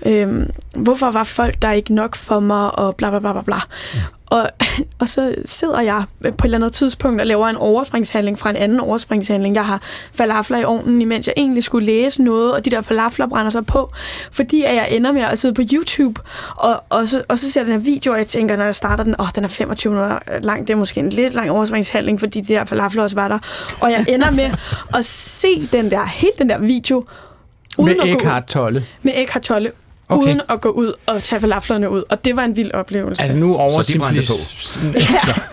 øh, 0.05 0.45
hvorfor 0.75 1.11
var 1.11 1.23
folk 1.23 1.61
der 1.61 1.71
ikke 1.71 1.93
nok 1.93 2.15
for 2.15 2.39
mig, 2.39 2.79
og 2.79 2.95
bla 2.95 3.09
bla 3.09 3.19
bla 3.19 3.31
bla 3.31 3.41
bla. 3.41 3.59
Mm. 3.93 3.99
Og, 4.29 4.49
og 4.99 5.09
så 5.09 5.35
sidder 5.45 5.81
jeg 5.81 6.03
på 6.21 6.27
et 6.27 6.43
eller 6.43 6.57
andet 6.57 6.73
tidspunkt 6.73 7.21
og 7.21 7.27
laver 7.27 7.47
en 7.47 7.55
overspringshandling 7.55 8.39
fra 8.39 8.49
en 8.49 8.55
anden 8.55 8.79
overspringshandling. 8.79 9.55
Jeg 9.55 9.65
har 9.65 9.81
falafler 10.13 10.57
i 10.57 10.63
ovnen, 10.63 11.01
imens 11.01 11.27
jeg 11.27 11.33
egentlig 11.37 11.63
skulle 11.63 11.85
læse 11.85 12.23
noget, 12.23 12.53
og 12.53 12.65
de 12.65 12.69
der 12.69 12.81
falafler 12.81 13.27
brænder 13.27 13.51
sig 13.51 13.65
på, 13.65 13.89
fordi 14.31 14.63
at 14.63 14.75
jeg 14.75 14.87
ender 14.91 15.11
med 15.11 15.21
at 15.21 15.39
sidde 15.39 15.53
på 15.53 15.61
YouTube, 15.73 16.21
og, 16.55 16.83
og, 16.89 17.07
så, 17.07 17.23
og 17.29 17.39
så 17.39 17.51
ser 17.51 17.61
jeg 17.61 17.65
den 17.65 17.73
her 17.73 17.81
video, 17.81 18.11
og 18.11 18.17
jeg 18.17 18.27
tænker, 18.27 18.55
når 18.55 18.63
jeg 18.63 18.75
starter 18.75 19.03
den, 19.03 19.15
åh, 19.19 19.25
oh, 19.25 19.29
den 19.35 19.43
er 19.43 19.47
25 19.47 19.93
minutter 19.93 20.19
lang, 20.41 20.67
det 20.67 20.73
er 20.73 20.77
måske 20.77 20.99
en 20.99 21.09
lidt 21.09 21.33
lang 21.33 21.51
overspringshandling, 21.51 22.19
fordi 22.19 22.41
de 22.41 22.53
der 22.53 22.65
falafler 22.65 23.03
også 23.03 23.15
var 23.15 23.27
der. 23.27 23.39
Og 23.79 23.91
jeg 23.91 24.05
ender 24.07 24.31
med 24.31 24.51
at 24.99 25.05
se 25.05 25.67
den 25.71 25.91
der, 25.91 26.05
helt 26.05 26.39
den 26.39 26.49
der 26.49 26.57
video, 26.57 27.05
uden 27.77 27.97
med 27.97 28.13
Eckhart 28.13 28.45
Tolle. 28.45 28.85
Med 29.01 29.11
Eckhart 29.15 29.43
Tolle, 29.43 29.71
Okay. 30.09 30.23
Uden 30.23 30.41
at 30.49 30.61
gå 30.61 30.69
ud 30.69 30.93
og 31.05 31.23
tage 31.23 31.39
falaflerne 31.41 31.89
ud. 31.89 32.03
Og 32.09 32.25
det 32.25 32.35
var 32.35 32.43
en 32.43 32.55
vild 32.55 32.71
oplevelse. 32.71 33.21
Altså 33.21 33.37
nu 33.37 33.55
oversimplificerer... 33.55 34.93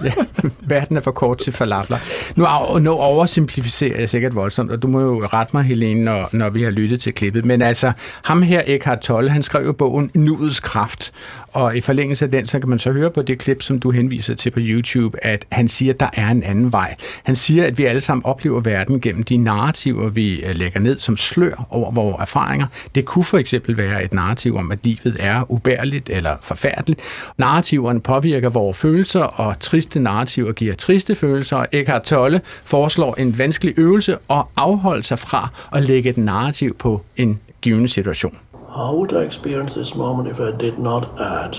ja, 0.04 0.08
ja, 0.08 0.12
verden 0.60 0.96
er 0.96 1.00
for 1.00 1.10
kort 1.10 1.38
til 1.38 1.52
falafler. 1.52 1.98
Nu, 2.36 2.78
nu 2.78 2.92
oversimplificerer 2.92 3.98
jeg 3.98 4.08
sikkert 4.08 4.34
voldsomt, 4.34 4.70
og 4.70 4.82
du 4.82 4.86
må 4.86 5.00
jo 5.00 5.26
rette 5.26 5.56
mig, 5.56 5.64
Helene, 5.64 6.02
når, 6.02 6.28
når 6.32 6.50
vi 6.50 6.62
har 6.62 6.70
lyttet 6.70 7.00
til 7.00 7.14
klippet. 7.14 7.44
Men 7.44 7.62
altså, 7.62 7.92
ham 8.24 8.42
her, 8.42 8.62
Eckhart 8.66 9.00
Tolle, 9.00 9.30
han 9.30 9.42
skrev 9.42 9.64
jo 9.64 9.72
bogen 9.72 10.10
Nuets 10.14 10.60
Kraft. 10.60 11.12
Og 11.54 11.76
i 11.76 11.80
forlængelse 11.80 12.24
af 12.24 12.30
den, 12.30 12.46
så 12.46 12.58
kan 12.58 12.68
man 12.68 12.78
så 12.78 12.92
høre 12.92 13.10
på 13.10 13.22
det 13.22 13.38
klip, 13.38 13.62
som 13.62 13.78
du 13.78 13.90
henviser 13.90 14.34
til 14.34 14.50
på 14.50 14.60
YouTube, 14.62 15.24
at 15.24 15.44
han 15.52 15.68
siger, 15.68 15.92
at 15.92 16.00
der 16.00 16.08
er 16.12 16.28
en 16.28 16.42
anden 16.42 16.72
vej. 16.72 16.94
Han 17.22 17.36
siger, 17.36 17.66
at 17.66 17.78
vi 17.78 17.84
alle 17.84 18.00
sammen 18.00 18.24
oplever 18.24 18.60
verden 18.60 19.00
gennem 19.00 19.22
de 19.22 19.36
narrativer, 19.36 20.08
vi 20.08 20.42
øh, 20.42 20.54
lægger 20.54 20.80
ned 20.80 20.98
som 20.98 21.16
slør 21.16 21.66
over 21.70 21.90
vores 21.90 22.16
erfaringer. 22.20 22.66
Det 22.94 23.04
kunne 23.04 23.24
for 23.24 23.38
eksempel 23.38 23.76
være 23.76 24.04
et 24.04 24.12
narrativ 24.12 24.56
om, 24.56 24.72
at 24.72 24.78
livet 24.82 25.16
er 25.18 25.50
ubærligt 25.52 26.08
eller 26.08 26.36
forfærdeligt. 26.42 27.00
Narrativerne 27.38 28.00
påvirker 28.00 28.48
vores 28.48 28.78
følelser, 28.78 29.22
og 29.22 29.60
triste 29.60 30.00
narrativer 30.00 30.52
giver 30.52 30.74
triste 30.74 31.14
følelser. 31.14 31.64
Eckhart 31.72 32.02
Tolle 32.02 32.40
foreslår 32.64 33.14
en 33.14 33.38
vanskelig 33.38 33.74
øvelse 33.78 34.16
at 34.30 34.42
afholde 34.56 35.02
sig 35.02 35.18
fra 35.18 35.48
at 35.72 35.82
lægge 35.82 36.10
et 36.10 36.18
narrativ 36.18 36.76
på 36.76 37.02
en 37.16 37.40
given 37.60 37.88
situation. 37.88 38.38
How 38.74 38.92
would 38.96 39.12
I 39.12 39.22
experience 39.22 39.76
this 39.76 39.94
moment 39.94 40.28
if 40.28 40.40
I 40.40 40.50
did 40.50 40.80
not 40.80 41.20
add? 41.20 41.58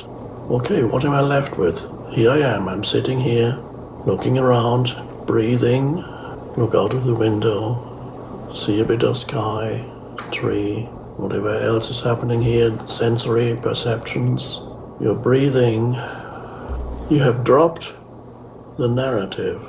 Okay, 0.51 0.83
what 0.83 1.05
am 1.05 1.11
I 1.11 1.21
left 1.21 1.57
with? 1.57 1.79
Here 2.11 2.29
I 2.29 2.39
am, 2.39 2.67
I'm 2.67 2.83
sitting 2.83 3.21
here, 3.21 3.57
looking 4.05 4.37
around, 4.37 4.93
breathing, 5.25 5.95
look 6.57 6.75
out 6.75 6.93
of 6.93 7.05
the 7.05 7.15
window, 7.15 8.51
see 8.53 8.81
a 8.81 8.85
bit 8.85 9.03
of 9.03 9.15
sky, 9.15 9.85
tree, 10.33 10.81
whatever 11.15 11.57
else 11.57 11.89
is 11.89 12.01
happening 12.01 12.41
here, 12.41 12.77
sensory 12.85 13.57
perceptions. 13.61 14.59
You're 14.99 15.15
breathing. 15.15 15.93
You 17.09 17.19
have 17.19 17.45
dropped 17.45 17.93
the 18.77 18.89
narrative. 18.89 19.61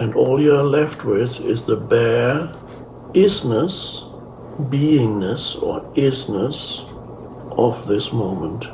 And 0.00 0.16
all 0.16 0.40
you're 0.40 0.64
left 0.64 1.04
with 1.04 1.44
is 1.44 1.66
the 1.66 1.76
bare 1.76 2.52
isness 3.12 4.10
beingness 4.70 5.56
or 5.62 5.84
isness 5.96 6.86
of 7.50 7.74
this 7.88 8.12
moment. 8.12 8.72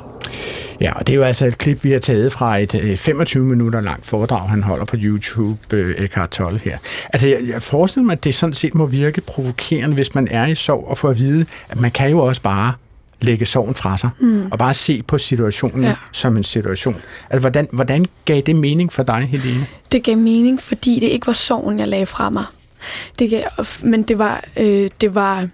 Ja, 0.81 0.93
og 0.93 1.07
det 1.07 1.13
er 1.13 1.17
jo 1.17 1.23
altså 1.23 1.45
et 1.45 1.57
klip, 1.57 1.83
vi 1.83 1.91
har 1.91 1.99
taget 1.99 2.33
fra 2.33 2.57
et 2.57 2.99
25 2.99 3.43
minutter 3.43 3.81
langt 3.81 4.05
foredrag, 4.05 4.49
han 4.49 4.63
holder 4.63 4.85
på 4.85 4.95
YouTube, 4.99 5.77
øh, 5.77 5.95
Eckhart 5.97 6.29
Tolle 6.29 6.59
her. 6.59 6.77
Altså, 7.13 7.29
jeg, 7.29 7.39
jeg 7.47 7.63
forestiller 7.63 8.05
mig, 8.05 8.13
at 8.13 8.23
det 8.23 8.35
sådan 8.35 8.53
set 8.53 8.75
må 8.75 8.85
virke 8.85 9.21
provokerende, 9.21 9.95
hvis 9.95 10.15
man 10.15 10.27
er 10.31 10.45
i 10.45 10.55
sorg, 10.55 10.87
og 10.87 10.97
få 10.97 11.07
at 11.07 11.19
vide, 11.19 11.45
at 11.69 11.79
man 11.79 11.91
kan 11.91 12.09
jo 12.09 12.19
også 12.19 12.41
bare 12.41 12.73
lægge 13.21 13.45
sorgen 13.45 13.75
fra 13.75 13.97
sig, 13.97 14.09
mm. 14.19 14.51
og 14.51 14.57
bare 14.57 14.73
se 14.73 15.03
på 15.03 15.17
situationen 15.17 15.83
ja. 15.83 15.95
som 16.11 16.37
en 16.37 16.43
situation. 16.43 16.95
Altså, 17.29 17.39
hvordan, 17.39 17.67
hvordan 17.71 18.05
gav 18.25 18.41
det 18.41 18.55
mening 18.55 18.93
for 18.93 19.03
dig, 19.03 19.27
Helene? 19.31 19.65
Det 19.91 20.03
gav 20.03 20.17
mening, 20.17 20.61
fordi 20.61 20.99
det 20.99 21.07
ikke 21.07 21.27
var 21.27 21.33
sorgen, 21.33 21.79
jeg 21.79 21.87
lagde 21.87 22.05
fra 22.05 22.29
mig. 22.29 22.45
Det 23.19 23.29
gav, 23.29 23.65
men 23.83 24.03
det 24.03 24.17
var, 24.17 24.43
øh, 24.59 24.89
det 25.01 25.15
var 25.15 25.47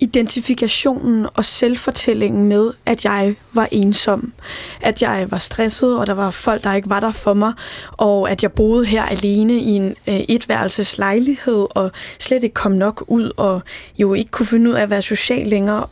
identifikationen 0.00 1.26
og 1.34 1.44
selvfortællingen 1.44 2.48
med, 2.48 2.70
at 2.86 3.04
jeg 3.04 3.34
var 3.52 3.68
ensom. 3.70 4.32
At 4.80 5.02
jeg 5.02 5.26
var 5.30 5.38
stresset, 5.38 5.98
og 5.98 6.06
der 6.06 6.12
var 6.12 6.30
folk, 6.30 6.64
der 6.64 6.74
ikke 6.74 6.90
var 6.90 7.00
der 7.00 7.12
for 7.12 7.34
mig. 7.34 7.52
Og 7.92 8.30
at 8.30 8.42
jeg 8.42 8.52
boede 8.52 8.84
her 8.84 9.02
alene 9.02 9.52
i 9.52 9.70
en 9.70 9.94
øh, 10.08 10.14
etværelses 10.14 10.98
lejlighed, 10.98 11.66
og 11.70 11.90
slet 12.18 12.42
ikke 12.42 12.54
kom 12.54 12.72
nok 12.72 13.04
ud, 13.08 13.30
og 13.36 13.62
jo 13.98 14.14
ikke 14.14 14.30
kunne 14.30 14.46
finde 14.46 14.70
ud 14.70 14.74
af 14.74 14.82
at 14.82 14.90
være 14.90 15.02
social 15.02 15.46
længere. 15.46 15.86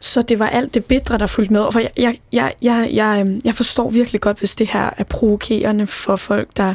Så 0.00 0.22
det 0.22 0.38
var 0.38 0.48
alt 0.48 0.74
det 0.74 0.84
bedre, 0.84 1.18
der 1.18 1.26
fulgte 1.26 1.52
med. 1.52 1.66
For 1.72 1.80
jeg, 1.80 1.90
jeg, 1.96 2.16
jeg, 2.32 2.54
jeg, 2.62 2.90
jeg, 2.92 3.26
øh, 3.26 3.46
jeg 3.46 3.54
forstår 3.54 3.90
virkelig 3.90 4.20
godt, 4.20 4.38
hvis 4.38 4.56
det 4.56 4.66
her 4.66 4.90
er 4.98 5.04
provokerende 5.04 5.86
for 5.86 6.16
folk, 6.16 6.48
der 6.56 6.74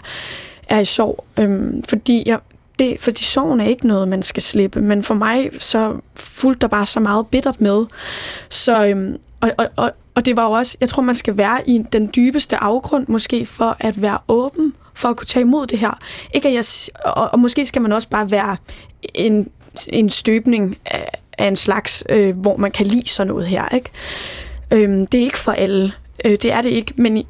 er 0.69 0.79
i 0.79 0.85
sorg. 0.85 1.25
Øhm, 1.39 1.83
fordi 1.89 2.23
jeg, 2.25 2.39
det, 2.79 2.97
fordi 2.99 3.23
sorgen 3.23 3.61
er 3.61 3.65
ikke 3.65 3.87
noget, 3.87 4.07
man 4.07 4.23
skal 4.23 4.43
slippe, 4.43 4.81
men 4.81 5.03
for 5.03 5.13
mig 5.13 5.49
så 5.59 5.93
fulgte 6.15 6.61
der 6.61 6.67
bare 6.67 6.85
så 6.85 6.99
meget 6.99 7.27
bittert 7.27 7.61
med. 7.61 7.85
Så, 8.49 8.85
øhm, 8.85 9.17
og, 9.41 9.51
og, 9.57 9.67
og, 9.75 9.91
og 10.15 10.25
det 10.25 10.35
var 10.35 10.43
jo 10.45 10.51
også, 10.51 10.77
jeg 10.81 10.89
tror, 10.89 11.03
man 11.03 11.15
skal 11.15 11.37
være 11.37 11.69
i 11.69 11.85
den 11.91 12.09
dybeste 12.15 12.57
afgrund, 12.57 13.05
måske 13.07 13.45
for 13.45 13.77
at 13.79 14.01
være 14.01 14.17
åben, 14.27 14.73
for 14.93 15.09
at 15.09 15.17
kunne 15.17 15.27
tage 15.27 15.41
imod 15.41 15.67
det 15.67 15.79
her. 15.79 15.99
Ikke 16.33 16.47
at 16.47 16.53
jeg, 16.53 16.63
og, 17.05 17.29
og 17.33 17.39
måske 17.39 17.65
skal 17.65 17.81
man 17.81 17.91
også 17.91 18.09
bare 18.09 18.31
være 18.31 18.57
en, 19.13 19.51
en 19.87 20.09
støbning 20.09 20.77
af, 20.85 21.11
af 21.37 21.47
en 21.47 21.55
slags, 21.55 22.03
øh, 22.09 22.37
hvor 22.37 22.57
man 22.57 22.71
kan 22.71 22.87
lide 22.87 23.09
sådan 23.09 23.27
noget 23.27 23.47
her. 23.47 23.69
Ikke? 23.75 23.89
Øhm, 24.73 25.05
det 25.05 25.19
er 25.19 25.23
ikke 25.23 25.39
for 25.39 25.51
alle. 25.51 25.91
Øh, 26.25 26.31
det 26.31 26.51
er 26.51 26.61
det 26.61 26.69
ikke, 26.69 26.93
men 26.95 27.23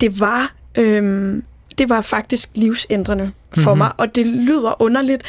det 0.00 0.20
var... 0.20 0.54
øhm, 0.78 1.44
det 1.78 1.88
var 1.88 2.00
faktisk 2.00 2.50
livsændrende 2.54 3.32
for 3.56 3.74
mm-hmm. 3.74 3.78
mig, 3.78 3.92
og 3.96 4.14
det 4.14 4.26
lyder 4.26 4.82
underligt, 4.82 5.22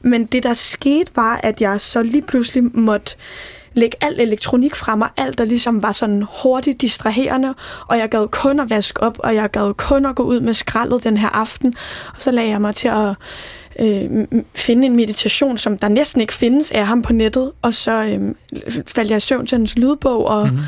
men 0.00 0.24
det 0.24 0.42
der 0.42 0.54
skete 0.54 1.10
var, 1.16 1.40
at 1.42 1.60
jeg 1.60 1.80
så 1.80 2.02
lige 2.02 2.22
pludselig 2.22 2.64
måtte 2.74 3.16
lægge 3.74 3.96
alt 4.00 4.20
elektronik 4.20 4.74
fra 4.74 4.94
mig, 4.94 5.08
alt 5.16 5.38
der 5.38 5.44
ligesom 5.44 5.82
var 5.82 5.92
sådan 5.92 6.24
hurtigt 6.42 6.80
distraherende, 6.80 7.54
og 7.88 7.98
jeg 7.98 8.08
gad 8.08 8.28
kun 8.28 8.60
at 8.60 8.70
vaske 8.70 9.02
op, 9.02 9.18
og 9.18 9.34
jeg 9.34 9.50
gad 9.50 9.74
kun 9.74 10.06
at 10.06 10.14
gå 10.14 10.22
ud 10.22 10.40
med 10.40 10.54
skraldet 10.54 11.04
den 11.04 11.16
her 11.16 11.28
aften, 11.28 11.74
og 12.14 12.22
så 12.22 12.30
lagde 12.30 12.50
jeg 12.50 12.60
mig 12.60 12.74
til 12.74 12.88
at 12.88 13.16
øh, 13.80 14.26
finde 14.54 14.86
en 14.86 14.96
meditation, 14.96 15.58
som 15.58 15.78
der 15.78 15.88
næsten 15.88 16.20
ikke 16.20 16.32
findes 16.32 16.70
af 16.70 16.86
ham 16.86 17.02
på 17.02 17.12
nettet, 17.12 17.52
og 17.62 17.74
så 17.74 17.92
øh, 17.92 18.34
faldt 18.86 19.10
jeg 19.10 19.16
i 19.16 19.20
søvn 19.20 19.46
til 19.46 19.58
hans 19.58 19.76
lydbog, 19.76 20.26
og, 20.28 20.46
mm-hmm. 20.46 20.64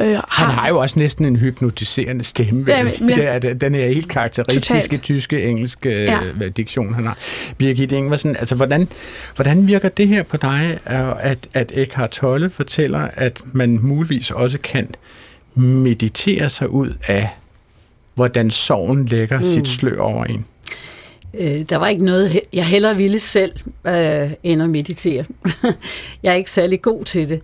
Øh, 0.00 0.06
har... 0.06 0.24
Han 0.28 0.54
har 0.54 0.68
jo 0.68 0.78
også 0.78 0.98
næsten 0.98 1.24
en 1.24 1.36
hypnotiserende 1.36 2.24
stemme, 2.24 2.64
vil 2.64 2.72
ja, 2.72 2.78
jeg 2.78 2.88
sige. 2.88 3.22
Ja. 3.22 3.38
Det 3.38 3.50
er, 3.50 3.54
den 3.54 3.74
er 3.74 3.88
helt 3.88 4.08
karakteristiske 4.08 4.96
Totalt. 4.96 5.02
tyske, 5.02 5.42
engelske 5.42 6.02
ja. 6.02 6.18
Øh, 6.40 6.52
diktion, 6.56 6.94
han 6.94 7.06
har. 7.06 7.18
Birgit 7.58 7.92
Ingvarsen, 7.92 8.36
altså 8.36 8.54
hvordan, 8.54 8.88
hvordan 9.34 9.66
virker 9.66 9.88
det 9.88 10.08
her 10.08 10.22
på 10.22 10.36
dig, 10.36 10.78
at, 11.20 11.38
at 11.54 11.72
Eckhart 11.74 12.10
Tolle 12.10 12.50
fortæller, 12.50 13.08
at 13.14 13.40
man 13.52 13.78
muligvis 13.82 14.30
også 14.30 14.58
kan 14.58 14.88
meditere 15.54 16.48
sig 16.48 16.68
ud 16.68 16.94
af, 17.08 17.28
hvordan 18.14 18.50
sorgen 18.50 19.06
lægger 19.06 19.38
mm. 19.38 19.44
sit 19.44 19.68
slør 19.68 20.00
over 20.00 20.24
en? 20.24 20.44
Øh, 21.38 21.62
der 21.68 21.76
var 21.76 21.88
ikke 21.88 22.04
noget, 22.04 22.40
jeg 22.52 22.66
hellere 22.66 22.96
ville 22.96 23.18
selv, 23.18 23.52
øh, 23.86 24.30
end 24.42 24.62
at 24.62 24.70
meditere. 24.70 25.24
jeg 26.22 26.32
er 26.32 26.34
ikke 26.34 26.50
særlig 26.50 26.82
god 26.82 27.04
til 27.04 27.28
det. 27.28 27.40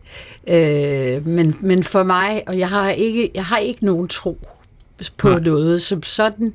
Øh, 0.48 1.26
men, 1.26 1.56
men 1.60 1.82
for 1.82 2.02
mig, 2.02 2.42
og 2.46 2.58
jeg 2.58 2.68
har 2.68 2.90
ikke, 2.90 3.30
jeg 3.34 3.44
har 3.44 3.58
ikke 3.58 3.84
nogen 3.84 4.08
tro 4.08 4.38
på 5.18 5.28
Nej. 5.28 5.40
noget 5.40 5.82
som 5.82 6.02
sådan. 6.02 6.52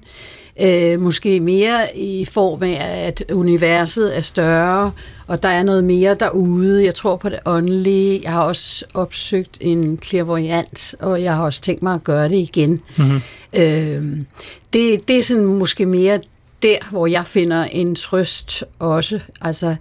Øh, 0.62 1.00
måske 1.00 1.40
mere 1.40 1.98
i 1.98 2.26
form 2.26 2.64
af, 2.64 3.08
at 3.08 3.24
universet 3.32 4.18
er 4.18 4.22
større, 4.22 4.92
og 5.28 5.44
der 5.44 5.50
er 5.50 5.64
noget 5.64 5.84
mere 5.84 6.16
derude. 6.16 6.86
Jeg 6.86 6.96
tror 6.96 7.16
på 7.16 7.30
det 7.30 7.40
åndelige. 7.46 8.22
Jeg 8.24 8.32
har 8.32 8.42
også 8.42 8.86
opsøgt 8.94 9.58
en 9.62 10.00
clairvoyant, 10.04 10.96
og 11.00 11.24
jeg 11.24 11.36
har 11.36 11.44
også 11.44 11.62
tænkt 11.62 11.84
mig 11.84 11.94
at 11.94 12.04
gøre 12.04 12.30
det 12.30 12.38
igen. 12.38 12.82
Mm-hmm. 12.98 13.22
Øh, 13.56 14.18
det, 14.74 15.08
det 15.08 15.18
er 15.18 15.24
sådan 15.24 15.46
måske 15.46 15.86
mere 15.86 16.20
der, 16.64 16.78
hvor 16.90 17.08
jeg 17.08 17.26
finder 17.26 17.64
en 17.64 17.96
trøst 17.96 18.64
også. 18.80 19.20
Altså, 19.42 19.76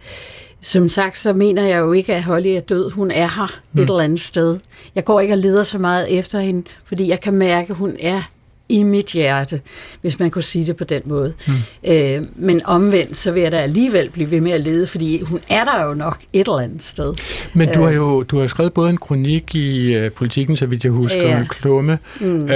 som 0.61 0.89
sagt, 0.89 1.19
så 1.19 1.33
mener 1.33 1.63
jeg 1.63 1.79
jo 1.79 1.93
ikke, 1.93 2.15
at 2.15 2.23
Holly 2.23 2.49
er 2.49 2.61
død. 2.61 2.91
Hun 2.91 3.11
er 3.11 3.29
her 3.37 3.61
mm. 3.73 3.81
et 3.83 3.91
eller 3.91 4.01
andet 4.01 4.21
sted. 4.21 4.59
Jeg 4.95 5.05
går 5.05 5.21
ikke 5.21 5.35
og 5.35 5.39
leder 5.39 5.63
så 5.63 5.79
meget 5.79 6.19
efter 6.19 6.41
hende, 6.41 6.63
fordi 6.85 7.09
jeg 7.09 7.21
kan 7.21 7.35
mærke, 7.35 7.71
at 7.71 7.77
hun 7.77 7.97
er 8.01 8.23
i 8.69 8.83
mit 8.83 9.07
hjerte, 9.07 9.61
hvis 10.01 10.19
man 10.19 10.31
kunne 10.31 10.43
sige 10.43 10.67
det 10.67 10.77
på 10.77 10.85
den 10.85 11.03
måde. 11.05 11.35
Mm. 11.47 11.55
Øh, 11.85 12.25
men 12.37 12.67
omvendt, 12.67 13.17
så 13.17 13.33
vil 13.33 13.43
jeg 13.43 13.53
da 13.53 13.57
alligevel 13.57 14.11
blive 14.11 14.31
ved 14.31 14.41
med 14.41 14.53
at 14.53 14.61
lede, 14.61 14.87
fordi 14.87 15.23
hun 15.23 15.41
er 15.49 15.65
der 15.65 15.85
jo 15.85 15.95
nok 15.95 16.19
et 16.33 16.41
eller 16.41 16.59
andet 16.59 16.83
sted. 16.83 17.15
Men 17.55 17.73
du 17.73 17.81
har 17.81 17.91
øh. 17.91 17.97
jo 17.97 18.23
du 18.23 18.41
har 18.41 18.47
skrevet 18.47 18.73
både 18.73 18.91
en 18.91 18.97
kronik 18.97 19.55
i 19.55 19.99
uh, 19.99 20.13
Politikken, 20.13 20.57
så 20.57 20.67
vidt 20.67 20.85
jeg 20.85 20.93
husker, 20.93 21.23
ja. 21.23 21.39
en 21.39 21.47
klumme. 21.47 21.99
Mm. 22.21 22.43
Uh, 22.43 22.49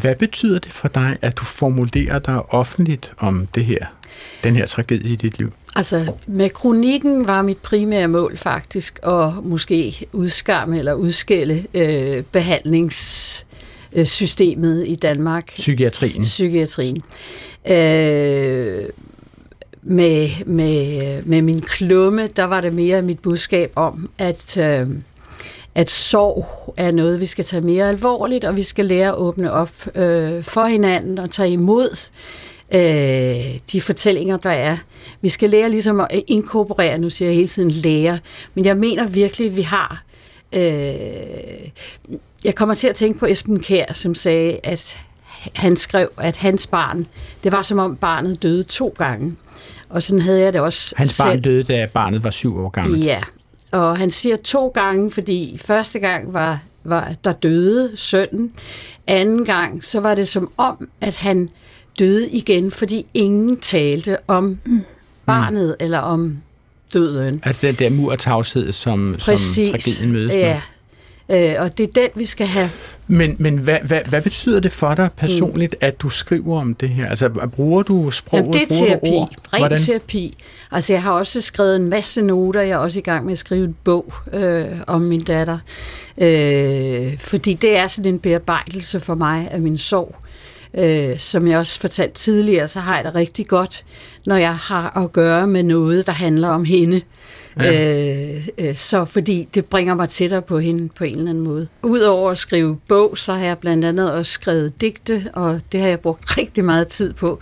hvad 0.00 0.14
betyder 0.18 0.58
det 0.58 0.72
for 0.72 0.88
dig, 0.88 1.16
at 1.22 1.36
du 1.36 1.44
formulerer 1.44 2.18
dig 2.18 2.52
offentligt 2.52 3.12
om 3.18 3.46
det 3.54 3.64
her, 3.64 3.86
den 4.44 4.56
her 4.56 4.66
tragedie 4.66 5.12
i 5.12 5.16
dit 5.16 5.38
liv? 5.38 5.52
Altså, 5.76 6.12
med 6.26 6.50
kronikken 6.50 7.26
var 7.26 7.42
mit 7.42 7.58
primære 7.58 8.08
mål 8.08 8.36
faktisk 8.36 8.98
at 9.02 9.44
måske 9.44 10.06
udskamme 10.12 10.78
eller 10.78 10.94
udskille 10.94 11.66
øh, 11.74 12.22
behandlings 12.22 13.46
Øh, 13.94 14.06
systemet 14.06 14.88
i 14.88 14.94
Danmark. 14.94 15.52
Psykiatrien. 15.56 16.22
Psykiatrien. 16.22 17.02
Øh, 17.68 18.88
med, 19.82 20.28
med, 20.46 21.22
med 21.22 21.42
min 21.42 21.60
klumme, 21.60 22.26
der 22.26 22.44
var 22.44 22.60
det 22.60 22.74
mere 22.74 23.02
mit 23.02 23.18
budskab 23.18 23.72
om, 23.76 24.10
at, 24.18 24.56
øh, 24.56 24.88
at 25.74 25.90
sorg 25.90 26.74
er 26.76 26.90
noget, 26.90 27.20
vi 27.20 27.26
skal 27.26 27.44
tage 27.44 27.62
mere 27.62 27.88
alvorligt, 27.88 28.44
og 28.44 28.56
vi 28.56 28.62
skal 28.62 28.84
lære 28.84 29.08
at 29.08 29.16
åbne 29.16 29.52
op 29.52 29.96
øh, 29.96 30.42
for 30.42 30.64
hinanden 30.66 31.18
og 31.18 31.30
tage 31.30 31.50
imod 31.50 32.08
øh, 32.74 33.60
de 33.72 33.80
fortællinger, 33.80 34.36
der 34.36 34.50
er. 34.50 34.76
Vi 35.20 35.28
skal 35.28 35.50
lære 35.50 35.70
ligesom 35.70 36.00
at 36.00 36.22
inkorporere, 36.26 36.98
nu 36.98 37.10
siger 37.10 37.28
jeg 37.28 37.36
hele 37.36 37.48
tiden 37.48 37.70
lære, 37.70 38.18
men 38.54 38.64
jeg 38.64 38.76
mener 38.76 39.06
virkelig, 39.06 39.48
at 39.48 39.56
vi 39.56 39.62
har 39.62 40.03
øh, 40.56 41.68
jeg 42.44 42.54
kommer 42.54 42.74
til 42.74 42.88
at 42.88 42.94
tænke 42.94 43.18
på 43.18 43.26
Esben 43.26 43.60
Kær, 43.60 43.92
som 43.92 44.14
sagde, 44.14 44.60
at 44.62 44.98
han 45.52 45.76
skrev, 45.76 46.08
at 46.18 46.36
hans 46.36 46.66
barn, 46.66 47.06
det 47.44 47.52
var 47.52 47.62
som 47.62 47.78
om 47.78 47.96
barnet 47.96 48.42
døde 48.42 48.62
to 48.62 48.94
gange. 48.98 49.36
Og 49.88 50.02
sådan 50.02 50.20
havde 50.20 50.40
jeg 50.40 50.52
det 50.52 50.60
også 50.60 50.94
Hans 50.96 51.18
barn 51.18 51.32
selv. 51.32 51.44
døde, 51.44 51.62
da 51.62 51.88
barnet 51.94 52.24
var 52.24 52.30
syv 52.30 52.58
år 52.58 52.68
gammelt. 52.68 53.04
Ja, 53.04 53.20
og 53.70 53.98
han 53.98 54.10
siger 54.10 54.36
to 54.36 54.68
gange, 54.68 55.10
fordi 55.10 55.60
første 55.64 55.98
gang 55.98 56.32
var, 56.32 56.60
var 56.84 57.12
der 57.24 57.32
døde 57.32 57.92
sønnen. 57.96 58.52
Anden 59.06 59.44
gang, 59.44 59.84
så 59.84 60.00
var 60.00 60.14
det 60.14 60.28
som 60.28 60.50
om, 60.56 60.88
at 61.00 61.14
han 61.14 61.50
døde 61.98 62.28
igen, 62.30 62.70
fordi 62.70 63.06
ingen 63.14 63.56
talte 63.56 64.18
om 64.28 64.58
mm. 64.64 64.80
barnet 65.26 65.76
eller 65.80 65.98
om 65.98 66.38
døden. 66.94 67.40
Altså 67.42 67.66
den 67.66 67.74
der 67.74 67.90
mur 67.90 68.12
af 68.12 68.18
tavshed, 68.18 68.72
som, 68.72 69.16
som 69.18 69.36
tragedien 69.36 70.12
mødes 70.12 70.34
ja. 70.34 70.46
med. 70.46 70.60
Øh, 71.28 71.54
og 71.58 71.78
det 71.78 71.84
er 71.84 72.00
den, 72.02 72.08
vi 72.14 72.24
skal 72.24 72.46
have. 72.46 72.70
Men, 73.06 73.36
men 73.38 73.58
hvad, 73.58 73.78
hvad, 73.84 74.00
hvad 74.08 74.22
betyder 74.22 74.60
det 74.60 74.72
for 74.72 74.94
dig 74.94 75.08
personligt, 75.16 75.74
mm. 75.80 75.86
at 75.86 76.00
du 76.00 76.08
skriver 76.08 76.60
om 76.60 76.74
det 76.74 76.88
her? 76.88 77.08
Altså, 77.08 77.28
bruger 77.28 77.82
du 77.82 78.10
sprog? 78.10 78.38
Jamen, 78.38 78.52
det 78.52 78.62
er 78.62 78.66
bruger 78.66 78.86
terapi. 78.86 79.10
ord? 79.10 79.32
Ren 79.52 79.60
Hvordan? 79.60 79.78
terapi. 79.78 80.36
Altså, 80.70 80.92
jeg 80.92 81.02
har 81.02 81.12
også 81.12 81.40
skrevet 81.40 81.76
en 81.76 81.88
masse 81.88 82.22
noter. 82.22 82.60
Jeg 82.60 82.70
er 82.70 82.76
også 82.76 82.98
i 82.98 83.02
gang 83.02 83.24
med 83.24 83.32
at 83.32 83.38
skrive 83.38 83.64
en 83.64 83.76
bog 83.84 84.14
øh, 84.32 84.64
om 84.86 85.00
min 85.00 85.20
datter. 85.20 85.58
Øh, 86.18 87.18
fordi 87.18 87.54
det 87.54 87.76
er 87.76 87.88
sådan 87.88 88.14
en 88.14 88.18
bearbejdelse 88.18 89.00
for 89.00 89.14
mig 89.14 89.48
af 89.50 89.60
min 89.60 89.78
sorg. 89.78 90.16
Øh, 90.78 91.18
som 91.18 91.46
jeg 91.48 91.58
også 91.58 91.80
fortalte 91.80 92.14
tidligere, 92.14 92.68
så 92.68 92.80
har 92.80 92.96
jeg 92.96 93.04
det 93.04 93.14
rigtig 93.14 93.46
godt, 93.46 93.84
når 94.26 94.36
jeg 94.36 94.56
har 94.56 94.96
at 95.04 95.12
gøre 95.12 95.46
med 95.46 95.62
noget, 95.62 96.06
der 96.06 96.12
handler 96.12 96.48
om 96.48 96.64
hende. 96.64 97.00
Ja. 97.60 98.34
Øh, 98.36 98.48
øh, 98.58 98.74
så 98.74 99.04
fordi 99.04 99.48
det 99.54 99.64
bringer 99.64 99.94
mig 99.94 100.08
tættere 100.08 100.42
på 100.42 100.58
hende 100.58 100.88
på 100.88 101.04
en 101.04 101.18
eller 101.18 101.30
anden 101.30 101.44
måde. 101.44 101.68
Udover 101.82 102.30
at 102.30 102.38
skrive 102.38 102.78
bog, 102.88 103.18
så 103.18 103.32
har 103.32 103.44
jeg 103.44 103.58
blandt 103.58 103.84
andet 103.84 104.12
også 104.12 104.32
skrevet 104.32 104.80
digte, 104.80 105.30
og 105.32 105.60
det 105.72 105.80
har 105.80 105.88
jeg 105.88 106.00
brugt 106.00 106.24
rigtig 106.38 106.64
meget 106.64 106.88
tid 106.88 107.12
på. 107.12 107.40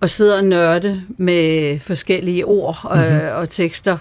Og 0.00 0.10
sidde 0.10 0.36
og 0.36 0.44
nørde 0.44 1.02
med 1.18 1.78
forskellige 1.78 2.44
ord 2.44 2.80
og, 2.82 2.98
mm-hmm. 2.98 3.28
og 3.34 3.50
tekster. 3.50 3.98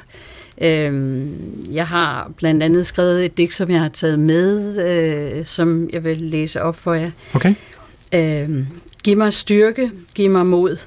Øh, 0.62 1.26
jeg 1.74 1.88
har 1.88 2.32
blandt 2.38 2.64
andet 2.64 2.86
skrevet 2.86 3.26
et 3.26 3.38
digt, 3.38 3.54
som 3.54 3.70
jeg 3.70 3.82
har 3.82 3.90
taget 3.90 4.20
med, 4.20 4.78
øh, 4.88 5.46
som 5.46 5.90
jeg 5.94 6.04
vil 6.04 6.18
læse 6.18 6.62
op 6.62 6.76
for 6.76 6.94
jer. 6.94 7.12
Okay. 7.34 7.54
Øh, 8.16 8.66
giv 9.04 9.18
mig 9.18 9.34
styrke, 9.34 9.92
giv 10.16 10.30
mig 10.32 10.46
mod, 10.46 10.78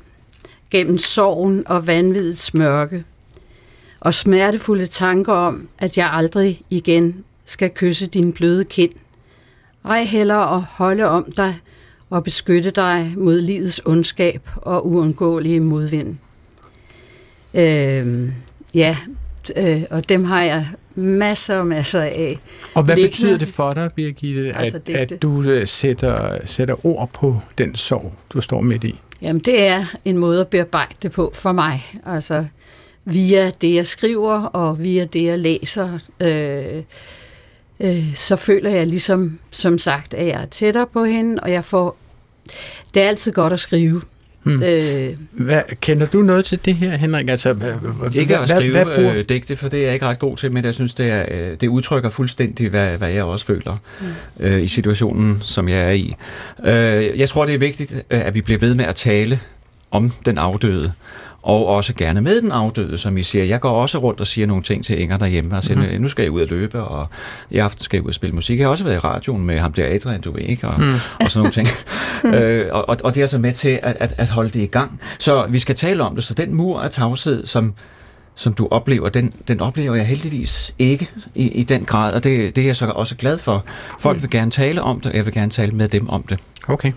gennem 0.70 0.98
sorgen 0.98 1.68
og 1.68 1.86
vanvidets 1.86 2.54
mørke 2.54 3.04
og 4.00 4.14
smertefulde 4.14 4.86
tanker 4.86 5.32
om, 5.32 5.68
at 5.78 5.98
jeg 5.98 6.10
aldrig 6.12 6.62
igen 6.70 7.24
skal 7.44 7.70
kysse 7.70 8.06
din 8.06 8.32
bløde 8.32 8.64
kind. 8.64 8.92
Rej 9.84 10.04
heller 10.04 10.36
at 10.36 10.62
holde 10.62 11.04
om 11.04 11.32
dig 11.32 11.58
og 12.10 12.24
beskytte 12.24 12.70
dig 12.70 13.14
mod 13.16 13.40
livets 13.40 13.80
ondskab 13.84 14.48
og 14.56 14.86
uundgåelige 14.86 15.60
modvind. 15.60 16.16
Øh, 17.54 18.28
ja, 18.74 18.96
øh, 19.56 19.82
og 19.90 20.08
dem 20.08 20.24
har 20.24 20.42
jeg 20.42 20.68
masser 20.98 21.56
og 21.56 21.66
masser 21.66 22.02
af. 22.02 22.38
Og 22.74 22.82
hvad 22.82 22.94
liggende. 22.94 23.10
betyder 23.10 23.38
det 23.38 23.48
for 23.48 23.70
dig, 23.70 23.90
Birgitte, 23.96 24.56
altså, 24.56 24.80
at, 24.88 25.12
at 25.12 25.22
du 25.22 25.42
øh, 25.42 25.66
sætter, 25.66 26.38
sætter 26.44 26.86
ord 26.86 27.10
på 27.12 27.40
den 27.58 27.76
sorg, 27.76 28.12
du 28.30 28.40
står 28.40 28.60
midt 28.60 28.84
i? 28.84 29.00
Jamen, 29.22 29.42
det 29.42 29.66
er 29.66 29.84
en 30.04 30.18
måde 30.18 30.40
at 30.40 30.48
bearbejde 30.48 30.94
det 31.02 31.12
på 31.12 31.30
for 31.34 31.52
mig. 31.52 31.82
Altså, 32.06 32.44
via 33.04 33.50
det, 33.50 33.74
jeg 33.74 33.86
skriver, 33.86 34.42
og 34.42 34.82
via 34.82 35.04
det, 35.04 35.24
jeg 35.24 35.38
læser, 35.38 35.98
øh, 36.20 36.82
øh, 37.80 38.14
så 38.14 38.36
føler 38.36 38.70
jeg 38.70 38.86
ligesom, 38.86 39.38
som 39.50 39.78
sagt, 39.78 40.14
at 40.14 40.26
jeg 40.26 40.42
er 40.42 40.46
tættere 40.46 40.86
på 40.86 41.04
hende, 41.04 41.42
og 41.42 41.52
jeg 41.52 41.64
får... 41.64 41.96
Det 42.94 43.02
er 43.02 43.08
altid 43.08 43.32
godt 43.32 43.52
at 43.52 43.60
skrive. 43.60 44.02
Hmm. 44.48 44.62
Øh, 44.62 45.08
hvad, 45.30 45.62
kender 45.80 46.06
du 46.06 46.22
noget 46.22 46.44
til 46.44 46.58
det 46.64 46.74
her, 46.74 46.96
Henrik? 46.96 47.28
Altså, 47.28 47.56
ikke 48.14 48.38
at 48.38 48.48
skrive 48.48 48.72
hvad, 48.72 48.84
hvad 48.84 49.14
øh, 49.14 49.24
digte, 49.28 49.56
for 49.56 49.68
det 49.68 49.80
er 49.80 49.84
jeg 49.84 49.94
ikke 49.94 50.06
ret 50.06 50.18
god 50.18 50.36
til, 50.36 50.52
men 50.52 50.64
jeg 50.64 50.74
synes, 50.74 50.94
det, 50.94 51.10
er, 51.10 51.24
øh, 51.30 51.56
det 51.60 51.68
udtrykker 51.68 52.08
fuldstændig, 52.08 52.70
hvad, 52.70 52.98
hvad 52.98 53.10
jeg 53.10 53.24
også 53.24 53.46
føler 53.46 53.76
hmm. 54.00 54.46
øh, 54.46 54.62
i 54.62 54.68
situationen, 54.68 55.42
som 55.44 55.68
jeg 55.68 55.80
er 55.80 55.90
i. 55.90 56.14
Øh, 56.64 57.18
jeg 57.18 57.28
tror, 57.28 57.46
det 57.46 57.54
er 57.54 57.58
vigtigt, 57.58 58.04
at 58.10 58.34
vi 58.34 58.40
bliver 58.40 58.58
ved 58.58 58.74
med 58.74 58.84
at 58.84 58.94
tale 58.94 59.40
om 59.90 60.12
den 60.26 60.38
afdøde 60.38 60.92
og 61.42 61.66
også 61.66 61.94
gerne 61.94 62.20
med 62.20 62.42
den 62.42 62.52
afdøde, 62.52 62.98
som 62.98 63.18
I 63.18 63.22
siger. 63.22 63.44
Jeg 63.44 63.60
går 63.60 63.70
også 63.70 63.98
rundt 63.98 64.20
og 64.20 64.26
siger 64.26 64.46
nogle 64.46 64.62
ting 64.62 64.84
til 64.84 65.00
Inger 65.00 65.16
derhjemme, 65.16 65.56
og 65.56 65.64
siger, 65.64 65.78
mm-hmm. 65.78 66.02
nu 66.02 66.08
skal 66.08 66.22
jeg 66.22 66.30
ud 66.30 66.40
og 66.40 66.48
løbe, 66.48 66.82
og 66.82 67.08
i 67.50 67.58
aften 67.58 67.84
skal 67.84 67.96
jeg 67.96 68.04
ud 68.04 68.08
og 68.08 68.14
spille 68.14 68.34
musik. 68.34 68.58
Jeg 68.58 68.66
har 68.66 68.70
også 68.70 68.84
været 68.84 68.96
i 68.96 68.98
radioen 68.98 69.46
med 69.46 69.58
ham 69.58 69.72
der 69.72 69.94
Adrian, 69.94 70.20
du 70.20 70.32
ved 70.32 70.42
ikke, 70.42 70.68
og, 70.68 70.80
mm. 70.80 70.92
og 71.20 71.30
sådan 71.30 71.38
nogle 71.38 71.52
ting. 71.52 71.66
øh, 72.34 72.66
og, 72.70 72.96
og 73.04 73.14
det 73.14 73.22
er 73.22 73.26
så 73.26 73.38
med 73.38 73.52
til 73.52 73.78
at, 73.82 73.96
at, 74.00 74.14
at 74.18 74.28
holde 74.28 74.50
det 74.50 74.60
i 74.60 74.66
gang. 74.66 75.00
Så 75.18 75.46
vi 75.48 75.58
skal 75.58 75.74
tale 75.74 76.02
om 76.02 76.14
det, 76.14 76.24
så 76.24 76.34
den 76.34 76.54
mur 76.54 76.80
af 76.80 76.90
tavshed, 76.90 77.46
som 77.46 77.74
som 78.34 78.54
du 78.54 78.68
oplever, 78.70 79.08
den, 79.08 79.32
den 79.48 79.60
oplever 79.60 79.94
jeg 79.94 80.06
heldigvis 80.06 80.74
ikke 80.78 81.10
i, 81.34 81.48
i 81.48 81.62
den 81.62 81.84
grad, 81.84 82.14
og 82.14 82.24
det, 82.24 82.56
det 82.56 82.62
er 82.62 82.66
jeg 82.66 82.76
så 82.76 82.86
også 82.86 83.16
glad 83.16 83.38
for. 83.38 83.64
Folk 83.98 84.16
mm. 84.16 84.22
vil 84.22 84.30
gerne 84.30 84.50
tale 84.50 84.82
om 84.82 85.00
det, 85.00 85.10
og 85.10 85.16
jeg 85.16 85.24
vil 85.24 85.34
gerne 85.34 85.50
tale 85.50 85.72
med 85.72 85.88
dem 85.88 86.08
om 86.08 86.22
det. 86.22 86.38
Okay. 86.68 86.92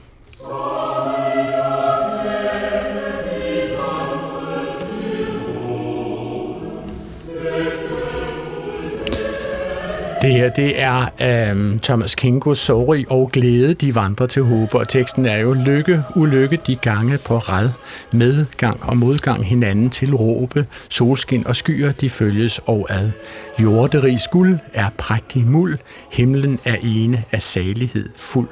Det 10.22 10.34
her, 10.34 10.50
det 10.50 10.82
er 10.82 11.52
um, 11.52 11.80
Thomas 11.80 12.16
Kinkos 12.16 12.60
Sorg 12.60 13.12
og 13.12 13.30
glæde, 13.34 13.74
de 13.74 13.96
vandrer 13.96 14.28
til 14.28 14.44
håb, 14.44 14.76
og 14.76 14.88
teksten 14.88 15.26
er 15.26 15.38
jo 15.38 15.54
lykke, 15.54 16.04
ulykke, 16.16 16.60
de 16.68 16.76
gange 16.76 17.18
på 17.18 17.38
rad, 17.38 17.70
medgang 18.12 18.84
og 18.84 18.98
modgang 18.98 19.46
hinanden 19.46 19.90
til 19.90 20.16
råbe, 20.16 20.66
solskin 20.90 21.48
og 21.48 21.56
skyer, 21.56 21.92
de 21.92 22.10
følges 22.10 22.62
og 22.66 22.88
ad. 22.90 23.12
Jorderig 23.60 24.20
skuld 24.20 24.58
er 24.74 24.90
prægtig 24.98 25.48
muld, 25.48 25.78
himlen 26.12 26.60
er 26.66 26.76
ene 26.84 27.24
af 27.32 27.42
salighed 27.42 28.10
fuld. 28.18 28.48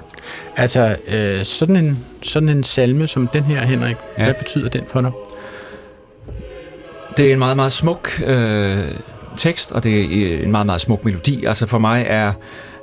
Altså, 0.56 0.96
øh, 1.08 1.44
sådan, 1.46 1.76
en, 1.76 2.06
sådan 2.24 2.50
en 2.50 2.64
salme 2.64 3.08
som 3.08 3.28
den 3.28 3.44
her, 3.44 3.66
Henrik, 3.66 3.96
ja. 4.18 4.24
hvad 4.24 4.34
betyder 4.34 4.70
den 4.70 4.84
for 4.88 5.02
dig? 5.02 5.12
Det 7.18 7.28
er 7.28 7.34
en 7.34 7.40
meget, 7.40 7.56
meget 7.56 7.72
smuk 7.72 8.22
øh, 8.26 8.92
tekst, 9.40 9.72
og 9.72 9.84
det 9.84 10.02
er 10.02 10.08
øh, 10.12 10.44
en 10.44 10.52
meget, 10.52 10.66
meget 10.66 10.82
smuk 10.82 11.06
melodi. 11.06 11.46
Altså 11.46 11.66
for 11.66 11.78
mig 11.78 12.06
er, 12.08 12.34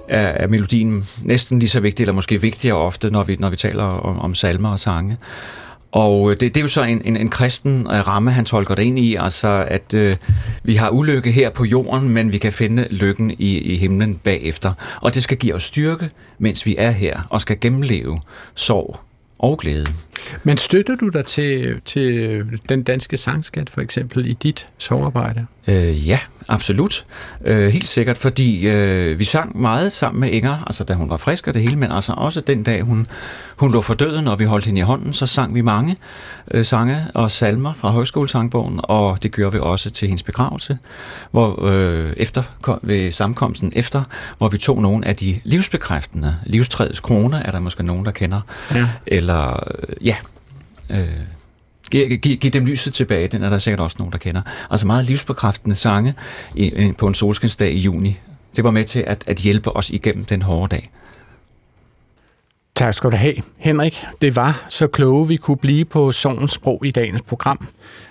er, 0.09 0.29
er 0.29 0.47
melodien 0.47 1.09
næsten 1.23 1.59
lige 1.59 1.71
så 1.71 1.81
vigtig, 1.81 2.03
eller 2.03 2.13
måske 2.13 2.41
vigtigere 2.41 2.77
ofte, 2.77 3.11
når 3.11 3.23
vi, 3.23 3.37
når 3.39 3.51
vi 3.51 3.57
taler 3.57 3.85
om, 3.85 4.19
om 4.19 4.35
salmer 4.35 4.69
og 4.69 4.79
sange. 4.79 5.17
Og 5.93 6.31
øh, 6.31 6.37
det, 6.41 6.41
det 6.41 6.57
er 6.57 6.63
jo 6.63 6.69
så 6.69 6.83
en, 6.83 7.03
en, 7.05 7.17
en 7.17 7.29
kristen 7.29 7.81
øh, 7.81 8.07
ramme, 8.07 8.31
han 8.31 8.45
tolker 8.45 8.75
det 8.75 8.83
ind 8.83 8.99
i, 8.99 9.15
altså 9.15 9.65
at 9.69 9.95
øh, 9.95 10.17
vi 10.63 10.75
har 10.75 10.91
ulykke 10.91 11.33
her 11.33 11.51
på 11.51 11.65
jorden, 11.65 12.09
men 12.09 12.33
vi 12.33 12.39
kan 12.39 12.53
finde 12.53 12.87
lykken 12.91 13.31
i, 13.31 13.59
i 13.59 13.77
himlen 13.77 14.17
bagefter. 14.17 14.73
Og 15.01 15.15
det 15.15 15.23
skal 15.23 15.37
give 15.37 15.55
os 15.55 15.63
styrke, 15.63 16.11
mens 16.39 16.67
vi 16.67 16.75
er 16.79 16.91
her, 16.91 17.21
og 17.31 17.41
skal 17.41 17.61
gennemleve 17.61 18.21
sorg 18.55 19.01
og 19.39 19.59
glæde. 19.59 19.87
Men 20.45 20.59
støtter 20.59 20.97
du 20.97 21.09
dig 21.09 21.27
til, 21.27 21.81
til 21.85 22.43
den 22.69 22.83
danske 22.83 23.17
sangskat 23.17 23.71
for 23.71 23.81
eksempel 23.81 24.27
i 24.27 24.33
dit 24.33 24.69
sovarbejde? 24.79 25.47
Øh, 25.69 26.09
ja, 26.09 26.19
absolut. 26.49 27.05
Øh, 27.45 27.69
helt 27.69 27.89
sikkert, 27.89 28.17
fordi 28.17 28.69
øh, 28.69 29.19
vi 29.19 29.25
sang 29.25 29.61
meget 29.61 29.93
sammen 29.93 30.21
med 30.21 30.31
Inger, 30.31 30.65
altså 30.67 30.85
da 30.85 30.95
hun 30.95 31.11
var 31.11 31.17
frisk 31.17 31.47
og 31.47 31.55
det 31.55 31.63
hele, 31.63 31.77
men 31.77 31.93
altså 31.93 32.13
også 32.13 32.41
den 32.41 32.63
dag, 32.63 32.83
hun, 32.83 33.07
hun 33.57 33.73
lå 33.73 33.81
for 33.81 33.95
døden, 33.95 34.29
og 34.29 34.39
vi 34.39 34.45
holdt 34.45 34.67
hende 34.67 34.81
i 34.81 34.83
hånden, 34.83 35.13
så 35.13 35.27
sang 35.27 35.55
vi 35.55 35.61
mange 35.61 35.97
øh, 36.51 36.65
sange 36.65 37.07
og 37.15 37.31
salmer 37.31 37.75
fra 37.75 37.91
højskolesangbogen, 37.91 38.81
og 38.83 39.23
det 39.23 39.33
gjorde 39.33 39.53
vi 39.53 39.59
også 39.59 39.91
til 39.91 40.09
hendes 40.09 40.23
begravelse, 40.23 40.79
hvor 41.31 41.65
øh, 41.65 42.13
efter, 42.17 42.43
ved 42.83 43.13
sammenkomsten 43.13 43.73
efter, 43.77 44.03
hvor 44.39 44.49
vi 44.49 44.59
tog 44.59 44.83
nogle 44.83 45.07
af 45.07 45.17
de 45.17 45.41
livsbekræftende, 45.45 46.37
livstræets 46.47 47.01
kroner, 47.01 47.39
er 47.39 47.51
der 47.51 47.61
måske 47.61 47.83
nogen, 47.83 48.05
der 48.05 48.11
kender, 48.11 48.41
ja. 48.75 48.89
eller 49.07 49.53
øh, 49.53 50.07
ja, 50.07 50.17
øh, 50.91 51.09
Giv, 51.91 52.19
giv, 52.19 52.37
giv 52.37 52.51
dem 52.51 52.67
lyset 52.67 52.95
tilbage, 52.95 53.29
den 53.29 53.43
er 53.43 53.51
der 53.51 53.59
sikkert 53.59 53.81
også 53.81 53.97
nogen, 53.99 54.13
der 54.13 54.19
kender. 54.19 54.43
Altså 54.71 54.87
meget 54.87 55.05
livsbekræftende 55.05 55.77
sange 55.77 56.15
i, 56.55 56.93
på 56.99 57.07
en 57.07 57.15
solskinsdag 57.15 57.73
i 57.73 57.79
juni. 57.79 58.19
Det 58.57 58.65
var 58.65 58.71
med 58.71 58.85
til 58.85 59.01
at, 59.07 59.25
at 59.27 59.37
hjælpe 59.37 59.77
os 59.77 59.91
igennem 59.91 60.25
den 60.25 60.43
hårde 60.43 60.77
dag. 60.77 60.91
Tak 62.77 62.95
skal 62.95 63.11
du 63.11 63.17
have, 63.17 63.35
Henrik. 63.59 64.05
Det 64.21 64.37
var 64.37 64.65
så 64.69 64.87
kloge, 64.87 65.29
vi 65.29 65.37
kunne 65.37 65.57
blive 65.57 65.85
på 65.85 66.13
sovens 66.13 66.53
sprog 66.53 66.87
i 66.87 66.91
dagens 66.91 67.23
program, 67.23 67.69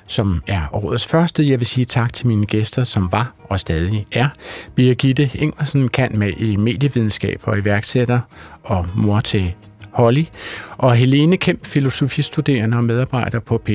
som 0.08 0.44
er 0.48 0.62
årets 0.72 1.06
første. 1.06 1.50
Jeg 1.50 1.60
vil 1.60 1.68
sige 1.68 1.86
tak 1.86 2.14
til 2.14 2.28
mine 2.28 2.46
gæster, 2.46 2.84
som 2.84 3.12
var 3.12 3.34
og 3.44 3.60
stadig 3.60 4.06
er. 4.12 4.30
Birgitte 4.76 5.32
Ingersen 5.34 5.88
kan 5.88 6.18
med 6.18 6.34
i 6.38 6.56
medievidenskab 6.56 7.42
og 7.44 7.58
iværksætter, 7.58 8.20
og 8.64 8.88
mor 8.96 9.20
til 9.20 9.54
Holly, 9.96 10.24
og 10.78 10.96
Helene 10.96 11.38
Kemp, 11.38 11.66
filosofistuderende 11.66 12.78
og 12.78 12.84
medarbejder 12.84 13.40
på 13.40 13.58
p 13.58 13.70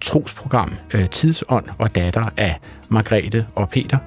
trosprogram 0.00 0.72
øh, 0.94 1.08
Tidsånd 1.08 1.64
og 1.78 1.94
datter 1.94 2.22
af 2.36 2.56
Margrethe 2.88 3.46
og 3.54 3.68
Peter. 3.68 3.98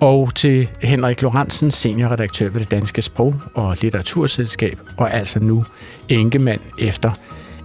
Og 0.00 0.34
til 0.34 0.68
Henrik 0.82 1.22
Lorentzen, 1.22 1.70
seniorredaktør 1.70 2.48
ved 2.48 2.60
det 2.60 2.70
Danske 2.70 3.02
Sprog- 3.02 3.40
og 3.54 3.76
Litteraturselskab, 3.80 4.80
og 4.96 5.14
altså 5.14 5.40
nu 5.40 5.64
enkemand 6.08 6.60
efter 6.78 7.10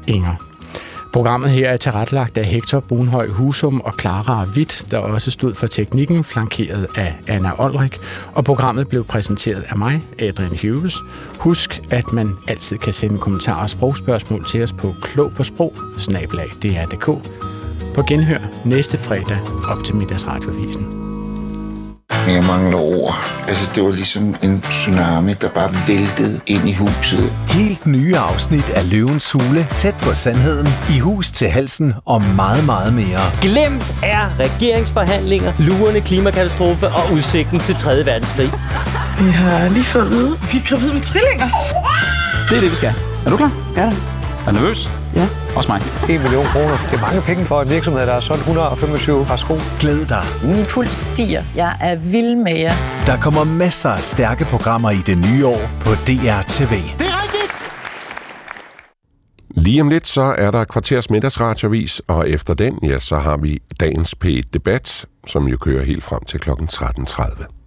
Inger. 0.08 0.53
Programmet 1.14 1.50
her 1.50 1.70
er 1.70 1.78
tilrettelagt 1.78 2.38
af 2.38 2.46
Hector 2.46 2.80
Brunhøj 2.80 3.28
Husum 3.28 3.82
og 3.82 3.94
Clara 4.00 4.48
Witt, 4.56 4.86
der 4.92 4.98
også 4.98 5.32
stod 5.32 5.54
for 5.54 5.68
teknikken, 5.68 6.24
flankeret 6.24 6.88
af 6.96 7.16
Anna 7.28 7.52
Olrik, 7.58 8.00
og 8.34 8.44
programmet 8.44 8.88
blev 8.88 9.04
præsenteret 9.06 9.64
af 9.70 9.78
mig, 9.78 10.06
Adrian 10.20 10.58
Hughes. 10.62 10.96
Husk, 11.40 11.82
at 11.90 12.14
man 12.14 12.36
altid 12.48 12.78
kan 12.78 12.94
sende 12.94 13.20
kommentarer 13.20 13.62
og 13.62 13.70
sprogspørgsmål 13.70 14.46
til 14.46 14.64
os 14.64 14.74
på 14.74 14.96
klog 15.02 15.32
på 15.36 15.44
sprog, 15.44 15.74
På 17.96 18.04
genhør 18.08 18.40
næste 18.66 18.98
fredag 18.98 19.40
op 19.70 19.84
til 19.84 19.96
middagsradiovisen 19.96 21.13
men 22.26 22.36
jeg 22.36 22.44
mangler 22.44 22.78
ord. 22.78 23.16
Altså, 23.48 23.72
det 23.76 23.84
var 23.84 23.92
ligesom 23.92 24.36
en 24.44 24.62
tsunami, 24.62 25.34
der 25.34 25.50
bare 25.50 25.72
væltede 25.88 26.40
ind 26.48 26.70
i 26.70 26.74
huset. 26.74 27.34
Helt 27.50 27.86
nye 27.86 28.18
afsnit 28.18 28.70
af 28.70 28.90
Løvens 28.90 29.32
Hule, 29.32 29.68
tæt 29.76 29.96
på 30.02 30.14
sandheden, 30.16 30.68
i 30.90 31.00
hus 31.00 31.32
til 31.32 31.50
halsen 31.50 31.94
og 32.06 32.22
meget, 32.36 32.66
meget 32.66 32.94
mere. 32.94 33.20
Glem 33.42 33.82
er 34.04 34.40
regeringsforhandlinger, 34.40 35.54
lurende 35.60 36.02
klimakatastrofe 36.02 36.88
og 36.88 37.14
udsigten 37.14 37.60
til 37.60 37.76
3. 37.76 38.06
verdenskrig. 38.06 38.52
Jeg 39.20 39.34
har 39.34 39.70
lige 39.70 39.84
fået 39.84 40.06
at 40.06 40.12
vide, 40.12 40.32
vi 40.52 40.58
er 40.58 40.70
gravide 40.70 40.94
med 40.94 41.02
trillinger. 41.02 41.46
Det 42.50 42.56
er 42.58 42.62
det, 42.62 42.72
vi 42.72 42.76
skal. 42.76 42.94
Er 43.26 43.30
du 43.30 43.38
klar? 43.38 43.52
Ja. 43.78 43.82
Er 43.82 43.92
du 44.48 44.52
nervøs? 44.52 45.03
Ja. 45.16 45.28
Også 45.56 45.70
mig. 45.72 45.82
1 46.16 46.22
million 46.22 46.46
kroner. 46.46 46.78
Det 46.92 46.98
er 46.98 47.02
mange 47.02 47.22
penge 47.22 47.46
for 47.46 47.62
en 47.62 47.70
virksomhed, 47.70 48.02
der 48.02 48.14
er 48.14 48.20
sådan 48.20 48.40
125 48.40 49.26
par 49.26 49.36
sko. 49.36 49.56
Glæd 49.80 50.06
dig. 50.06 50.24
Min 50.44 50.66
puls 50.66 50.96
stiger. 50.96 51.44
Jeg 51.56 51.78
er 51.82 51.96
vild 51.96 52.36
med 52.36 52.58
jer. 52.60 52.74
Der 53.06 53.18
kommer 53.18 53.44
masser 53.44 53.90
af 53.90 54.04
stærke 54.04 54.46
programmer 54.46 54.92
i 54.92 55.02
det 55.06 55.18
nye 55.18 55.46
år 55.46 55.62
på 55.80 55.90
DR 55.90 56.42
TV. 56.48 56.70
Det 57.00 57.08
er 57.08 57.24
rigtigt! 57.24 57.52
Lige 59.56 59.82
om 59.82 59.90
lidt, 59.90 60.08
så 60.08 60.22
er 60.22 60.52
der 60.52 60.64
kvarters 60.64 61.10
middagsradiovis, 61.10 62.02
og 62.08 62.30
efter 62.30 62.54
den, 62.54 62.80
ja, 62.84 63.00
så 63.00 63.18
har 63.18 63.38
vi 63.38 63.60
dagens 63.80 64.16
P1-debat, 64.26 65.06
som 65.28 65.48
jo 65.48 65.58
kører 65.58 65.86
helt 65.86 66.04
frem 66.04 66.24
til 66.24 66.40
kl. 66.40 66.50
13.30. 66.50 67.63